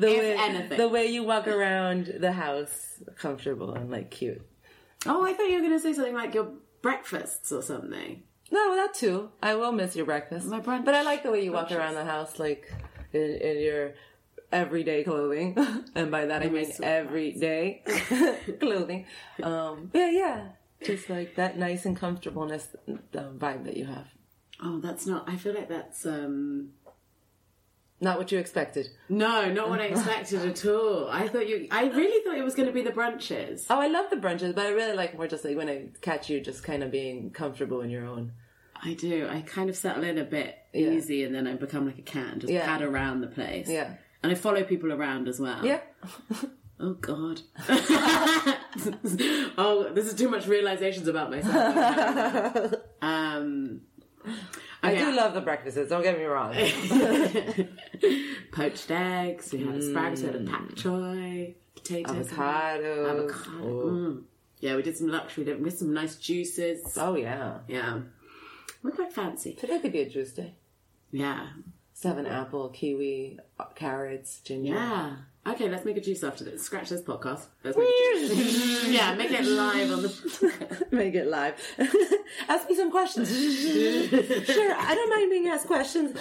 The 0.00 0.08
If 0.08 0.18
way 0.18 0.36
anything. 0.38 0.78
the 0.78 0.88
way 0.88 1.06
you 1.06 1.24
walk 1.24 1.46
around 1.46 2.06
the 2.18 2.32
house 2.32 3.02
comfortable 3.16 3.74
and 3.74 3.90
like 3.90 4.10
cute. 4.10 4.40
Oh, 5.06 5.24
I 5.24 5.32
thought 5.34 5.48
you 5.48 5.54
were 5.54 5.60
going 5.60 5.72
to 5.72 5.80
say 5.80 5.92
something 5.92 6.14
like 6.14 6.34
your 6.34 6.48
breakfasts 6.82 7.52
or 7.52 7.62
something. 7.62 8.22
No, 8.50 8.74
that 8.76 8.94
too. 8.94 9.30
I 9.42 9.54
will 9.54 9.72
miss 9.72 9.94
your 9.94 10.06
breakfast. 10.06 10.46
My 10.46 10.60
brunch- 10.60 10.84
But 10.84 10.94
I 10.94 11.02
like 11.02 11.22
the 11.22 11.30
way 11.30 11.44
you 11.44 11.52
walk 11.52 11.70
around 11.72 11.94
the 11.94 12.04
house, 12.04 12.38
like 12.38 12.72
in, 13.12 13.20
in 13.36 13.60
your 13.60 13.94
everyday 14.52 15.04
clothing, 15.04 15.56
and 15.94 16.10
by 16.10 16.26
that 16.26 16.42
I 16.42 16.48
mean 16.48 16.70
everyday 16.82 17.82
clothing. 18.60 19.06
Um, 19.42 19.90
yeah, 19.94 20.10
yeah, 20.10 20.48
just 20.82 21.08
like 21.08 21.36
that 21.36 21.58
nice 21.58 21.86
and 21.86 21.96
comfortableness 21.96 22.68
um, 22.88 23.38
vibe 23.38 23.64
that 23.64 23.76
you 23.76 23.86
have. 23.86 24.06
Oh, 24.62 24.80
that's 24.80 25.06
not. 25.06 25.28
I 25.28 25.36
feel 25.36 25.54
like 25.54 25.68
that's 25.68 26.04
um. 26.04 26.70
Not 28.02 28.16
what 28.18 28.32
you 28.32 28.38
expected. 28.38 28.88
No, 29.10 29.52
not 29.52 29.68
what 29.68 29.80
I 29.80 29.84
expected 29.92 30.44
at 30.46 30.64
all. 30.66 31.08
I 31.10 31.28
thought 31.28 31.46
you. 31.48 31.68
I 31.70 31.84
really 31.88 32.24
thought 32.24 32.38
it 32.38 32.42
was 32.44 32.54
going 32.54 32.66
to 32.68 32.72
be 32.72 32.82
the 32.82 32.92
brunches. 32.92 33.66
Oh, 33.68 33.78
I 33.78 33.88
love 33.88 34.06
the 34.10 34.16
brunches, 34.16 34.54
but 34.54 34.66
I 34.66 34.70
really 34.70 34.96
like 34.96 35.14
more 35.16 35.26
just 35.26 35.44
like 35.44 35.56
when 35.56 35.68
I 35.68 35.88
catch 36.00 36.30
you, 36.30 36.40
just 36.40 36.62
kind 36.64 36.82
of 36.82 36.90
being 36.90 37.30
comfortable 37.30 37.82
in 37.82 37.90
your 37.90 38.06
own. 38.06 38.32
I 38.82 38.94
do. 38.94 39.28
I 39.28 39.42
kind 39.42 39.68
of 39.68 39.76
settle 39.76 40.04
in 40.04 40.16
a 40.16 40.24
bit 40.24 40.56
Yeah. 40.72 40.88
easy, 40.92 41.24
and 41.24 41.34
then 41.34 41.46
I 41.46 41.54
become 41.54 41.84
like 41.84 41.98
a 41.98 42.02
cat 42.02 42.32
and 42.32 42.40
just 42.40 42.50
Yeah. 42.52 42.64
pad 42.64 42.80
around 42.80 43.20
the 43.20 43.26
place. 43.26 43.68
Yeah. 43.68 43.94
And 44.22 44.32
I 44.32 44.34
follow 44.34 44.64
people 44.64 44.92
around 44.92 45.28
as 45.28 45.38
well. 45.38 45.64
Yeah. 45.64 45.80
Oh 46.82 46.94
God. 46.94 47.42
oh, 49.58 49.90
this 49.94 50.06
is 50.06 50.14
too 50.14 50.30
much 50.30 50.46
realizations 50.46 51.08
about 51.08 51.30
myself. 51.30 52.74
um. 53.02 53.82
I 54.82 54.92
okay. 54.92 55.04
do 55.04 55.12
love 55.12 55.34
the 55.34 55.40
breakfasts. 55.40 55.88
Don't 55.88 56.02
get 56.02 56.18
me 56.18 56.24
wrong. 56.24 56.54
poached 58.52 58.90
eggs. 58.90 59.52
We 59.52 59.64
had 59.64 59.76
asparagus. 59.76 60.20
We 60.20 60.26
had 60.26 60.36
a 60.36 60.44
pak 60.44 60.74
choy, 60.74 61.54
potatoes, 61.74 62.28
Avocado. 62.32 63.06
avocado. 63.08 63.90
Mm. 63.90 64.22
Yeah, 64.60 64.76
we 64.76 64.82
did 64.82 64.96
some 64.96 65.08
luxury. 65.08 65.44
Didn't 65.44 65.60
we? 65.60 65.64
We 65.64 65.70
had 65.70 65.78
some 65.78 65.94
nice 65.94 66.16
juices. 66.16 66.96
Oh 66.98 67.14
yeah. 67.16 67.58
Yeah, 67.68 68.00
we're 68.82 68.90
quite 68.90 69.12
fancy. 69.12 69.54
Today 69.54 69.78
could 69.80 69.92
be 69.92 70.00
a 70.00 70.08
juice 70.08 70.32
day. 70.32 70.54
Yeah, 71.12 71.48
Seven 71.92 72.24
apple, 72.26 72.70
kiwi, 72.70 73.38
uh, 73.58 73.64
carrots, 73.74 74.40
ginger. 74.40 74.72
yeah. 74.74 75.16
Okay, 75.46 75.70
let's 75.70 75.86
make 75.86 75.96
a 75.96 76.00
juice 76.00 76.22
after 76.22 76.44
this. 76.44 76.62
Scratch 76.62 76.90
this 76.90 77.00
podcast. 77.02 77.46
Let's 77.64 77.76
make 77.76 77.88
a 77.88 78.18
juice. 78.28 78.88
yeah, 78.88 79.14
make 79.14 79.30
it 79.30 79.44
live 79.44 79.90
on 79.90 80.02
the. 80.02 80.86
Make 80.90 81.14
it 81.14 81.28
live. 81.28 81.54
Ask 82.48 82.68
me 82.68 82.76
some 82.76 82.90
questions. 82.90 83.28
sure, 83.30 84.74
I 84.74 84.94
don't 84.94 85.10
mind 85.10 85.30
being 85.30 85.48
asked 85.48 85.66
questions. 85.66 86.12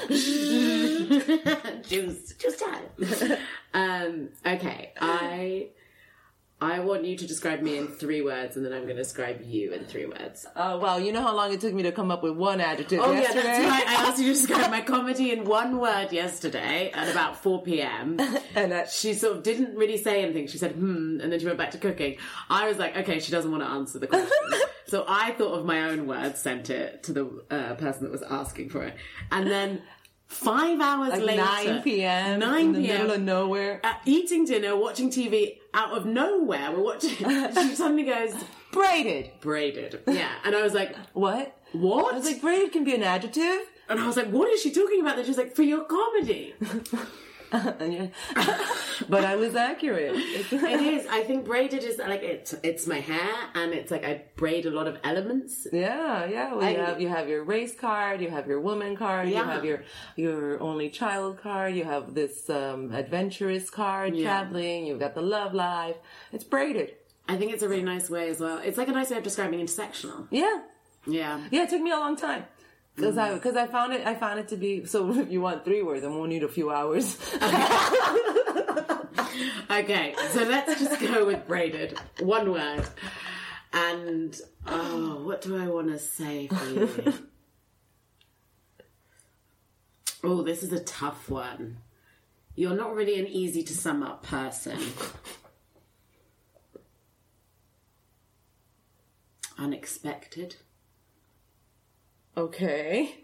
juice, 1.87 2.33
juice 2.33 2.57
time. 2.57 3.37
um. 3.73 4.29
Okay, 4.45 4.93
I. 5.01 5.67
I 6.61 6.79
want 6.81 7.05
you 7.05 7.15
to 7.15 7.25
describe 7.25 7.61
me 7.61 7.77
in 7.77 7.87
three 7.87 8.21
words, 8.21 8.57
and 8.57 8.65
then 8.65 8.73
I'm 8.73 8.83
going 8.83 8.97
to 8.97 9.01
describe 9.03 9.41
you 9.45 9.71
in 9.71 9.85
three 9.85 10.05
words. 10.05 10.45
Oh, 10.57 10.77
well, 10.77 10.99
you 10.99 11.13
know 11.13 11.21
how 11.21 11.33
long 11.33 11.53
it 11.53 11.61
took 11.61 11.73
me 11.73 11.83
to 11.83 11.93
come 11.93 12.11
up 12.11 12.21
with 12.21 12.33
one 12.35 12.59
adjective 12.59 12.99
Oh 13.01 13.13
yesterday? 13.13 13.47
yeah, 13.47 13.61
that's 13.61 13.87
right. 13.87 13.87
I 13.87 14.07
asked 14.09 14.19
you 14.19 14.25
to 14.25 14.33
describe 14.33 14.69
my 14.69 14.81
comedy 14.95 15.31
in 15.31 15.45
one 15.45 15.79
word 15.79 16.11
yesterday 16.11 16.91
at 16.93 17.09
about 17.09 17.41
4 17.41 17.63
p.m. 17.63 18.19
And 18.55 18.73
that, 18.73 18.89
She 18.91 19.13
sort 19.13 19.37
of 19.37 19.43
didn't 19.43 19.75
really 19.77 19.95
say 19.97 20.21
anything. 20.21 20.47
She 20.47 20.57
said, 20.57 20.73
hmm, 20.73 21.19
and 21.21 21.31
then 21.31 21.39
she 21.39 21.45
went 21.45 21.57
back 21.57 21.71
to 21.71 21.77
cooking. 21.77 22.17
I 22.49 22.67
was 22.67 22.77
like, 22.77 22.97
okay, 22.97 23.19
she 23.19 23.31
doesn't 23.31 23.51
want 23.51 23.63
to 23.63 23.69
answer 23.69 23.97
the 23.99 24.07
question. 24.07 24.29
so 24.87 25.05
I 25.07 25.31
thought 25.31 25.53
of 25.59 25.65
my 25.65 25.83
own 25.89 26.07
words, 26.07 26.41
sent 26.41 26.69
it 26.69 27.03
to 27.03 27.13
the 27.13 27.43
uh, 27.49 27.75
person 27.75 28.03
that 28.03 28.11
was 28.11 28.23
asking 28.23 28.69
for 28.69 28.83
it. 28.83 28.95
And 29.31 29.49
then 29.49 29.81
five 30.29 30.79
hours 30.79 31.09
like 31.09 31.21
later... 31.21 31.43
9 31.43 31.81
p.m. 31.83 32.39
9 32.39 32.59
in 32.65 32.71
the 32.71 32.79
p.m. 32.81 32.97
middle 32.97 33.15
of 33.15 33.21
nowhere. 33.21 33.81
uh, 33.83 33.93
eating 34.05 34.45
dinner, 34.45 34.75
watching 34.75 35.09
TV, 35.09 35.57
out 35.73 35.91
of 35.97 36.05
nowhere, 36.05 36.71
we're 36.71 36.83
watching... 36.83 37.09
she 37.17 37.75
suddenly 37.75 38.03
goes, 38.03 38.33
Braided. 38.71 39.31
braided. 39.41 40.01
Yeah. 40.07 40.29
And 40.45 40.55
I 40.55 40.61
was 40.61 40.73
like, 40.73 40.95
What? 41.13 41.57
what? 41.73 42.13
I 42.13 42.17
was 42.17 42.25
like, 42.25 42.41
braided 42.41 42.71
can 42.71 42.83
be 42.83 42.95
an 42.95 43.03
adjective? 43.03 43.61
And 43.89 43.99
I 43.99 44.05
was 44.05 44.15
like, 44.15 44.29
what 44.29 44.47
is 44.49 44.61
she 44.61 44.71
talking 44.71 45.01
about? 45.01 45.17
And 45.17 45.25
she's 45.25 45.37
like, 45.37 45.55
for 45.55 45.63
your 45.63 45.83
comedy. 45.85 46.53
But 49.09 49.23
I 49.23 49.37
was 49.37 49.55
accurate. 49.55 50.13
it 50.15 50.51
is. 50.81 51.07
I 51.07 51.23
think 51.23 51.45
braided 51.45 51.83
is 51.83 51.97
like 51.97 52.21
it's 52.21 52.53
it's 52.63 52.85
my 52.85 52.99
hair 52.99 53.31
and 53.55 53.73
it's 53.73 53.91
like 53.91 54.03
I 54.05 54.23
braid 54.35 54.65
a 54.65 54.71
lot 54.71 54.87
of 54.87 54.97
elements. 55.03 55.65
Yeah, 55.71 56.25
yeah. 56.25 56.53
Well, 56.53 56.63
I- 56.65 56.71
you 56.71 56.77
have 56.79 57.01
you 57.01 57.09
have 57.09 57.29
your 57.29 57.43
race 57.43 57.73
card, 57.75 58.21
you 58.21 58.29
have 58.29 58.45
your 58.47 58.59
woman 58.59 58.95
card, 58.97 59.29
you 59.29 59.35
have 59.35 59.63
your 59.65 59.83
your 60.15 60.61
only 60.61 60.89
child 60.89 61.39
card, 61.41 61.75
you 61.75 61.85
have 61.85 62.13
this 62.13 62.49
um, 62.49 62.91
adventurous 62.93 63.69
card, 63.69 64.15
Yeah. 64.15 64.25
traveling. 64.25 64.85
You've 64.85 64.99
got 64.99 65.15
the 65.15 65.21
love 65.23 65.53
life. 65.53 65.95
It's 66.33 66.43
braided. 66.43 66.95
I 67.27 67.37
think 67.37 67.53
it's 67.53 67.63
a 67.63 67.69
really 67.69 67.83
nice 67.83 68.09
way 68.09 68.29
as 68.29 68.39
well. 68.39 68.57
It's 68.57 68.77
like 68.77 68.89
a 68.89 68.91
nice 68.91 69.09
way 69.11 69.17
of 69.17 69.23
describing 69.23 69.59
intersectional. 69.65 70.27
Yeah, 70.29 70.61
Yeah. 71.07 71.39
yeah. 71.51 71.63
It 71.63 71.69
took 71.69 71.81
me 71.81 71.91
a 71.91 71.97
long 71.99 72.15
time 72.15 72.43
because 72.99 73.17
I 73.17 73.29
mm. 73.29 73.35
because 73.35 73.55
I 73.55 73.67
found 73.67 73.93
it 73.93 74.05
I 74.05 74.15
found 74.15 74.39
it 74.39 74.47
to 74.49 74.57
be 74.57 74.85
so. 74.85 75.11
If 75.11 75.31
you 75.35 75.41
want 75.41 75.63
three 75.65 75.81
words, 75.81 76.03
I'm 76.03 76.11
gonna 76.11 76.27
need 76.27 76.43
a 76.43 76.47
few 76.47 76.71
hours. 76.71 77.17
Okay, 79.71 80.15
so 80.31 80.43
let's 80.43 80.79
just 80.79 80.99
go 80.99 81.25
with 81.27 81.47
braided. 81.47 81.97
One 82.19 82.51
word. 82.51 82.83
And 83.71 84.35
oh, 84.65 85.21
what 85.23 85.41
do 85.41 85.57
I 85.57 85.67
want 85.67 85.89
to 85.89 85.99
say 85.99 86.47
for 86.47 86.65
you? 86.65 87.13
oh, 90.23 90.41
this 90.41 90.63
is 90.63 90.73
a 90.73 90.83
tough 90.83 91.29
one. 91.29 91.77
You're 92.55 92.75
not 92.75 92.95
really 92.95 93.19
an 93.19 93.27
easy 93.27 93.63
to 93.63 93.73
sum 93.73 94.01
up 94.01 94.23
person. 94.23 94.79
Unexpected. 99.57 100.55
Okay. 102.39 103.15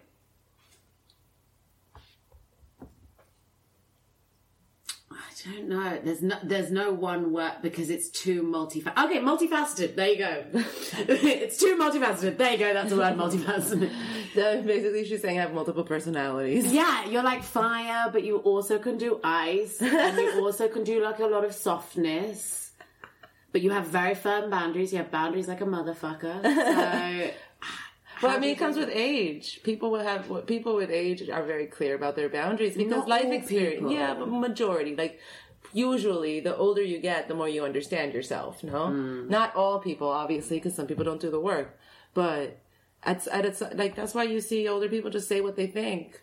I 5.12 5.50
don't 5.50 5.70
know. 5.70 6.00
There's 6.04 6.22
no 6.22 6.38
there's 6.44 6.72
no 6.72 6.92
one 6.92 7.32
word 7.32 7.54
because 7.62 7.90
it's 7.90 8.10
too 8.10 8.44
multifaceted. 8.44 9.06
Okay, 9.06 9.20
multifaceted. 9.20 9.96
There 9.96 10.10
you 10.10 10.18
go. 10.18 10.44
it's 10.54 11.58
too 11.58 11.78
multifaceted. 11.78 12.38
There 12.38 12.52
you 12.52 12.58
go. 12.58 12.74
That's 12.74 12.90
the 12.90 12.98
word 12.98 13.18
multifaceted. 13.18 13.92
So 14.36 14.62
basically, 14.64 15.06
she's 15.06 15.22
saying 15.22 15.40
I 15.40 15.44
have 15.44 15.54
multiple 15.54 15.86
personalities. 15.86 16.70
Yeah, 16.70 17.06
you're 17.06 17.24
like 17.24 17.42
fire, 17.42 18.10
but 18.12 18.26
you 18.26 18.40
also 18.40 18.80
can 18.80 18.98
do 18.98 19.18
ice, 19.24 19.82
and 19.82 20.18
you 20.18 20.44
also 20.44 20.68
can 20.68 20.84
do 20.84 21.02
like 21.02 21.20
a 21.20 21.26
lot 21.26 21.46
of 21.46 21.54
softness. 21.54 22.74
But 23.54 23.62
you 23.62 23.72
have 23.72 23.88
very 23.88 24.14
firm 24.14 24.50
boundaries. 24.50 24.92
You 24.92 24.98
have 24.98 25.12
boundaries 25.12 25.48
like 25.48 25.62
a 25.62 25.66
motherfucker. 25.66 26.44
So 26.44 27.32
Well, 28.22 28.36
I 28.36 28.40
mean, 28.40 28.52
it 28.52 28.58
comes 28.58 28.78
with 28.78 28.90
age. 28.92 29.62
People 29.64 29.92
will 29.92 30.04
have 30.04 30.46
people 30.48 30.76
with 30.76 30.90
age 30.90 31.30
are 31.30 31.44
very 31.44 31.66
clear 31.68 31.96
about 31.96 32.16
their 32.16 32.30
boundaries 32.30 32.76
because 32.76 32.92
Not 32.92 33.08
life 33.10 33.26
experience. 33.32 33.76
people. 33.80 33.92
Yeah, 33.92 34.14
but 34.14 34.28
majority, 34.30 34.96
like 34.96 35.20
usually, 35.74 36.40
the 36.40 36.56
older 36.56 36.82
you 36.82 37.00
get, 37.00 37.28
the 37.28 37.36
more 37.36 37.50
you 37.50 37.64
understand 37.66 38.14
yourself. 38.14 38.64
No, 38.64 38.88
Hmm. 38.88 39.28
not 39.30 39.56
all 39.56 39.80
people, 39.80 40.08
obviously, 40.10 40.58
because 40.58 40.76
some 40.76 40.88
people 40.88 41.04
don't 41.04 41.20
do 41.22 41.30
the 41.30 41.40
work. 41.40 41.78
But 42.14 42.60
at, 43.04 43.28
at 43.28 43.46
it's 43.46 43.62
like 43.74 43.96
that's 43.96 44.14
why 44.16 44.24
you 44.24 44.40
see 44.42 44.68
older 44.68 44.88
people 44.90 45.10
just 45.12 45.28
say 45.28 45.42
what 45.42 45.56
they 45.56 45.68
think 45.68 46.22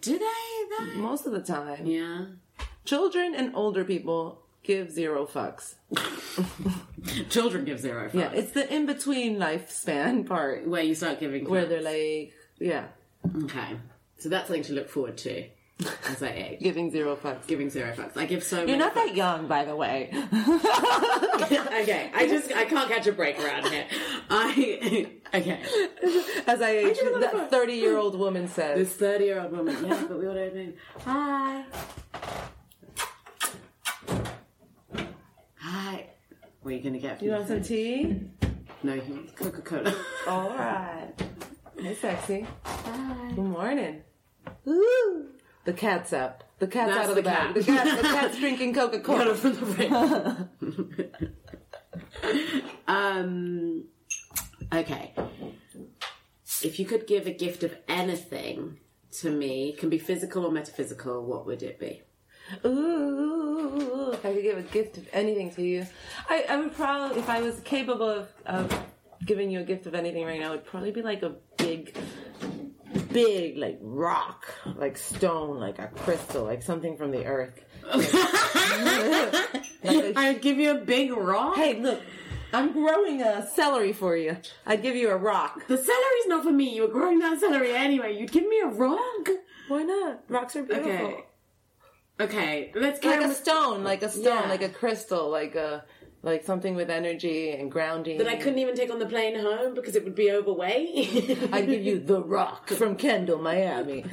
do 0.00 0.16
they? 0.18 0.94
Most 0.94 1.26
of 1.26 1.32
the 1.32 1.40
time. 1.42 1.86
Yeah. 1.86 2.26
Children 2.84 3.34
and 3.34 3.54
older 3.54 3.84
people 3.84 4.41
give 4.62 4.90
zero 4.90 5.26
fucks. 5.26 5.74
Children 7.30 7.64
give 7.64 7.80
zero 7.80 8.08
fucks. 8.08 8.14
Yeah, 8.14 8.30
it's 8.32 8.52
the 8.52 8.72
in 8.72 8.86
between 8.86 9.38
lifespan 9.38 10.26
part 10.26 10.66
where 10.66 10.82
you 10.82 10.94
start 10.94 11.20
giving. 11.20 11.48
where 11.48 11.66
they're 11.66 11.82
like, 11.82 12.32
yeah, 12.58 12.86
okay. 13.44 13.76
So 14.18 14.28
that's 14.28 14.46
something 14.46 14.62
to 14.64 14.72
look 14.72 14.88
forward 14.88 15.16
to 15.18 15.48
as 16.08 16.22
I 16.22 16.28
age. 16.28 16.60
giving 16.62 16.90
zero 16.90 17.16
fucks. 17.16 17.46
Giving 17.46 17.70
zero 17.70 17.92
fucks. 17.92 18.16
I 18.16 18.26
give 18.26 18.42
so. 18.42 18.64
You're 18.64 18.76
not 18.76 18.94
that 18.94 19.14
young, 19.14 19.46
by 19.46 19.64
the 19.64 19.74
way. 19.74 20.10
okay, 20.12 22.10
I 22.14 22.26
just 22.28 22.52
I 22.52 22.64
can't 22.64 22.88
catch 22.88 23.06
a 23.06 23.12
break 23.12 23.38
around 23.38 23.66
here. 23.68 23.86
I 24.30 25.08
okay. 25.34 25.62
As 26.46 26.62
I 26.62 26.70
age, 26.70 26.98
you 26.98 27.08
another 27.08 27.28
phone? 27.28 27.38
that 27.40 27.50
thirty-year-old 27.50 28.18
woman 28.18 28.48
says. 28.48 28.78
This 28.78 28.96
thirty-year-old 28.96 29.52
woman. 29.52 29.76
Yeah, 29.84 30.04
but 30.08 30.18
we 30.18 30.26
all 30.26 30.34
don't 30.34 30.54
know. 30.54 30.72
Hi. 31.04 31.64
What 36.62 36.72
are 36.72 36.76
you 36.76 36.82
gonna 36.82 36.98
get? 36.98 37.18
For 37.18 37.24
You 37.24 37.32
want 37.32 37.48
some 37.48 37.62
tea? 37.62 38.20
No, 38.84 38.94
he 38.98 39.12
wants 39.12 39.32
Coca-Cola. 39.32 39.94
All 40.28 40.50
right. 40.50 41.12
Hey, 41.78 41.94
sexy. 41.94 42.46
Good 43.34 43.38
morning. 43.38 44.02
Ooh. 44.68 45.28
The 45.64 45.72
cat's 45.72 46.12
up. 46.12 46.44
The 46.58 46.66
cat's 46.68 46.94
That's 46.94 47.04
out 47.04 47.10
of 47.10 47.16
the, 47.16 47.22
the 47.22 47.28
bag. 47.28 47.46
cat. 47.46 47.54
The, 47.54 47.64
cat, 47.64 47.96
the 47.96 48.02
cat's 48.08 48.38
drinking 48.38 48.74
Coca 48.74 49.00
Cola. 49.00 49.34
from 49.34 49.54
the 49.54 49.66
fridge. 50.60 51.32
um. 52.86 53.84
Okay. 54.72 55.12
If 56.62 56.78
you 56.78 56.86
could 56.86 57.06
give 57.08 57.26
a 57.26 57.32
gift 57.32 57.64
of 57.64 57.76
anything 57.88 58.78
to 59.20 59.30
me, 59.30 59.70
it 59.70 59.78
can 59.78 59.88
be 59.90 59.98
physical 59.98 60.44
or 60.46 60.52
metaphysical, 60.52 61.24
what 61.24 61.44
would 61.46 61.62
it 61.62 61.78
be? 61.80 62.02
Ooh, 62.64 64.12
if 64.12 64.24
I 64.24 64.34
could 64.34 64.42
give 64.42 64.58
a 64.58 64.62
gift 64.62 64.98
of 64.98 65.08
anything 65.12 65.50
to 65.54 65.62
you, 65.62 65.86
I, 66.28 66.44
I 66.48 66.56
would 66.56 66.74
probably, 66.74 67.18
if 67.18 67.28
I 67.28 67.42
was 67.42 67.60
capable 67.60 68.08
of, 68.08 68.28
of 68.46 68.84
giving 69.24 69.50
you 69.50 69.60
a 69.60 69.64
gift 69.64 69.86
of 69.86 69.94
anything 69.94 70.24
right 70.24 70.40
now, 70.40 70.48
it 70.48 70.56
would 70.56 70.66
probably 70.66 70.90
be 70.90 71.02
like 71.02 71.22
a 71.22 71.34
big, 71.56 71.96
big, 73.12 73.56
like 73.56 73.78
rock, 73.80 74.46
like 74.76 74.96
stone, 74.96 75.58
like 75.58 75.78
a 75.78 75.88
crystal, 75.88 76.44
like 76.44 76.62
something 76.62 76.96
from 76.96 77.10
the 77.10 77.24
earth. 77.24 77.64
I'd 79.84 80.40
give 80.40 80.58
you 80.58 80.72
a 80.72 80.78
big 80.78 81.12
rock. 81.12 81.56
Hey, 81.56 81.80
look, 81.80 82.00
I'm 82.52 82.72
growing 82.72 83.22
a 83.22 83.46
celery 83.48 83.92
for 83.92 84.16
you. 84.16 84.36
I'd 84.66 84.82
give 84.82 84.94
you 84.94 85.10
a 85.10 85.16
rock. 85.16 85.66
The 85.66 85.76
celery's 85.76 86.26
not 86.26 86.44
for 86.44 86.52
me. 86.52 86.74
You 86.74 86.82
were 86.82 86.88
growing 86.88 87.18
that 87.20 87.40
celery 87.40 87.74
anyway. 87.74 88.18
You'd 88.18 88.30
give 88.30 88.46
me 88.46 88.60
a 88.60 88.68
rock. 88.68 89.28
Why 89.68 89.82
not? 89.82 90.22
Rocks 90.28 90.56
are 90.56 90.62
beautiful. 90.62 90.90
Okay. 90.92 91.24
Okay, 92.24 92.70
let's 92.74 93.02
Like 93.02 93.02
carry 93.02 93.24
a 93.24 93.28
on. 93.28 93.34
stone, 93.34 93.84
like 93.84 94.02
a 94.02 94.08
stone, 94.08 94.42
Yeah. 94.44 94.48
like 94.48 94.62
a 94.62 94.68
crystal, 94.68 95.28
like 95.30 95.54
a 95.54 95.84
like 96.24 96.44
something 96.44 96.76
with 96.76 96.88
energy 96.88 97.50
and 97.50 97.68
grounding. 97.68 98.16
that 98.18 98.28
I 98.28 98.36
couldn't 98.36 98.60
even 98.60 98.76
take 98.76 98.92
on 98.92 99.00
the 99.00 99.06
plane 99.06 99.36
home 99.40 99.74
because 99.74 99.96
it 99.96 100.04
would 100.04 100.14
be 100.14 100.30
overweight. 100.30 101.48
I'd 101.52 101.66
give 101.66 101.82
you 101.82 101.98
the 101.98 102.22
Rock 102.22 102.68
from 102.68 102.94
Kendall, 102.94 103.38
Miami. 103.38 104.04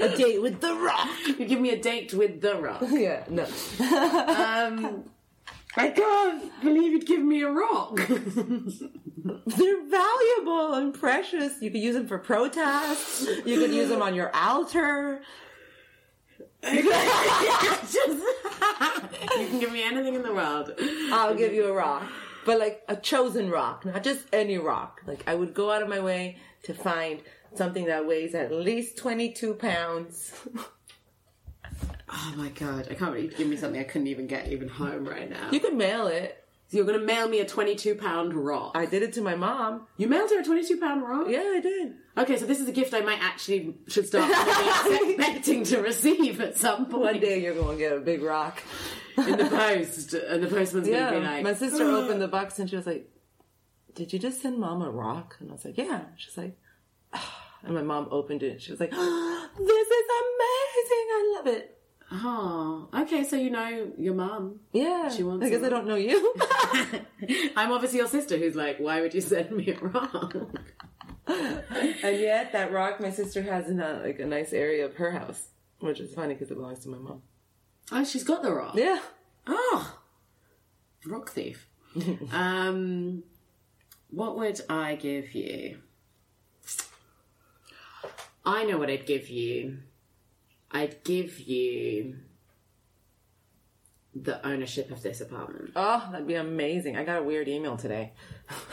a 0.00 0.08
date 0.16 0.40
with 0.40 0.60
the 0.62 0.74
Rock. 0.74 1.08
you 1.38 1.44
give 1.44 1.60
me 1.60 1.68
a 1.70 1.78
date 1.78 2.14
with 2.14 2.40
the 2.40 2.56
rock. 2.56 2.82
Yeah, 2.90 3.24
no. 3.28 3.44
Um, 3.44 5.04
I 5.76 5.90
can't 5.90 6.50
believe 6.62 6.92
you'd 6.92 7.06
give 7.06 7.20
me 7.22 7.42
a 7.42 7.50
rock. 7.50 7.96
They're 8.06 9.86
valuable 9.86 10.74
and 10.74 10.94
precious. 10.94 11.60
You 11.60 11.70
could 11.70 11.80
use 11.80 11.94
them 11.94 12.06
for 12.06 12.18
protests. 12.18 13.26
You 13.44 13.58
could 13.58 13.72
use 13.74 13.88
them 13.90 14.00
on 14.00 14.14
your 14.14 14.34
altar. 14.34 15.20
You 16.72 16.82
can 19.48 19.60
give 19.60 19.72
me 19.72 19.82
anything 19.82 20.14
in 20.14 20.22
the 20.22 20.32
world. 20.32 20.72
I'll 21.12 21.34
give 21.34 21.52
you 21.52 21.66
a 21.66 21.72
rock. 21.72 22.04
But 22.46 22.58
like 22.58 22.82
a 22.88 22.96
chosen 22.96 23.50
rock, 23.50 23.84
not 23.84 24.02
just 24.04 24.26
any 24.32 24.58
rock. 24.58 25.02
Like 25.06 25.24
I 25.26 25.34
would 25.34 25.54
go 25.54 25.70
out 25.70 25.82
of 25.82 25.88
my 25.88 26.00
way 26.00 26.36
to 26.64 26.74
find 26.74 27.20
something 27.54 27.86
that 27.86 28.06
weighs 28.06 28.34
at 28.34 28.52
least 28.52 28.98
22 28.98 29.54
pounds. 29.54 30.32
Oh 32.16 32.34
my 32.36 32.48
god, 32.50 32.88
I 32.90 32.94
can't 32.94 33.12
believe 33.12 33.30
you'd 33.30 33.36
give 33.36 33.48
me 33.48 33.56
something 33.56 33.80
I 33.80 33.84
couldn't 33.84 34.06
even 34.08 34.26
get 34.26 34.48
even 34.48 34.68
home 34.68 35.04
right 35.08 35.28
now. 35.28 35.50
You 35.50 35.60
could 35.60 35.74
mail 35.74 36.06
it. 36.06 36.43
You're 36.74 36.84
going 36.84 36.98
to 36.98 37.04
mail 37.06 37.28
me 37.28 37.40
a 37.40 37.46
22 37.46 37.94
pound 37.94 38.34
rock. 38.34 38.72
I 38.74 38.86
did 38.86 39.02
it 39.02 39.12
to 39.14 39.20
my 39.22 39.36
mom. 39.36 39.86
you 39.96 40.08
mailed 40.08 40.30
her 40.30 40.40
a 40.40 40.44
22 40.44 40.78
pound 40.78 41.02
rock? 41.02 41.26
Yeah, 41.28 41.38
I 41.54 41.60
did. 41.60 41.94
Okay, 42.18 42.36
so 42.36 42.46
this 42.46 42.60
is 42.60 42.68
a 42.68 42.72
gift 42.72 42.92
I 42.94 43.00
might 43.00 43.20
actually 43.22 43.76
should 43.88 44.06
start 44.06 44.28
expecting 45.08 45.64
to 45.64 45.80
receive 45.80 46.40
at 46.40 46.56
some 46.58 46.86
point. 46.86 47.02
One 47.02 47.20
day 47.20 47.40
you're 47.42 47.54
going 47.54 47.78
to 47.78 47.82
get 47.82 47.96
a 47.96 48.00
big 48.00 48.22
rock. 48.22 48.62
in 49.16 49.38
the 49.38 49.44
post, 49.50 50.14
and 50.14 50.42
the 50.42 50.48
postman's 50.48 50.88
Yeah, 50.88 51.10
going 51.10 51.22
to 51.22 51.28
be 51.28 51.34
like, 51.34 51.44
my 51.44 51.54
sister 51.54 51.84
opened 51.84 52.20
the 52.20 52.28
box 52.28 52.58
and 52.58 52.68
she 52.68 52.74
was 52.74 52.86
like, 52.86 53.08
"Did 53.94 54.12
you 54.12 54.18
just 54.18 54.42
send 54.42 54.58
mom 54.58 54.82
a 54.82 54.90
rock?" 54.90 55.36
And 55.38 55.50
I 55.50 55.52
was 55.52 55.64
like, 55.64 55.78
"Yeah." 55.78 56.00
She's 56.16 56.36
like, 56.36 56.58
ah. 57.12 57.52
and 57.62 57.74
my 57.74 57.82
mom 57.82 58.08
opened 58.10 58.42
it. 58.42 58.50
And 58.52 58.60
she 58.60 58.72
was 58.72 58.80
like, 58.80 58.90
ah, 58.92 59.50
"This 59.56 59.88
is 59.88 60.06
amazing! 60.24 61.06
I 61.10 61.34
love 61.36 61.46
it." 61.46 61.73
Oh, 62.12 62.88
okay, 62.94 63.24
so 63.24 63.36
you 63.36 63.50
know 63.50 63.92
your 63.98 64.14
mom. 64.14 64.60
Yeah, 64.72 65.08
She 65.08 65.22
wants 65.22 65.44
Because 65.44 65.62
I 65.62 65.68
guess 65.68 65.72
a 65.72 65.74
I 65.74 65.78
don't 65.78 65.88
know 65.88 65.96
you. 65.96 66.34
I'm 67.56 67.72
obviously 67.72 67.98
your 67.98 68.08
sister 68.08 68.36
who's 68.36 68.54
like, 68.54 68.78
why 68.78 69.00
would 69.00 69.14
you 69.14 69.20
send 69.20 69.50
me 69.50 69.70
a 69.70 69.78
rock? 69.78 70.34
and 71.26 72.20
yet, 72.20 72.52
that 72.52 72.72
rock 72.72 73.00
my 73.00 73.10
sister 73.10 73.42
has 73.42 73.68
in 73.68 73.80
a 73.80 74.00
like 74.04 74.18
a 74.18 74.26
nice 74.26 74.52
area 74.52 74.84
of 74.84 74.94
her 74.96 75.10
house, 75.12 75.48
which 75.80 75.98
is 76.00 76.14
funny 76.14 76.34
because 76.34 76.50
it 76.50 76.54
belongs 76.54 76.80
to 76.80 76.88
my 76.88 76.98
mom. 76.98 77.22
Oh, 77.90 78.04
she's 78.04 78.24
got 78.24 78.42
the 78.42 78.52
rock. 78.52 78.74
Yeah. 78.76 79.00
Oh, 79.46 79.98
rock 81.06 81.30
thief. 81.30 81.68
um, 82.32 83.22
what 84.10 84.36
would 84.38 84.60
I 84.68 84.96
give 84.96 85.34
you? 85.34 85.78
I 88.44 88.64
know 88.64 88.78
what 88.78 88.90
I'd 88.90 89.06
give 89.06 89.28
you. 89.30 89.78
I'd 90.74 91.04
give 91.04 91.38
you 91.40 92.16
the 94.14 94.44
ownership 94.46 94.90
of 94.90 95.02
this 95.02 95.20
apartment. 95.20 95.70
Oh, 95.74 96.08
that'd 96.10 96.26
be 96.26 96.34
amazing. 96.34 96.96
I 96.96 97.04
got 97.04 97.18
a 97.18 97.22
weird 97.22 97.48
email 97.48 97.76
today. 97.76 98.12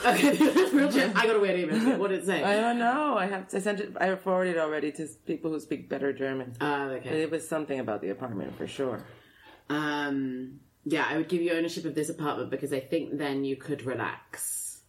Okay. 0.06 0.30
I 0.40 1.26
got 1.28 1.36
a 1.36 1.40
weird 1.40 1.60
email. 1.60 1.98
What 2.00 2.10
did 2.10 2.20
it 2.20 2.26
say? 2.26 2.44
I 2.44 2.56
don't 2.60 2.78
know. 2.80 3.18
I 3.18 3.26
have 3.28 3.46
I 3.54 3.60
sent 3.60 3.80
it. 3.80 3.94
I 4.00 4.16
forwarded 4.16 4.56
it 4.56 4.60
already 4.60 4.92
to 4.94 5.08
people 5.26 5.52
who 5.52 5.60
speak 5.60 5.90
better 5.90 6.12
German. 6.14 6.54
Oh, 6.60 6.90
But 6.90 6.98
okay. 6.98 7.22
it 7.22 7.32
was 7.32 7.48
something 7.48 7.80
about 7.80 8.02
the 8.02 8.10
apartment 8.10 8.56
for 8.58 8.68
sure. 8.68 9.04
Um, 9.70 10.60
yeah, 10.86 11.06
I 11.08 11.18
would 11.18 11.30
give 11.30 11.42
you 11.42 11.54
ownership 11.54 11.86
of 11.86 11.96
this 11.96 12.10
apartment 12.10 12.50
because 12.52 12.74
I 12.74 12.80
think 12.80 13.18
then 13.18 13.44
you 13.44 13.56
could 13.56 13.84
relax 13.84 14.82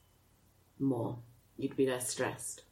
more. 0.79 1.19
You'd 1.57 1.77
be 1.77 1.87
less 1.87 2.09
stressed. 2.11 2.63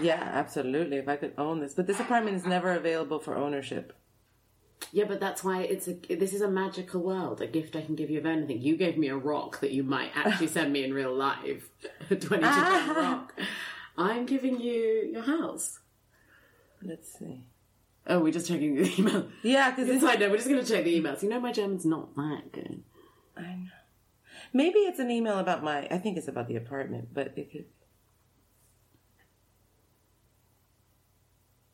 Yeah, 0.00 0.20
absolutely. 0.22 0.96
If 0.98 1.08
I 1.08 1.16
could 1.16 1.34
own 1.38 1.60
this, 1.60 1.74
but 1.74 1.86
this 1.86 2.00
apartment 2.00 2.36
is 2.36 2.44
never 2.46 2.72
available 2.72 3.18
for 3.18 3.36
ownership. 3.36 3.92
Yeah, 4.92 5.04
but 5.04 5.20
that's 5.20 5.44
why 5.44 5.62
it's 5.62 5.88
a. 5.88 5.92
This 5.94 6.32
is 6.32 6.40
a 6.40 6.48
magical 6.48 7.02
world. 7.02 7.40
A 7.40 7.46
gift 7.46 7.76
I 7.76 7.82
can 7.82 7.94
give 7.94 8.10
you 8.10 8.18
of 8.18 8.26
anything. 8.26 8.60
You 8.60 8.76
gave 8.76 8.96
me 8.96 9.08
a 9.08 9.16
rock 9.16 9.60
that 9.60 9.72
you 9.72 9.82
might 9.82 10.10
actually 10.14 10.46
send 10.56 10.72
me 10.72 10.84
in 10.84 10.94
real 10.94 11.14
life. 11.14 11.68
A 12.10 12.16
twenty-two 12.16 12.48
pound 12.48 12.96
rock. 12.96 13.34
I'm 13.98 14.26
giving 14.26 14.60
you 14.60 15.10
your 15.12 15.22
house. 15.22 15.80
Let's 16.82 17.12
see. 17.18 17.42
Oh, 18.06 18.20
we're 18.20 18.32
just 18.32 18.48
checking 18.48 18.74
the 18.76 18.90
email. 18.98 19.28
Yeah, 19.42 19.70
because 19.70 19.88
It's 19.90 20.02
like 20.02 20.18
No, 20.18 20.30
we're 20.30 20.36
just 20.38 20.48
going 20.48 20.64
to 20.64 20.66
check 20.72 20.84
the 20.84 20.98
emails. 20.98 21.22
You 21.22 21.28
know, 21.28 21.38
my 21.38 21.52
German's 21.52 21.84
not 21.84 22.16
that 22.16 22.50
good. 22.50 22.82
I 23.36 23.42
know. 23.42 23.68
Maybe 24.54 24.78
it's 24.80 24.98
an 24.98 25.10
email 25.10 25.38
about 25.38 25.62
my. 25.62 25.86
I 25.90 25.98
think 25.98 26.16
it's 26.16 26.26
about 26.26 26.48
the 26.48 26.56
apartment, 26.56 27.10
but 27.12 27.34
it 27.36 27.52
could. 27.52 27.66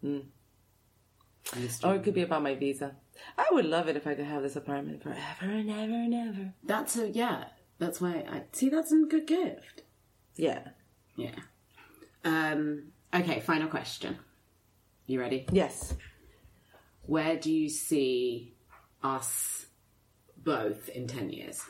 Or 0.03 1.95
it 1.95 2.03
could 2.03 2.15
be 2.15 2.23
about 2.23 2.43
my 2.43 2.55
visa. 2.55 2.97
I 3.39 3.47
would 3.53 3.65
love 3.65 3.89
it 3.89 3.97
if 3.97 4.07
I 4.07 4.15
could 4.15 4.27
have 4.27 4.43
this 4.43 4.57
apartment 4.57 5.03
forever 5.03 5.19
and 5.43 5.71
ever 5.71 5.95
and 5.95 6.15
ever. 6.15 6.55
That's 6.65 6.97
a 6.97 7.09
yeah. 7.09 7.45
That's 7.79 8.01
why 8.01 8.25
I 8.29 8.43
see. 8.53 8.69
That's 8.69 8.93
a 8.93 9.05
good 9.09 9.27
gift. 9.27 9.83
Yeah. 10.37 10.69
Yeah. 11.17 11.35
Um. 12.25 12.93
Okay. 13.15 13.41
Final 13.41 13.69
question. 13.69 14.19
You 15.07 15.21
ready? 15.21 15.47
Yes. 15.53 15.95
Where 17.03 17.37
do 17.37 17.53
you 17.53 17.69
see 17.69 18.55
us 19.03 19.67
both 20.37 20.89
in 20.89 21.07
ten 21.07 21.31
years? 21.31 21.63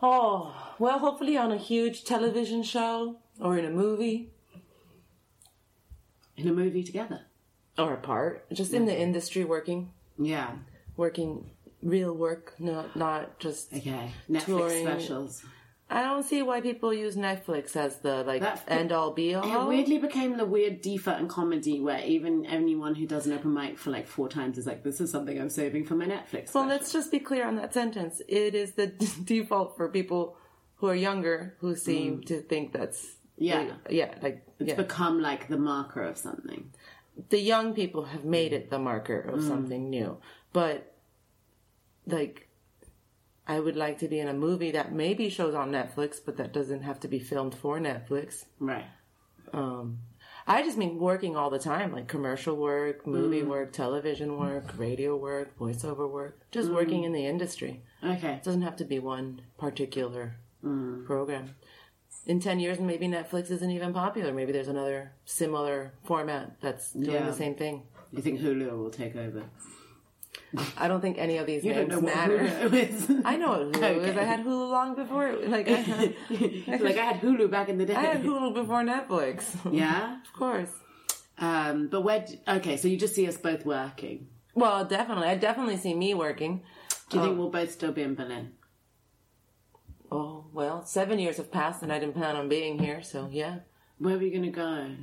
Oh, 0.00 0.74
well, 0.78 0.98
hopefully 0.98 1.36
on 1.36 1.50
a 1.50 1.56
huge 1.56 2.04
television 2.04 2.62
show 2.62 3.18
or 3.40 3.58
in 3.58 3.64
a 3.64 3.70
movie 3.70 4.30
In 6.38 6.48
a 6.48 6.52
movie 6.52 6.84
together. 6.84 7.20
or 7.76 7.92
apart, 7.94 8.50
just 8.52 8.72
in 8.72 8.86
the 8.86 8.96
industry 9.06 9.44
working, 9.44 9.92
Yeah. 10.18 10.50
working 10.96 11.50
real 11.82 12.12
work, 12.14 12.54
not 12.58 12.96
not 12.96 13.38
just. 13.38 13.72
Okay. 13.72 14.12
Netflix 14.28 14.44
Touring. 14.46 14.84
specials. 14.86 15.44
I 15.90 16.02
don't 16.02 16.22
see 16.22 16.42
why 16.42 16.60
people 16.60 16.92
use 16.92 17.16
Netflix 17.16 17.74
as 17.74 17.92
the 18.06 18.22
like 18.24 18.42
That- 18.42 18.62
end 18.68 18.90
all 18.92 19.12
be 19.12 19.34
all. 19.34 19.44
It 19.64 19.68
weirdly 19.68 19.98
became 19.98 20.36
the 20.36 20.44
weird 20.44 20.80
default 20.82 21.18
in 21.20 21.28
comedy 21.28 21.80
where 21.80 22.04
even 22.04 22.44
anyone 22.46 22.94
who 22.94 23.06
does 23.06 23.26
an 23.26 23.32
open 23.32 23.54
mic 23.54 23.78
for 23.78 23.90
like 23.90 24.06
four 24.06 24.28
times 24.28 24.58
is 24.58 24.66
like, 24.66 24.82
"This 24.82 25.00
is 25.00 25.10
something 25.10 25.40
I'm 25.40 25.48
saving 25.50 25.84
for 25.86 25.94
my 25.94 26.04
Netflix." 26.06 26.52
Well, 26.52 26.64
special." 26.64 26.68
let's 26.68 26.92
just 26.92 27.10
be 27.10 27.20
clear 27.20 27.46
on 27.46 27.56
that 27.56 27.72
sentence. 27.72 28.20
It 28.28 28.54
is 28.54 28.72
the 28.72 28.88
default 29.24 29.76
for 29.76 29.88
people 29.88 30.36
who 30.76 30.88
are 30.88 30.94
younger 30.94 31.56
who 31.60 31.74
seem 31.74 32.22
to 32.24 32.40
think 32.42 32.72
that's 32.72 33.02
Mm. 33.06 33.17
Yeah. 33.38 33.72
yeah, 33.88 34.14
like 34.20 34.46
it's 34.58 34.70
yeah. 34.70 34.74
become 34.74 35.20
like 35.20 35.48
the 35.48 35.58
marker 35.58 36.02
of 36.02 36.18
something. 36.18 36.72
the 37.30 37.40
young 37.40 37.74
people 37.74 38.04
have 38.04 38.24
made 38.24 38.52
it 38.52 38.70
the 38.70 38.78
marker 38.78 39.20
Mm. 39.26 39.34
of 39.34 39.42
something 39.44 39.90
new. 39.90 40.18
But 40.52 40.94
like 42.06 42.48
I 43.46 43.58
would 43.60 43.76
like 43.76 43.98
to 43.98 44.08
be 44.08 44.18
in 44.20 44.28
a 44.28 44.34
movie 44.34 44.72
that 44.72 44.92
maybe 44.92 45.28
shows 45.30 45.54
on 45.54 45.70
Netflix, 45.72 46.20
but 46.24 46.36
that 46.36 46.52
doesn't 46.52 46.82
have 46.82 47.00
to 47.00 47.08
be 47.08 47.18
filmed 47.18 47.54
for 47.54 47.78
Netflix. 47.78 48.44
Right. 48.60 48.84
Um, 49.52 49.98
I 50.46 50.62
just 50.62 50.76
mean 50.78 50.98
working 50.98 51.34
all 51.36 51.50
the 51.50 51.58
time, 51.58 51.92
like 51.92 52.08
commercial 52.08 52.56
work, 52.56 53.06
movie 53.06 53.42
work, 53.42 53.72
television 53.72 54.36
work, 54.38 54.66
radio 54.76 55.16
work, 55.16 55.58
voiceover 55.58 56.10
work, 56.10 56.40
just 56.50 56.70
working 56.70 57.04
in 57.04 57.12
the 57.12 57.26
industry. 57.26 57.82
Okay. 58.04 58.34
It 58.34 58.44
doesn't 58.44 58.62
have 58.62 58.76
to 58.76 58.84
be 58.84 58.98
one 58.98 59.42
particular 59.58 60.36
program. 61.06 61.54
In 62.28 62.40
10 62.40 62.60
years, 62.60 62.78
maybe 62.78 63.08
Netflix 63.08 63.50
isn't 63.50 63.70
even 63.70 63.94
popular. 63.94 64.32
Maybe 64.34 64.52
there's 64.52 64.68
another 64.68 65.12
similar 65.24 65.92
format 66.04 66.60
that's 66.60 66.92
doing 66.92 67.10
Yeah. 67.12 67.24
the 67.26 67.32
same 67.32 67.54
thing. 67.54 67.84
You 68.12 68.20
think 68.20 68.40
Hulu 68.40 68.70
will 68.78 68.90
take 68.90 69.16
over? 69.16 69.44
I 70.76 70.88
don't 70.88 71.00
think 71.00 71.16
any 71.18 71.38
of 71.38 71.46
these 71.46 71.64
You 71.64 71.72
names 71.74 72.00
matter. 72.02 72.38
Hulu 72.38 72.72
is. 72.74 73.10
I 73.24 73.36
know 73.36 73.48
what 73.50 73.72
Hulu 73.72 74.08
is. 74.08 74.16
I 74.16 74.24
had 74.24 74.40
Hulu 74.40 74.70
long 74.70 74.94
before. 74.94 75.32
Like, 75.46 75.68
I, 75.68 76.14
like 76.86 76.96
I 76.98 77.04
had 77.12 77.20
Hulu 77.20 77.50
back 77.50 77.70
in 77.70 77.78
the 77.78 77.86
day. 77.86 77.94
I 77.94 78.02
had 78.02 78.22
Hulu 78.22 78.52
before 78.54 78.82
Netflix. 78.82 79.44
Yeah. 79.72 80.18
of 80.26 80.32
course. 80.34 80.70
Um, 81.38 81.88
but 81.88 82.02
where? 82.02 82.26
Okay, 82.46 82.76
so 82.76 82.88
you 82.88 82.98
just 82.98 83.14
see 83.14 83.26
us 83.26 83.36
both 83.38 83.64
working. 83.64 84.28
Well, 84.54 84.84
definitely. 84.84 85.28
I 85.28 85.36
definitely 85.36 85.76
see 85.78 85.94
me 85.94 86.12
working. 86.12 86.62
Do 87.08 87.18
you 87.18 87.24
think 87.24 87.38
we'll 87.38 87.50
both 87.50 87.70
still 87.72 87.92
be 87.92 88.02
in 88.02 88.14
Berlin? 88.14 88.52
Oh, 90.10 90.46
well, 90.52 90.84
seven 90.84 91.18
years 91.18 91.36
have 91.36 91.50
passed 91.50 91.82
and 91.82 91.92
I 91.92 91.98
didn't 91.98 92.14
plan 92.14 92.36
on 92.36 92.48
being 92.48 92.78
here, 92.78 93.02
so 93.02 93.28
yeah. 93.30 93.60
Where 93.98 94.16
are 94.16 94.22
you 94.22 94.32
gonna 94.32 94.50
go? 94.50 94.94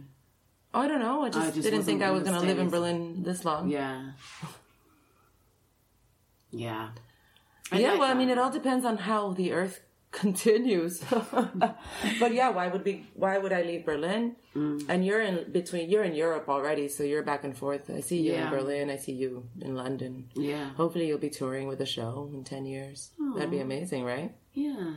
Oh, 0.76 0.82
I 0.82 0.88
don't 0.90 1.00
know. 1.00 1.22
I 1.22 1.30
just, 1.30 1.54
just 1.56 1.64
didn't 1.64 1.84
think 1.84 2.02
I 2.02 2.12
was 2.12 2.24
going 2.24 2.38
to 2.38 2.46
live 2.46 2.60
in. 2.60 2.70
Berlin 2.70 3.24
this 3.24 3.46
long. 3.46 3.70
Yeah. 3.70 4.12
Yeah. 6.52 6.90
I 7.72 7.80
yeah, 7.80 7.92
like 7.92 8.00
well, 8.02 8.12
I 8.12 8.14
mean, 8.14 8.30
it 8.30 8.38
all 8.38 8.52
depends 8.52 8.84
on 8.84 8.98
how 8.98 9.32
the 9.32 9.54
Earth 9.54 9.80
continues. 10.16 11.04
but 12.20 12.32
yeah, 12.34 12.50
why 12.50 12.68
would 12.72 12.84
be? 12.84 13.06
Why 13.14 13.38
would 13.38 13.52
I 13.54 13.62
leave 13.64 13.84
Berlin? 13.86 14.36
Mm. 14.56 14.86
And 14.90 15.06
you're 15.06 15.22
in 15.22 15.52
between. 15.52 15.90
You're 15.92 16.04
in 16.04 16.16
Europe 16.16 16.48
already, 16.50 16.88
so 16.88 17.04
you're 17.04 17.24
back 17.24 17.44
and 17.44 17.56
forth. 17.56 17.90
I 17.90 18.00
see 18.00 18.22
you 18.26 18.32
Yeah. 18.34 18.46
in 18.46 18.50
Berlin. 18.50 18.90
I 18.90 18.98
see 18.98 19.12
you 19.14 19.32
in 19.62 19.76
London. 19.76 20.30
Yeah. 20.34 20.70
Hopefully, 20.82 21.06
you'll 21.08 21.20
be 21.30 21.30
touring 21.30 21.68
with 21.68 21.82
a 21.82 21.86
show 21.98 22.30
in 22.34 22.44
ten 22.44 22.66
years. 22.66 23.12
That'd 23.36 23.52
be 23.52 23.60
amazing, 23.60 24.04
right? 24.06 24.32
Yeah. 24.54 24.94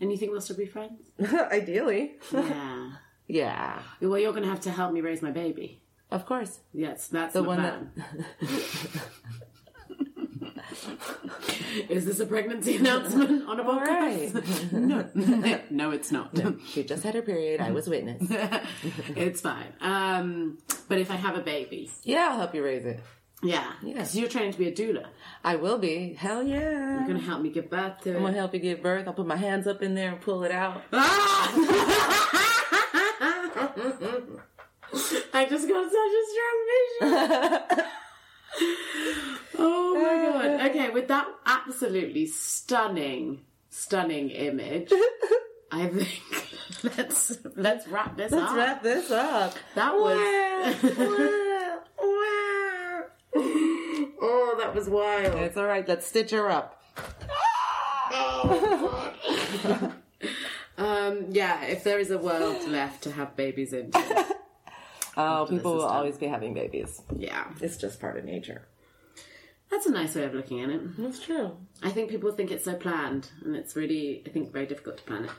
And 0.00 0.10
you 0.10 0.18
think 0.18 0.32
we'll 0.32 0.40
still 0.42 0.56
be 0.58 0.66
friends? 0.66 1.00
Ideally. 1.60 2.16
yeah. 2.32 2.90
Yeah, 3.26 3.80
Well, 4.02 4.18
you're 4.18 4.34
gonna 4.34 4.52
have 4.54 4.60
to 4.68 4.70
help 4.70 4.92
me 4.92 5.00
raise 5.00 5.22
my 5.22 5.30
baby. 5.30 5.80
of 6.10 6.26
course. 6.26 6.60
Yes, 6.74 7.08
that's 7.08 7.32
The 7.32 7.40
the 7.40 7.48
one 7.48 7.58
plan. 7.62 8.26
Is 11.88 12.04
this 12.06 12.20
a 12.20 12.26
pregnancy 12.26 12.76
announcement 12.76 13.48
on 13.48 13.60
a 13.60 13.64
podcast? 13.64 14.34
right. 14.34 14.72
no, 14.72 15.60
no, 15.70 15.90
it's 15.90 16.10
not. 16.12 16.36
she 16.68 16.84
just 16.84 17.02
had 17.02 17.14
her 17.14 17.22
period. 17.22 17.60
I 17.60 17.70
was 17.70 17.88
witness. 17.88 18.22
it's 19.16 19.40
fine. 19.40 19.72
Um, 19.80 20.58
but 20.88 20.98
if 20.98 21.10
I 21.10 21.16
have 21.16 21.36
a 21.36 21.40
baby, 21.42 21.90
Yeah, 22.02 22.28
I'll 22.30 22.38
help 22.38 22.54
you 22.54 22.64
raise 22.64 22.84
it. 22.84 23.00
yeah, 23.42 23.72
Yeah. 23.82 23.94
because 23.94 24.16
you're 24.16 24.28
training 24.28 24.52
to 24.52 24.58
be 24.58 24.68
a 24.68 24.72
doula. 24.72 25.06
I 25.44 25.56
will 25.56 25.78
be. 25.78 26.14
Hell 26.14 26.42
yeah. 26.42 26.98
You're 26.98 27.06
gonna 27.06 27.18
help 27.20 27.40
me 27.42 27.50
give 27.50 27.68
birth 27.70 28.00
to 28.02 28.12
it. 28.12 28.16
I'm 28.16 28.22
gonna 28.22 28.36
help 28.36 28.54
you 28.54 28.60
give 28.60 28.82
birth. 28.82 29.06
I'll 29.06 29.14
put 29.14 29.26
my 29.26 29.36
hands 29.36 29.66
up 29.66 29.82
in 29.82 29.94
there 29.94 30.10
and 30.12 30.20
pull 30.20 30.44
it 30.44 30.52
out. 30.52 30.82
Ah! 30.92 31.50
I 35.36 35.46
just 35.50 35.68
got 35.68 35.90
such 35.90 36.12
a 36.20 36.22
strong 36.30 37.68
vision. 37.78 37.86
oh 39.58 39.94
my 39.94 40.48
god. 40.58 40.70
Okay, 40.70 40.90
with 40.90 41.08
that 41.08 41.26
absolutely 41.46 42.26
stunning, 42.26 43.40
stunning 43.70 44.30
image, 44.30 44.92
I 45.72 45.86
think 45.88 46.22
let's 46.96 47.38
let's 47.56 47.88
wrap 47.88 48.16
this 48.16 48.32
up. 48.32 48.38
Let's 48.38 48.50
up. 48.50 48.56
wrap 48.56 48.82
this 48.82 49.10
up. 49.10 49.54
That 49.74 49.94
was 49.94 50.18
Oh, 54.26 54.56
that 54.58 54.74
was 54.74 54.88
wild. 54.88 55.34
It's 55.40 55.56
all 55.56 55.66
right. 55.66 55.86
Let's 55.86 56.06
stitch 56.06 56.30
her 56.30 56.50
up. 56.50 56.80
Um, 60.76 61.26
yeah, 61.30 61.64
if 61.64 61.84
there 61.84 61.98
is 62.00 62.10
a 62.10 62.18
world 62.18 62.68
left 62.68 63.02
to 63.04 63.12
have 63.12 63.36
babies 63.36 63.72
in, 63.72 63.92
Oh, 65.16 65.46
people 65.48 65.74
will 65.74 65.84
always 65.86 66.16
be 66.18 66.26
having 66.26 66.54
babies. 66.54 67.02
yeah, 67.16 67.44
It's 67.60 67.76
just 67.76 68.00
part 68.00 68.16
of 68.16 68.24
nature. 68.24 68.66
that's 69.70 69.86
a 69.86 69.90
nice 69.92 70.14
way 70.14 70.24
of 70.24 70.34
looking 70.34 70.60
at 70.62 70.70
it. 70.70 70.96
That's 70.96 71.20
true. 71.20 71.56
I 71.82 71.90
think 71.90 72.10
people 72.10 72.30
think 72.32 72.50
it's 72.50 72.64
so 72.64 72.74
planned, 72.74 73.30
and 73.44 73.54
it's 73.56 73.74
really, 73.76 74.22
I 74.26 74.30
think, 74.30 74.52
very 74.52 74.66
difficult 74.66 74.96
to 74.98 75.02
plan 75.04 75.24
it. 75.24 75.30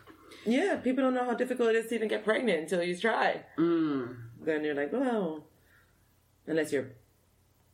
Yeah, 0.46 0.76
people 0.78 1.04
don't 1.04 1.14
know 1.14 1.26
how 1.26 1.34
difficult 1.34 1.70
it 1.70 1.76
is 1.78 1.88
to 1.88 1.96
even 1.96 2.08
get 2.08 2.24
pregnant 2.24 2.60
until 2.60 2.84
you 2.84 2.96
try. 2.98 3.44
Mm. 3.58 4.16
Then 4.46 4.64
you're 4.64 4.76
like, 4.76 4.92
well, 4.94 5.46
unless 6.48 6.72
you're 6.72 6.90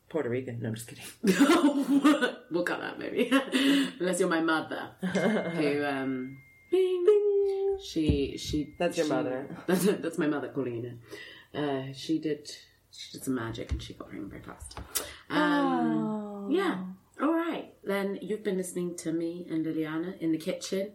Puerto 0.09 0.29
Rican. 0.29 0.59
No, 0.61 0.69
I'm 0.69 0.75
just 0.75 0.87
kidding. 0.87 1.05
we'll 2.51 2.63
cut 2.63 2.79
that 2.81 2.99
maybe, 2.99 3.29
unless 3.99 4.19
you're 4.19 4.29
my 4.29 4.41
mother, 4.41 4.89
who 5.01 5.85
um, 5.85 6.37
bing, 6.71 7.03
bing. 7.05 7.77
she 7.83 8.37
she 8.37 8.75
That's 8.77 8.97
your 8.97 9.05
she- 9.07 9.11
mother. 9.11 9.47
That's, 9.67 9.83
that's 9.85 10.17
my 10.17 10.27
mother 10.27 10.49
calling 10.49 10.75
you 10.75 10.81
now. 10.83 10.93
Uh, 11.53 11.83
she 11.93 12.19
did 12.19 12.49
she 12.91 13.11
did 13.13 13.23
some 13.23 13.35
magic 13.35 13.71
and 13.71 13.81
she 13.81 13.93
got 13.93 14.09
pregnant 14.09 14.31
very 14.31 14.43
fast. 14.43 14.77
Um, 15.29 16.47
Yeah. 16.51 16.77
All 17.21 17.33
right. 17.33 17.73
Then 17.83 18.19
you've 18.21 18.43
been 18.43 18.57
listening 18.57 18.95
to 18.97 19.11
me 19.11 19.45
and 19.49 19.65
Liliana 19.65 20.17
in 20.19 20.31
the 20.31 20.37
kitchen 20.37 20.91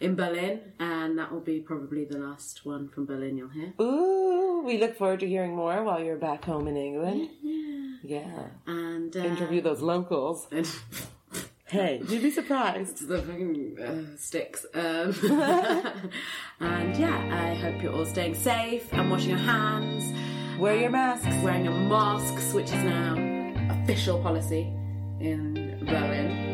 in 0.00 0.16
Berlin, 0.16 0.60
and 0.78 1.18
that 1.18 1.30
will 1.32 1.40
be 1.40 1.60
probably 1.60 2.04
the 2.06 2.18
last 2.18 2.64
one 2.64 2.88
from 2.88 3.04
Berlin 3.06 3.36
you'll 3.36 3.50
hear. 3.50 3.74
Ooh, 3.80 4.62
we 4.64 4.78
look 4.78 4.96
forward 4.96 5.20
to 5.20 5.28
hearing 5.28 5.54
more 5.54 5.82
while 5.84 6.02
you're 6.02 6.16
back 6.16 6.44
home 6.44 6.66
in 6.68 6.76
England. 6.76 7.28
Yeah. 8.02 8.46
And 8.66 9.14
uh, 9.14 9.20
Interview 9.20 9.60
those 9.60 9.80
locals. 9.82 10.46
and 10.50 10.66
Hey, 11.70 12.02
you'd 12.08 12.22
be 12.22 12.30
surprised. 12.32 13.06
the 13.06 13.22
fucking 13.22 13.76
uh, 13.80 14.16
sticks. 14.16 14.66
Um, 14.74 15.14
and 16.60 16.96
yeah, 16.96 17.28
I 17.32 17.54
hope 17.54 17.80
you're 17.82 17.92
all 17.92 18.06
staying 18.06 18.34
safe 18.34 18.92
and 18.92 19.08
washing 19.10 19.30
your 19.30 19.38
hands, 19.38 20.04
Wear 20.58 20.76
your 20.76 20.90
masks. 20.90 21.28
wearing 21.44 21.64
your 21.64 21.74
masks, 21.74 22.52
which 22.52 22.66
is 22.66 22.82
now 22.84 23.14
official 23.84 24.20
policy 24.20 24.62
in 25.20 25.78
Berlin. 25.86 26.49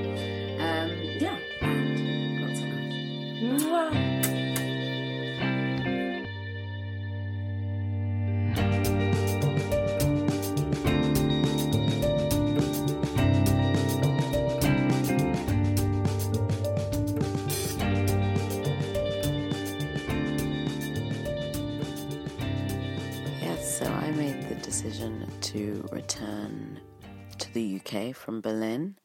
The 27.57 27.81
UK 27.81 28.15
from 28.15 28.43
Berlin. 28.43 28.97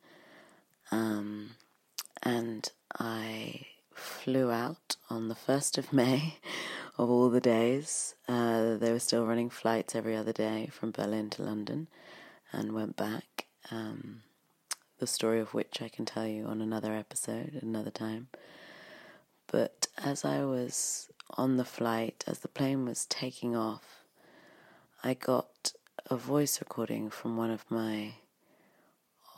Um, 0.92 1.52
and 2.22 2.70
I 3.00 3.68
flew 3.94 4.52
out 4.52 4.98
on 5.10 5.30
the 5.30 5.36
1st 5.36 5.78
of 5.78 5.94
May 6.02 6.36
of 6.98 7.10
all 7.10 7.30
the 7.30 7.40
days. 7.40 8.16
Uh, 8.28 8.76
they 8.76 8.92
were 8.92 9.00
still 9.00 9.26
running 9.26 9.50
flights 9.50 9.96
every 9.96 10.18
other 10.18 10.34
day 10.34 10.68
from 10.70 10.92
Berlin 10.92 11.30
to 11.30 11.44
London 11.44 11.88
and 12.52 12.74
went 12.74 12.98
back. 12.98 13.46
Um, 13.72 14.24
the 15.00 15.08
story 15.08 15.40
of 15.40 15.54
which 15.54 15.82
I 15.82 15.88
can 15.88 16.04
tell 16.04 16.28
you 16.28 16.44
on 16.44 16.62
another 16.62 16.94
episode, 16.94 17.58
another 17.62 17.90
time. 17.90 18.28
But 19.48 19.88
as 19.98 20.26
I 20.26 20.44
was 20.44 21.10
on 21.38 21.56
the 21.56 21.64
flight, 21.64 22.26
as 22.28 22.40
the 22.40 22.50
plane 22.50 22.84
was 22.84 23.06
taking 23.06 23.56
off, 23.56 24.04
I 25.06 25.14
got 25.14 25.72
a 26.08 26.18
voice 26.18 26.60
recording 26.60 27.10
from 27.10 27.38
one 27.38 27.50
of 27.50 27.64
my 27.72 28.16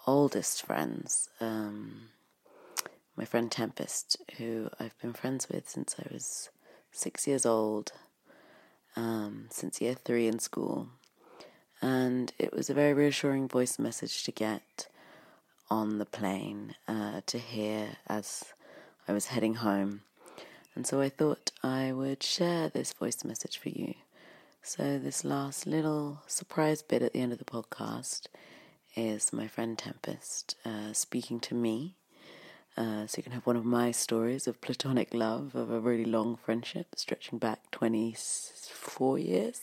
oldest 0.06 0.66
friends, 0.66 1.30
um, 1.40 2.10
my 3.16 3.26
friend 3.26 3.52
Tempest, 3.52 4.18
who 4.38 4.70
I've 4.80 5.00
been 5.00 5.14
friends 5.14 5.48
with 5.50 5.70
since 5.70 5.96
I 6.00 6.12
was 6.12 6.50
six 6.92 7.28
years 7.28 7.46
old, 7.46 7.92
um, 8.96 9.48
since 9.50 9.82
year 9.82 9.94
three 9.94 10.28
in 10.28 10.40
school. 10.40 10.90
And 11.82 12.32
it 12.40 12.54
was 12.54 12.70
a 12.70 12.74
very 12.74 12.94
reassuring 12.94 13.48
voice 13.48 13.78
message 13.78 14.24
to 14.24 14.32
get 14.32 14.88
on 15.70 15.98
the 15.98 16.06
plane 16.06 16.76
uh, 16.88 17.22
to 17.26 17.38
hear 17.38 17.98
as 18.08 18.46
I 19.08 19.14
was 19.14 19.28
heading 19.28 19.56
home. 19.56 20.02
And 20.76 20.88
so 20.88 21.02
I 21.02 21.10
thought 21.10 21.52
I 21.62 21.92
would 21.92 22.24
share 22.24 22.70
this 22.70 22.94
voice 22.94 23.24
message 23.24 23.58
for 23.58 23.70
you. 23.70 23.96
So, 24.66 24.98
this 24.98 25.26
last 25.26 25.68
little 25.68 26.22
surprise 26.26 26.82
bit 26.82 27.02
at 27.02 27.12
the 27.12 27.20
end 27.20 27.34
of 27.34 27.38
the 27.38 27.44
podcast 27.44 28.28
is 28.96 29.34
my 29.34 29.48
friend 29.48 29.78
Tempest 29.78 30.56
uh, 30.66 30.94
speaking 30.94 31.40
to 31.42 31.56
me 31.56 31.96
Uh, 32.76 33.06
so 33.06 33.18
you 33.18 33.24
can 33.24 33.34
have 33.34 33.46
one 33.46 33.56
of 33.56 33.66
my 33.66 33.92
stories 33.92 34.48
of 34.48 34.60
platonic 34.60 35.14
love, 35.14 35.54
of 35.56 35.70
a 35.70 35.80
really 35.80 36.06
long 36.06 36.36
friendship 36.36 36.88
stretching 36.96 37.38
back 37.38 37.60
24 37.72 39.20
years. 39.20 39.62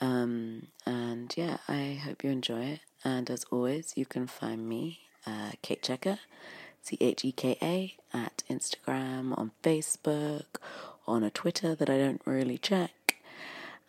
Um, 0.00 0.66
and 0.84 1.32
yeah, 1.36 1.56
I 1.68 2.00
hope 2.04 2.22
you 2.22 2.30
enjoy 2.30 2.64
it. 2.64 2.80
And 3.02 3.30
as 3.30 3.44
always, 3.50 3.94
you 3.96 4.04
can 4.06 4.26
find 4.26 4.68
me, 4.68 5.00
uh, 5.26 5.52
Kate 5.62 5.82
Checker, 5.82 6.18
C 6.82 6.98
H 7.00 7.24
E 7.24 7.32
K 7.32 7.56
A, 7.62 7.94
at 8.12 8.42
Instagram, 8.50 9.36
on 9.38 9.52
Facebook, 9.62 10.60
on 11.06 11.22
a 11.24 11.30
Twitter 11.30 11.74
that 11.74 11.88
I 11.88 11.96
don't 11.98 12.20
really 12.26 12.58
check. 12.58 13.03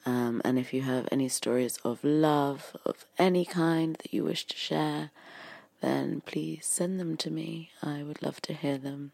Um, 0.06 0.42
and 0.46 0.60
if 0.60 0.74
you 0.74 0.84
have 0.84 1.08
any 1.12 1.28
stories 1.30 1.78
of 1.84 2.04
love 2.04 2.76
of 2.86 3.06
any 3.18 3.44
kind 3.44 3.96
that 3.96 4.14
you 4.14 4.24
wish 4.24 4.46
to 4.46 4.56
share, 4.56 5.10
then 5.82 6.22
please 6.26 6.66
send 6.66 7.00
them 7.00 7.18
to 7.18 7.32
me. 7.32 7.72
I 7.82 8.04
would 8.04 8.22
love 8.22 8.40
to 8.42 8.54
hear 8.54 8.78
them. 8.78 9.12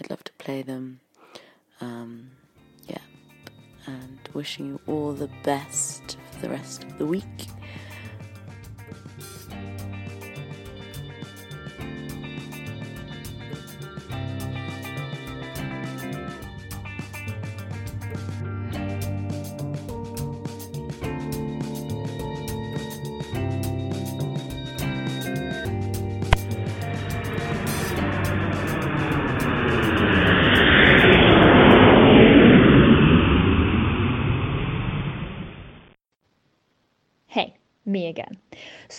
I'd 0.00 0.10
love 0.10 0.24
to 0.24 0.32
play 0.34 0.62
them. 0.62 1.00
Um, 1.80 2.30
yeah. 2.86 2.98
And 3.86 4.18
wishing 4.32 4.66
you 4.66 4.80
all 4.86 5.12
the 5.12 5.30
best 5.42 6.16
for 6.32 6.40
the 6.40 6.48
rest 6.48 6.84
of 6.84 6.98
the 6.98 7.06
week. 7.06 7.48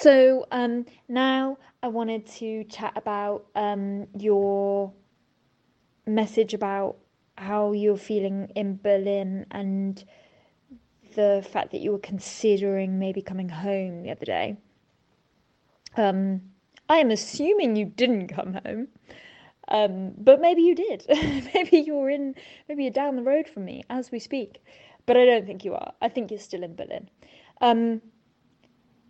So 0.06 0.46
um, 0.52 0.86
now 1.10 1.58
I 1.82 1.88
wanted 1.88 2.28
to 2.38 2.64
chat 2.66 2.94
about 2.96 3.48
um, 3.56 4.06
your 4.16 4.94
message 6.06 6.54
about 6.54 6.98
how 7.40 7.72
you're 7.72 7.98
feeling 7.98 8.52
in 8.56 8.80
Berlin 8.84 9.48
and 9.50 10.06
the 11.16 11.44
fact 11.52 11.72
that 11.72 11.80
you 11.82 11.92
were 11.92 11.98
considering 11.98 13.00
maybe 13.00 13.24
coming 13.24 13.50
home 13.50 14.04
the 14.04 14.12
other 14.12 14.26
day. 14.26 14.58
Um, 15.98 16.40
I 16.88 16.98
am 16.98 17.10
assuming 17.10 17.76
you 17.76 17.86
didn't 17.86 18.28
come 18.28 18.60
home, 18.64 18.88
um, 19.70 20.12
but 20.20 20.40
maybe 20.40 20.62
you 20.62 20.76
did. 20.76 21.04
maybe 21.56 21.80
you're 21.80 22.12
in, 22.12 22.36
maybe 22.70 22.84
you're 22.84 22.92
down 22.92 23.16
the 23.16 23.24
road 23.24 23.48
from 23.48 23.66
me 23.66 23.84
as 23.90 24.12
we 24.12 24.20
speak. 24.20 24.62
But 25.08 25.18
I 25.18 25.26
don't 25.26 25.48
think 25.48 25.66
you 25.66 25.74
are. 25.74 25.94
I 26.00 26.10
think 26.10 26.30
you're 26.30 26.40
still 26.40 26.62
in 26.62 26.76
Berlin. 26.76 27.10
Um, 27.60 28.04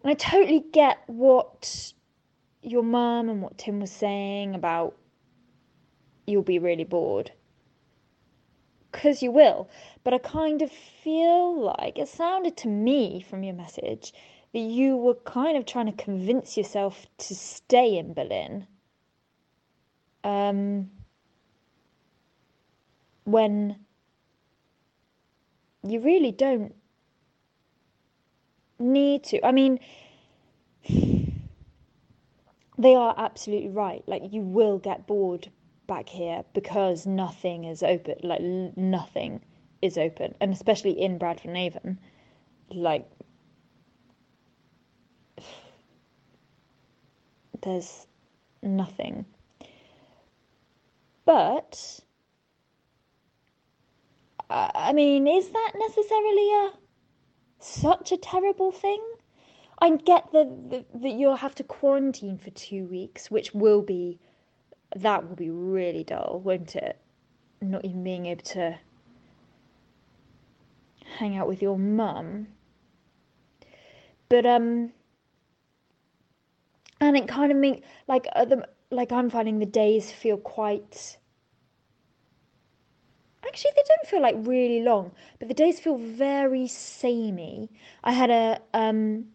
and 0.06 0.12
I 0.12 0.14
totally 0.14 0.64
get 0.72 1.00
what 1.08 1.94
your 2.62 2.84
mum 2.84 3.28
and 3.28 3.42
what 3.42 3.58
Tim 3.58 3.80
was 3.80 3.92
saying 3.92 4.54
about 4.54 4.96
you'll 6.28 6.44
be 6.44 6.60
really 6.60 6.84
bored. 6.84 7.32
Because 8.92 9.24
you 9.24 9.32
will. 9.32 9.68
But 10.04 10.14
I 10.14 10.20
kind 10.20 10.62
of 10.62 10.72
feel 10.72 11.60
like 11.60 11.98
it 11.98 12.08
sounded 12.08 12.56
to 12.58 12.68
me 12.68 13.26
from 13.28 13.42
your 13.42 13.56
message 13.56 14.14
that 14.54 14.60
you 14.60 14.96
were 14.96 15.16
kind 15.16 15.58
of 15.58 15.66
trying 15.66 15.88
to 15.88 16.04
convince 16.04 16.56
yourself 16.56 17.08
to 17.18 17.34
stay 17.34 17.98
in 17.98 18.14
Berlin. 18.14 18.68
Um, 20.24 20.92
when 23.24 23.80
you 25.82 26.00
really 26.00 26.32
don't 26.32 26.76
need 28.80 29.24
to. 29.26 29.46
I 29.46 29.52
mean, 29.52 29.80
they 32.78 32.96
are 32.96 33.14
absolutely 33.18 33.70
right. 33.70 34.04
Like, 34.08 34.24
you 34.32 34.42
will 34.42 34.78
get 34.78 35.08
bored 35.08 35.52
back 35.88 36.10
here 36.10 36.44
because 36.54 37.06
nothing 37.06 37.66
is 37.66 37.84
open. 37.84 38.16
Like, 38.24 38.42
nothing 38.42 39.42
is 39.82 39.98
open. 39.98 40.36
And 40.42 40.54
especially 40.54 41.00
in 41.00 41.18
Bradford 41.18 41.52
on 41.52 41.56
Avon. 41.58 42.00
Like, 42.70 43.08
there's 47.62 48.08
nothing. 48.62 49.26
But, 51.26 52.00
I 54.50 54.72
I 54.76 54.94
mean, 54.94 55.28
is 55.28 55.50
that 55.50 55.72
necessarily 55.76 56.50
a 56.52 56.72
such 57.60 58.12
a 58.12 58.18
terrible 58.18 58.72
thing? 58.72 59.02
I 59.80 59.90
get 59.98 60.32
that 60.32 60.86
that 60.94 61.12
you'll 61.12 61.36
have 61.36 61.56
to 61.56 61.64
quarantine 61.64 62.38
for 62.38 62.50
two 62.52 62.86
weeks, 62.86 63.30
which 63.30 63.54
will 63.54 63.82
be 63.82 64.20
that 64.96 65.28
will 65.28 65.36
be 65.36 65.50
really 65.50 66.04
dull, 66.04 66.42
won't 66.44 66.76
it? 66.76 66.98
Not 67.62 67.84
even 67.84 68.04
being 68.04 68.26
able 68.28 68.44
to 68.44 68.80
hang 71.18 71.38
out 71.38 71.48
with 71.48 71.62
your 71.62 71.78
mum. 71.78 72.48
But 74.30 74.46
um, 74.46 74.92
and 77.00 77.18
it 77.18 77.28
kind 77.28 77.52
of 77.52 77.58
make 77.58 77.84
like 78.08 78.28
uh, 78.34 78.46
the 78.46 78.68
like 78.92 79.12
I'm 79.12 79.30
finding 79.30 79.60
the 79.60 79.66
days 79.66 80.12
feel 80.12 80.38
quite. 80.38 81.18
Actually, 83.56 83.72
they 83.78 83.84
don't 83.88 84.10
feel 84.10 84.22
like 84.22 84.36
really 84.40 84.82
long, 84.82 85.14
but 85.40 85.48
the 85.48 85.54
days 85.54 85.80
feel 85.80 85.98
very 85.98 86.68
samey. 86.68 87.72
I 88.04 88.12
had 88.12 88.30
a 88.30 88.60
um, 88.74 89.28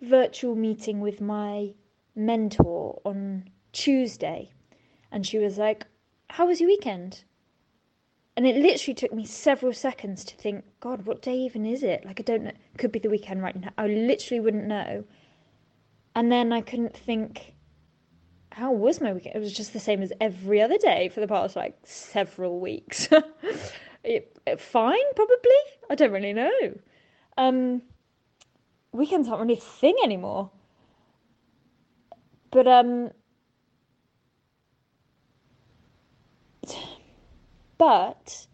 virtual 0.00 0.54
meeting 0.54 1.00
with 1.00 1.20
my 1.20 1.74
mentor 2.16 2.98
on 3.04 3.50
Tuesday, 3.72 4.50
and 5.12 5.26
she 5.26 5.36
was 5.36 5.58
like, 5.58 5.86
How 6.30 6.46
was 6.46 6.62
your 6.62 6.70
weekend? 6.70 7.24
And 8.38 8.46
it 8.46 8.56
literally 8.56 8.94
took 8.94 9.12
me 9.12 9.26
several 9.26 9.74
seconds 9.74 10.24
to 10.24 10.34
think, 10.36 10.64
God, 10.80 11.04
what 11.04 11.20
day 11.20 11.36
even 11.36 11.66
is 11.66 11.82
it? 11.82 12.06
Like, 12.06 12.20
I 12.20 12.22
don't 12.22 12.44
know. 12.44 12.52
Could 12.78 12.92
be 12.92 13.00
the 13.00 13.10
weekend 13.10 13.42
right 13.42 13.54
now. 13.54 13.68
I 13.76 13.86
literally 13.88 14.40
wouldn't 14.40 14.64
know. 14.64 15.04
And 16.14 16.32
then 16.32 16.54
I 16.54 16.62
couldn't 16.62 16.96
think, 16.96 17.52
how 18.58 18.72
was 18.72 19.00
my 19.00 19.12
weekend? 19.12 19.36
It 19.36 19.38
was 19.38 19.52
just 19.52 19.72
the 19.72 19.78
same 19.78 20.02
as 20.02 20.12
every 20.20 20.60
other 20.60 20.78
day 20.78 21.10
for 21.10 21.20
the 21.20 21.28
past 21.28 21.54
like 21.54 21.78
several 21.84 22.58
weeks. 22.58 23.08
it, 24.04 24.36
it, 24.46 24.60
fine, 24.60 25.14
probably. 25.14 25.60
I 25.88 25.94
don't 25.94 26.10
really 26.10 26.32
know. 26.32 26.76
Um, 27.36 27.82
weekends 28.90 29.28
aren't 29.28 29.42
really 29.42 29.58
a 29.58 29.60
thing 29.60 29.96
anymore. 30.02 30.50
But 32.50 32.66
um, 32.66 33.10
but 37.76 38.46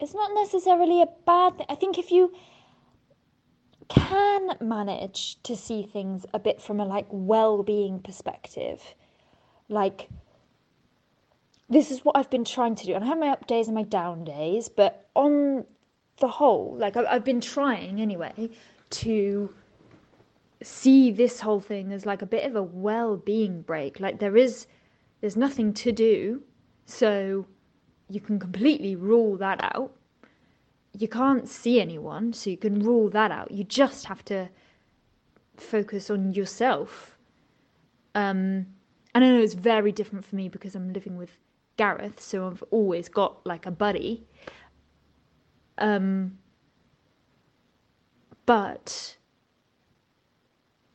it's 0.00 0.14
not 0.14 0.32
necessarily 0.34 1.00
a 1.00 1.06
bad 1.26 1.58
thing. 1.58 1.66
I 1.68 1.76
think 1.76 1.96
if 1.96 2.10
you 2.10 2.32
can 3.88 4.56
manage 4.60 5.40
to 5.44 5.54
see 5.54 5.84
things 5.84 6.26
a 6.34 6.40
bit 6.40 6.60
from 6.60 6.80
a 6.80 6.84
like 6.84 7.06
well-being 7.10 8.00
perspective, 8.00 8.82
like 9.72 10.08
this 11.68 11.90
is 11.90 12.04
what 12.04 12.16
I've 12.16 12.28
been 12.28 12.44
trying 12.44 12.74
to 12.76 12.86
do, 12.86 12.94
and 12.94 13.02
I 13.02 13.06
have 13.06 13.18
my 13.18 13.28
up 13.28 13.46
days 13.46 13.66
and 13.66 13.74
my 13.74 13.82
down 13.82 14.24
days, 14.24 14.68
but 14.68 15.08
on 15.16 15.64
the 16.18 16.28
whole, 16.28 16.76
like 16.76 16.96
I've 16.96 17.24
been 17.24 17.40
trying 17.40 18.00
anyway 18.00 18.50
to 18.90 19.54
see 20.62 21.10
this 21.10 21.40
whole 21.40 21.60
thing 21.60 21.92
as 21.92 22.04
like 22.04 22.22
a 22.22 22.26
bit 22.26 22.44
of 22.44 22.56
a 22.56 22.62
well-being 22.62 23.62
break. 23.62 24.00
Like 24.00 24.18
there 24.20 24.36
is, 24.36 24.66
there's 25.20 25.36
nothing 25.36 25.72
to 25.74 25.92
do, 25.92 26.42
so 26.84 27.46
you 28.10 28.20
can 28.20 28.38
completely 28.38 28.94
rule 28.94 29.38
that 29.38 29.58
out. 29.62 29.92
You 30.98 31.08
can't 31.08 31.48
see 31.48 31.80
anyone, 31.80 32.34
so 32.34 32.50
you 32.50 32.58
can 32.58 32.80
rule 32.80 33.08
that 33.10 33.30
out. 33.30 33.50
You 33.50 33.64
just 33.64 34.04
have 34.04 34.22
to 34.26 34.48
focus 35.56 36.10
on 36.10 36.34
yourself. 36.34 37.16
Um, 38.14 38.66
and 39.14 39.24
I 39.24 39.28
know 39.28 39.40
it's 39.40 39.54
very 39.54 39.92
different 39.92 40.24
for 40.24 40.36
me 40.36 40.48
because 40.48 40.74
I'm 40.74 40.92
living 40.92 41.16
with 41.16 41.30
Gareth, 41.76 42.20
so 42.20 42.46
I've 42.46 42.62
always 42.70 43.08
got 43.08 43.44
like 43.46 43.66
a 43.66 43.70
buddy. 43.70 44.24
Um, 45.78 46.38
but 48.46 49.16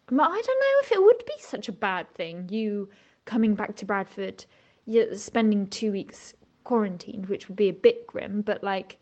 I 0.09 0.15
don't 0.15 0.21
know 0.21 0.81
if 0.83 0.91
it 0.91 1.01
would 1.01 1.23
be 1.25 1.33
such 1.39 1.67
a 1.67 1.73
bad 1.73 2.11
thing. 2.13 2.47
You 2.49 2.89
coming 3.25 3.55
back 3.55 3.75
to 3.77 3.85
Bradford, 3.85 4.45
you're 4.85 5.15
spending 5.15 5.67
two 5.67 5.91
weeks 5.91 6.33
quarantined, 6.63 7.27
which 7.27 7.47
would 7.47 7.57
be 7.57 7.69
a 7.69 7.73
bit 7.73 8.07
grim, 8.07 8.41
but 8.41 8.63
like 8.63 8.97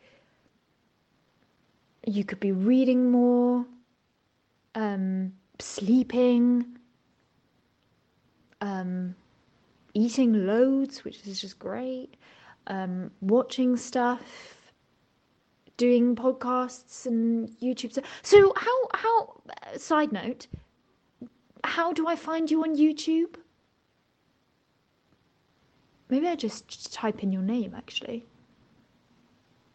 you 2.06 2.24
could 2.24 2.40
be 2.40 2.52
reading 2.52 3.12
more, 3.12 3.66
um, 4.76 5.34
sleeping, 5.60 6.78
um, 8.62 9.16
eating 9.94 10.46
loads, 10.46 11.04
which 11.04 11.26
is 11.26 11.42
just 11.42 11.60
great. 11.60 12.16
Um, 12.68 13.12
watching 13.22 13.78
stuff, 13.78 14.22
doing 15.78 16.16
podcasts 16.16 17.06
and 17.06 17.50
YouTube 17.62 17.92
stuff. 17.92 18.06
So 18.24 18.54
how 18.56 18.88
how 18.94 19.42
side 19.78 20.12
note, 20.12 20.48
how 21.64 21.94
do 21.94 22.08
I 22.08 22.16
find 22.16 22.50
you 22.50 22.64
on 22.64 22.76
YouTube? 22.76 23.36
Maybe 26.10 26.28
I 26.28 26.36
just 26.36 26.94
type 26.94 27.24
in 27.24 27.32
your 27.32 27.42
name 27.42 27.74
actually. 27.76 28.26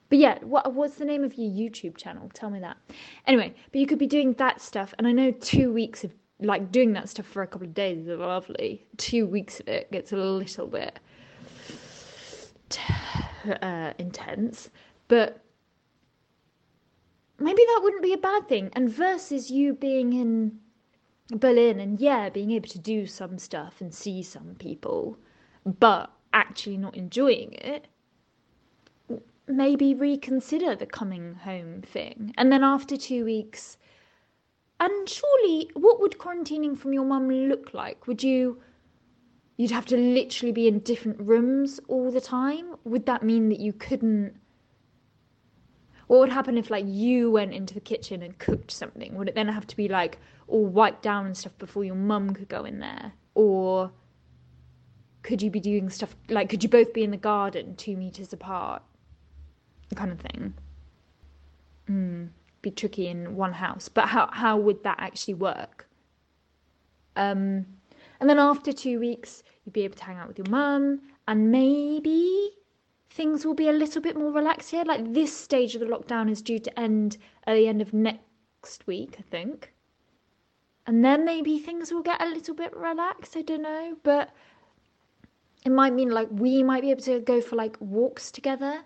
But 0.08 0.18
yeah, 0.18 0.38
what 0.42 0.74
what's 0.74 0.96
the 0.96 1.04
name 1.04 1.22
of 1.22 1.34
your 1.34 1.50
YouTube 1.50 1.96
channel? 1.96 2.28
Tell 2.34 2.50
me 2.50 2.58
that. 2.60 2.76
Anyway, 3.26 3.54
but 3.70 3.80
you 3.80 3.86
could 3.86 3.98
be 3.98 4.08
doing 4.08 4.32
that 4.34 4.60
stuff, 4.60 4.92
and 4.98 5.06
I 5.06 5.12
know 5.12 5.30
two 5.30 5.72
weeks 5.72 6.02
of 6.02 6.12
like 6.40 6.72
doing 6.72 6.92
that 6.94 7.08
stuff 7.08 7.26
for 7.26 7.42
a 7.42 7.46
couple 7.46 7.66
of 7.66 7.74
days 7.74 8.06
is 8.06 8.18
lovely. 8.18 8.86
Two 8.96 9.26
weeks 9.26 9.60
of 9.60 9.68
it 9.68 9.90
gets 9.92 10.12
a 10.12 10.16
little 10.16 10.66
bit 10.66 10.98
uh, 13.62 13.92
intense, 13.98 14.70
but 15.08 15.42
maybe 17.38 17.62
that 17.62 17.80
wouldn't 17.82 18.02
be 18.02 18.12
a 18.12 18.18
bad 18.18 18.48
thing. 18.48 18.70
And 18.74 18.90
versus 18.90 19.50
you 19.50 19.74
being 19.74 20.12
in 20.12 20.58
Berlin 21.38 21.80
and 21.80 22.00
yeah, 22.00 22.28
being 22.28 22.50
able 22.52 22.68
to 22.68 22.78
do 22.78 23.06
some 23.06 23.38
stuff 23.38 23.80
and 23.80 23.94
see 23.94 24.22
some 24.22 24.56
people, 24.58 25.16
but 25.78 26.10
actually 26.32 26.76
not 26.76 26.96
enjoying 26.96 27.52
it, 27.54 27.86
maybe 29.46 29.94
reconsider 29.94 30.74
the 30.74 30.86
coming 30.86 31.34
home 31.34 31.82
thing. 31.82 32.32
And 32.36 32.52
then 32.52 32.62
after 32.64 32.96
two 32.96 33.24
weeks, 33.24 33.76
and 34.80 35.08
surely, 35.08 35.70
what 35.74 36.00
would 36.00 36.12
quarantining 36.12 36.76
from 36.76 36.94
your 36.94 37.04
mum 37.04 37.28
look 37.28 37.74
like? 37.74 38.06
Would 38.06 38.22
you, 38.22 38.62
you'd 39.58 39.70
have 39.70 39.84
to 39.86 39.96
literally 39.96 40.52
be 40.52 40.68
in 40.68 40.78
different 40.80 41.20
rooms 41.20 41.80
all 41.86 42.10
the 42.10 42.20
time? 42.20 42.74
Would 42.84 43.04
that 43.04 43.22
mean 43.22 43.50
that 43.50 43.60
you 43.60 43.74
couldn't? 43.74 44.34
What 46.06 46.20
would 46.20 46.30
happen 46.30 46.56
if, 46.56 46.70
like, 46.70 46.86
you 46.88 47.30
went 47.30 47.52
into 47.52 47.74
the 47.74 47.80
kitchen 47.80 48.22
and 48.22 48.38
cooked 48.38 48.70
something? 48.70 49.14
Would 49.16 49.28
it 49.28 49.34
then 49.34 49.48
have 49.48 49.66
to 49.66 49.76
be 49.76 49.86
like 49.86 50.18
all 50.48 50.64
wiped 50.64 51.02
down 51.02 51.26
and 51.26 51.36
stuff 51.36 51.56
before 51.58 51.84
your 51.84 51.94
mum 51.94 52.30
could 52.32 52.48
go 52.48 52.64
in 52.64 52.80
there? 52.80 53.12
Or 53.34 53.92
could 55.22 55.42
you 55.42 55.50
be 55.50 55.60
doing 55.60 55.90
stuff 55.90 56.16
like, 56.30 56.48
could 56.48 56.62
you 56.62 56.70
both 56.70 56.94
be 56.94 57.04
in 57.04 57.10
the 57.10 57.18
garden 57.18 57.76
two 57.76 57.98
meters 57.98 58.32
apart? 58.32 58.82
Kind 59.94 60.10
of 60.10 60.20
thing. 60.20 60.54
Hmm 61.86 62.26
be 62.62 62.70
tricky 62.70 63.08
in 63.08 63.36
one 63.36 63.52
house. 63.52 63.88
But 63.88 64.08
how 64.08 64.28
how 64.32 64.56
would 64.58 64.82
that 64.84 64.96
actually 64.98 65.34
work? 65.34 65.88
Um, 67.16 67.66
and 68.20 68.28
then 68.28 68.38
after 68.38 68.72
two 68.72 68.98
weeks, 69.00 69.42
you'd 69.64 69.72
be 69.72 69.84
able 69.84 69.96
to 69.96 70.04
hang 70.04 70.18
out 70.18 70.28
with 70.28 70.38
your 70.38 70.48
mum, 70.48 71.00
and 71.26 71.50
maybe 71.50 72.50
things 73.10 73.44
will 73.44 73.54
be 73.54 73.68
a 73.68 73.72
little 73.72 74.02
bit 74.02 74.16
more 74.16 74.32
relaxed 74.32 74.70
here. 74.70 74.84
Like 74.84 75.12
this 75.12 75.36
stage 75.36 75.74
of 75.74 75.80
the 75.80 75.86
lockdown 75.86 76.30
is 76.30 76.42
due 76.42 76.58
to 76.58 76.78
end 76.78 77.18
at 77.46 77.54
the 77.54 77.66
end 77.68 77.82
of 77.82 77.92
next 77.92 78.86
week, 78.86 79.16
I 79.18 79.22
think. 79.22 79.72
And 80.86 81.04
then 81.04 81.24
maybe 81.24 81.58
things 81.58 81.92
will 81.92 82.02
get 82.02 82.22
a 82.22 82.26
little 82.26 82.54
bit 82.54 82.74
relaxed. 82.76 83.36
I 83.36 83.42
don't 83.42 83.62
know, 83.62 83.96
but 84.02 84.30
it 85.64 85.70
might 85.70 85.92
mean 85.92 86.10
like 86.10 86.28
we 86.30 86.62
might 86.62 86.82
be 86.82 86.90
able 86.90 87.02
to 87.02 87.20
go 87.20 87.40
for 87.40 87.56
like 87.56 87.76
walks 87.80 88.30
together 88.30 88.82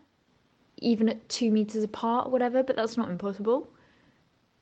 even 0.85 1.09
at 1.09 1.29
two 1.29 1.51
meters 1.51 1.83
apart 1.83 2.27
or 2.27 2.31
whatever, 2.31 2.63
but 2.63 2.77
that's 2.77 2.97
not 2.97 3.11
impossible. 3.11 3.69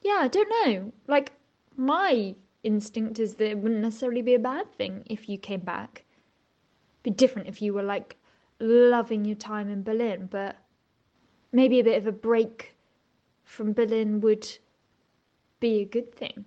Yeah, 0.03 0.19
I 0.21 0.29
don't 0.29 0.49
know. 0.49 0.93
Like, 1.09 1.33
my 1.77 2.35
instinct 2.63 3.19
is 3.19 3.35
that 3.35 3.51
it 3.51 3.59
wouldn't 3.59 3.81
necessarily 3.81 4.23
be 4.23 4.35
a 4.35 4.39
bad 4.39 4.73
thing 4.73 5.03
if 5.07 5.29
you 5.29 5.37
came 5.37 5.61
back. 5.61 6.05
Be 7.03 7.11
different 7.11 7.49
if 7.49 7.61
you 7.61 7.75
were 7.75 7.83
like 7.83 8.17
loving 8.61 9.25
your 9.25 9.37
time 9.37 9.69
in 9.69 9.83
Berlin, 9.83 10.29
but 10.31 10.57
maybe 11.51 11.81
a 11.81 11.85
bit 11.85 11.99
of 11.99 12.07
a 12.07 12.13
break 12.13 12.77
from 13.45 13.73
Berlin 13.73 14.21
would 14.21 14.49
be 15.59 15.81
a 15.81 15.85
good 15.85 16.15
thing. 16.15 16.45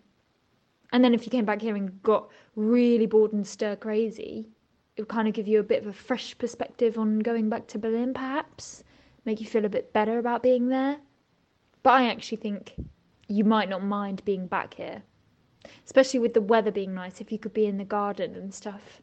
And 0.94 1.04
then 1.04 1.14
if 1.14 1.26
you 1.26 1.32
came 1.32 1.46
back 1.46 1.62
here 1.62 1.76
and 1.76 2.02
got 2.02 2.30
really 2.56 3.06
bored 3.06 3.34
and 3.34 3.46
stir 3.46 3.76
crazy, 3.76 4.48
it 4.96 5.02
would 5.02 5.10
kind 5.10 5.28
of 5.28 5.34
give 5.34 5.50
you 5.50 5.60
a 5.60 5.64
bit 5.64 5.82
of 5.82 5.88
a 5.88 5.94
fresh 5.94 6.38
perspective 6.38 6.98
on 6.98 7.20
going 7.20 7.50
back 7.50 7.68
to 7.68 7.78
Berlin, 7.78 8.14
perhaps 8.14 8.84
make 9.26 9.40
you 9.42 9.48
feel 9.48 9.66
a 9.66 9.70
bit 9.70 9.92
better 9.92 10.20
about 10.20 10.44
being 10.44 10.70
there. 10.70 10.98
But 11.84 11.94
I 11.94 12.10
actually 12.10 12.38
think 12.38 12.74
you 13.28 13.44
might 13.44 13.70
not 13.70 13.84
mind 13.84 14.24
being 14.26 14.48
back 14.48 14.76
here, 14.76 15.04
especially 15.86 16.20
with 16.20 16.34
the 16.34 16.42
weather 16.42 16.72
being 16.72 16.94
nice, 16.94 17.22
if 17.22 17.32
you 17.32 17.40
could 17.40 17.54
be 17.54 17.66
in 17.66 17.78
the 17.78 17.86
garden 17.86 18.36
and 18.36 18.54
stuff. 18.54 19.02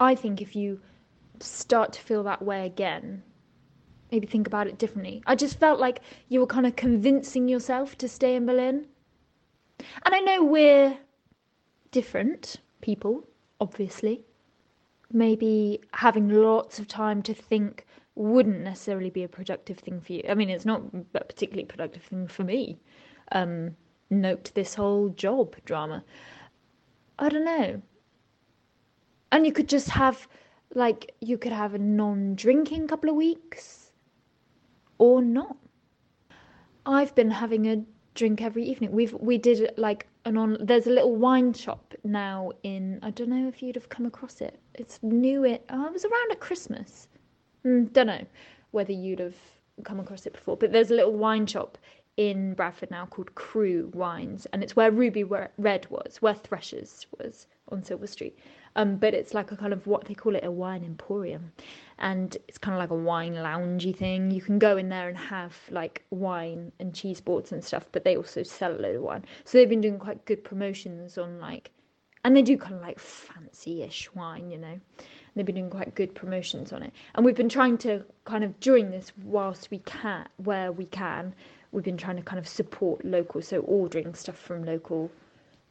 I 0.00 0.14
think 0.14 0.40
if 0.40 0.56
you 0.56 0.80
start 1.40 1.92
to 1.94 2.00
feel 2.00 2.22
that 2.24 2.42
way 2.42 2.66
again, 2.66 3.22
maybe 4.10 4.26
think 4.26 4.46
about 4.46 4.66
it 4.66 4.78
differently. 4.78 5.22
I 5.26 5.34
just 5.34 5.58
felt 5.58 5.80
like 5.80 6.00
you 6.28 6.40
were 6.40 6.46
kind 6.46 6.66
of 6.66 6.76
convincing 6.76 7.48
yourself 7.48 7.96
to 7.98 8.08
stay 8.08 8.34
in 8.34 8.46
Berlin. 8.46 8.86
And 10.04 10.14
I 10.14 10.20
know 10.20 10.44
we're 10.44 10.98
different 11.90 12.56
people, 12.80 13.26
obviously. 13.60 14.24
Maybe 15.12 15.80
having 15.92 16.28
lots 16.28 16.78
of 16.78 16.88
time 16.88 17.22
to 17.22 17.34
think 17.34 17.86
wouldn't 18.18 18.60
necessarily 18.60 19.10
be 19.10 19.22
a 19.22 19.28
productive 19.28 19.78
thing 19.78 20.00
for 20.00 20.12
you. 20.12 20.22
I 20.28 20.34
mean, 20.34 20.50
it's 20.50 20.66
not 20.66 20.82
a 21.14 21.24
particularly 21.24 21.66
productive 21.66 22.02
thing 22.02 22.26
for 22.26 22.42
me. 22.42 22.78
Um, 23.30 23.76
note 24.10 24.50
this 24.54 24.74
whole 24.74 25.10
job 25.10 25.54
drama. 25.64 26.02
I 27.18 27.28
don't 27.28 27.44
know. 27.44 27.80
And 29.30 29.46
you 29.46 29.52
could 29.52 29.68
just 29.68 29.88
have, 29.90 30.26
like, 30.74 31.14
you 31.20 31.38
could 31.38 31.52
have 31.52 31.74
a 31.74 31.78
non 31.78 32.34
drinking 32.34 32.88
couple 32.88 33.08
of 33.08 33.16
weeks 33.16 33.92
or 34.98 35.22
not. 35.22 35.56
I've 36.86 37.14
been 37.14 37.30
having 37.30 37.68
a 37.68 37.84
drink 38.14 38.42
every 38.42 38.64
evening. 38.64 38.90
We've 38.90 39.14
we 39.14 39.38
did 39.38 39.70
like 39.76 40.08
an 40.24 40.36
on. 40.36 40.56
There's 40.60 40.86
a 40.86 40.90
little 40.90 41.14
wine 41.14 41.52
shop 41.52 41.94
now 42.02 42.50
in. 42.64 42.98
I 43.02 43.10
don't 43.10 43.28
know 43.28 43.46
if 43.46 43.62
you'd 43.62 43.76
have 43.76 43.90
come 43.90 44.06
across 44.06 44.40
it. 44.40 44.58
It's 44.74 44.98
new. 45.02 45.44
It. 45.44 45.64
Oh, 45.70 45.86
it 45.86 45.92
was 45.92 46.04
around 46.04 46.32
at 46.32 46.40
Christmas. 46.40 47.06
Mm, 47.68 47.92
don't 47.92 48.06
know 48.06 48.24
whether 48.70 48.92
you'd 48.92 49.18
have 49.18 49.36
come 49.84 50.00
across 50.00 50.26
it 50.26 50.32
before, 50.32 50.56
but 50.56 50.72
there's 50.72 50.90
a 50.90 50.94
little 50.94 51.12
wine 51.12 51.46
shop 51.46 51.76
in 52.16 52.54
Bradford 52.54 52.90
now 52.90 53.06
called 53.06 53.34
Crew 53.34 53.90
Wines, 53.94 54.46
and 54.52 54.62
it's 54.62 54.74
where 54.74 54.90
Ruby 54.90 55.22
Red 55.24 55.86
was, 55.90 56.16
where 56.20 56.34
Threshers 56.34 57.06
was 57.18 57.46
on 57.70 57.84
Silver 57.84 58.06
Street. 58.06 58.38
Um, 58.74 58.96
but 58.96 59.14
it's 59.14 59.34
like 59.34 59.52
a 59.52 59.56
kind 59.56 59.72
of 59.72 59.86
what 59.86 60.04
they 60.06 60.14
call 60.14 60.34
it 60.34 60.44
a 60.44 60.50
wine 60.50 60.82
emporium, 60.84 61.52
and 61.98 62.36
it's 62.48 62.58
kind 62.58 62.74
of 62.74 62.80
like 62.80 62.90
a 62.90 62.94
wine 62.94 63.34
loungy 63.34 63.94
thing. 63.94 64.30
You 64.30 64.40
can 64.40 64.58
go 64.58 64.76
in 64.76 64.88
there 64.88 65.08
and 65.08 65.18
have 65.18 65.56
like 65.70 66.04
wine 66.10 66.72
and 66.80 66.94
cheese 66.94 67.20
boards 67.20 67.52
and 67.52 67.62
stuff, 67.62 67.86
but 67.92 68.04
they 68.04 68.16
also 68.16 68.42
sell 68.42 68.72
a 68.72 68.80
load 68.80 68.96
of 68.96 69.02
wine. 69.02 69.24
So 69.44 69.58
they've 69.58 69.68
been 69.68 69.80
doing 69.80 69.98
quite 69.98 70.24
good 70.24 70.42
promotions 70.42 71.18
on 71.18 71.38
like, 71.40 71.70
and 72.24 72.36
they 72.36 72.42
do 72.42 72.56
kind 72.56 72.74
of 72.74 72.82
like 72.82 72.98
fancy-ish 72.98 74.12
wine, 74.14 74.50
you 74.50 74.58
know. 74.58 74.80
They've 75.38 75.46
been 75.46 75.54
doing 75.54 75.70
quite 75.70 75.94
good 75.94 76.16
promotions 76.16 76.72
on 76.72 76.82
it. 76.82 76.92
And 77.14 77.24
we've 77.24 77.36
been 77.36 77.48
trying 77.48 77.78
to 77.78 78.04
kind 78.24 78.42
of 78.42 78.58
during 78.58 78.90
this 78.90 79.12
whilst 79.22 79.70
we 79.70 79.78
can 79.78 80.26
where 80.38 80.72
we 80.72 80.86
can, 80.86 81.32
we've 81.70 81.84
been 81.84 81.96
trying 81.96 82.16
to 82.16 82.22
kind 82.22 82.40
of 82.40 82.48
support 82.48 83.04
local, 83.04 83.40
so 83.40 83.60
ordering 83.60 84.14
stuff 84.14 84.36
from 84.36 84.64
local 84.64 85.12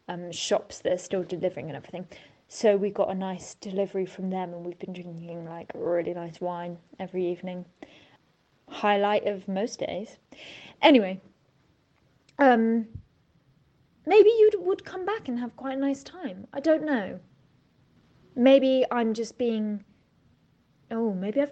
um, 0.07 0.32
shops 0.32 0.80
that 0.80 0.93
are 0.93 0.97
still 0.97 1.22
delivering 1.22 1.68
and 1.68 1.76
everything. 1.76 2.07
So 2.47 2.78
we 2.78 2.91
got 2.91 3.09
a 3.09 3.13
nice 3.13 3.55
delivery 3.55 4.05
from 4.05 4.30
them, 4.30 4.53
and 4.53 4.65
we've 4.65 4.80
been 4.80 4.93
drinking 4.93 5.43
like 5.43 5.70
really 5.76 6.13
nice 6.13 6.39
wine 6.39 6.78
every 6.97 7.30
evening. 7.30 7.65
Highlight 8.70 9.28
of 9.28 9.49
most 9.49 9.80
days. 9.80 10.18
Anyway, 10.82 11.20
um, 12.39 12.88
maybe 14.05 14.30
you 14.30 14.49
would 14.59 14.86
come 14.86 15.05
back 15.05 15.28
and 15.28 15.38
have 15.38 15.53
quite 15.57 15.78
a 15.78 15.82
nice 15.82 16.03
time. 16.03 16.47
I 16.53 16.61
don't 16.61 16.86
know 16.86 17.20
maybe 18.38 18.85
I'm 18.91 19.13
just 19.13 19.38
being 19.38 19.83
oh 20.91 21.13
maybe 21.13 21.41
I've 21.41 21.51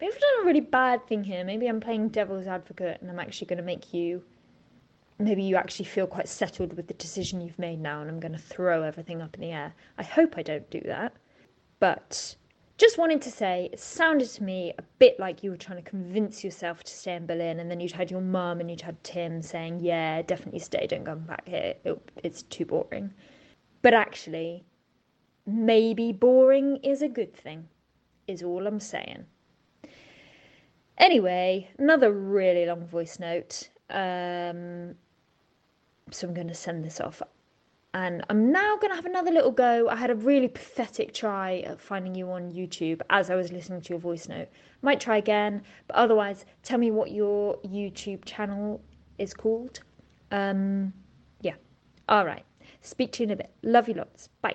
maybe 0.00 0.12
I've 0.12 0.20
done 0.20 0.42
a 0.42 0.46
really 0.46 0.60
bad 0.60 1.06
thing 1.06 1.22
here. 1.22 1.44
Maybe 1.44 1.68
I'm 1.68 1.80
playing 1.80 2.08
devil's 2.08 2.46
advocate 2.46 3.00
and 3.00 3.10
I'm 3.10 3.20
actually 3.20 3.46
going 3.46 3.58
to 3.58 3.62
make 3.64 3.94
you 3.94 4.22
maybe 5.18 5.42
you 5.42 5.56
actually 5.56 5.84
feel 5.84 6.06
quite 6.06 6.28
settled 6.28 6.74
with 6.74 6.88
the 6.88 6.94
decision 6.94 7.40
you've 7.40 7.58
made 7.58 7.80
now 7.80 8.00
and 8.00 8.10
I'm 8.10 8.18
going 8.18 8.32
to 8.32 8.38
throw 8.38 8.82
everything 8.82 9.22
up 9.22 9.34
in 9.34 9.42
the 9.42 9.52
air. 9.52 9.72
I 9.98 10.02
hope 10.02 10.34
I 10.36 10.42
don't 10.42 10.68
do 10.70 10.80
that. 10.86 11.14
But 11.78 12.34
just 12.78 12.98
wanted 12.98 13.22
to 13.22 13.30
say, 13.30 13.68
it 13.72 13.78
sounded 13.78 14.28
to 14.30 14.42
me 14.42 14.72
a 14.78 14.82
bit 14.98 15.20
like 15.20 15.44
you 15.44 15.50
were 15.50 15.56
trying 15.56 15.82
to 15.82 15.88
convince 15.88 16.42
yourself 16.42 16.82
to 16.82 16.92
stay 16.92 17.14
in 17.14 17.26
Berlin, 17.26 17.60
and 17.60 17.70
then 17.70 17.78
you'd 17.78 17.92
had 17.92 18.10
your 18.10 18.20
mum 18.20 18.60
and 18.60 18.70
you'd 18.70 18.80
had 18.80 19.02
Tim 19.04 19.42
saying, 19.42 19.80
Yeah, 19.80 20.22
definitely 20.22 20.58
stay, 20.60 20.86
don't 20.86 21.04
come 21.04 21.20
back 21.20 21.46
here, 21.46 21.74
it, 21.84 22.10
it's 22.24 22.42
too 22.44 22.64
boring. 22.64 23.12
But 23.82 23.94
actually, 23.94 24.64
maybe 25.46 26.12
boring 26.12 26.76
is 26.78 27.02
a 27.02 27.08
good 27.08 27.34
thing, 27.34 27.68
is 28.26 28.42
all 28.42 28.66
I'm 28.66 28.80
saying. 28.80 29.24
Anyway, 30.98 31.68
another 31.78 32.12
really 32.12 32.66
long 32.66 32.86
voice 32.86 33.18
note. 33.18 33.68
Um, 33.90 34.94
so 36.10 36.28
I'm 36.28 36.34
going 36.34 36.48
to 36.48 36.54
send 36.54 36.84
this 36.84 37.00
off. 37.00 37.22
and 37.94 38.24
I'm 38.30 38.50
now 38.52 38.76
going 38.76 38.90
to 38.90 38.96
have 38.96 39.06
another 39.06 39.30
little 39.30 39.50
go. 39.50 39.88
I 39.88 39.96
had 39.96 40.10
a 40.10 40.14
really 40.14 40.48
pathetic 40.48 41.12
try 41.12 41.58
at 41.66 41.80
finding 41.80 42.14
you 42.14 42.30
on 42.30 42.52
YouTube 42.52 43.00
as 43.10 43.30
I 43.30 43.34
was 43.34 43.52
listening 43.52 43.82
to 43.82 43.90
your 43.90 43.98
voice 43.98 44.28
note. 44.28 44.48
Might 44.82 45.00
try 45.00 45.18
again, 45.18 45.62
but 45.88 45.96
otherwise, 45.96 46.46
tell 46.62 46.78
me 46.78 46.90
what 46.90 47.10
your 47.10 47.58
YouTube 47.58 48.24
channel 48.24 48.80
is 49.18 49.34
called. 49.34 49.80
Um, 50.30 50.92
yeah. 51.40 51.54
All 52.08 52.24
right. 52.24 52.44
Speak 52.80 53.12
to 53.12 53.22
you 53.22 53.26
in 53.26 53.30
a 53.32 53.36
bit. 53.36 53.50
Love 53.62 53.88
you 53.88 53.94
lots. 53.94 54.28
Bye. 54.40 54.54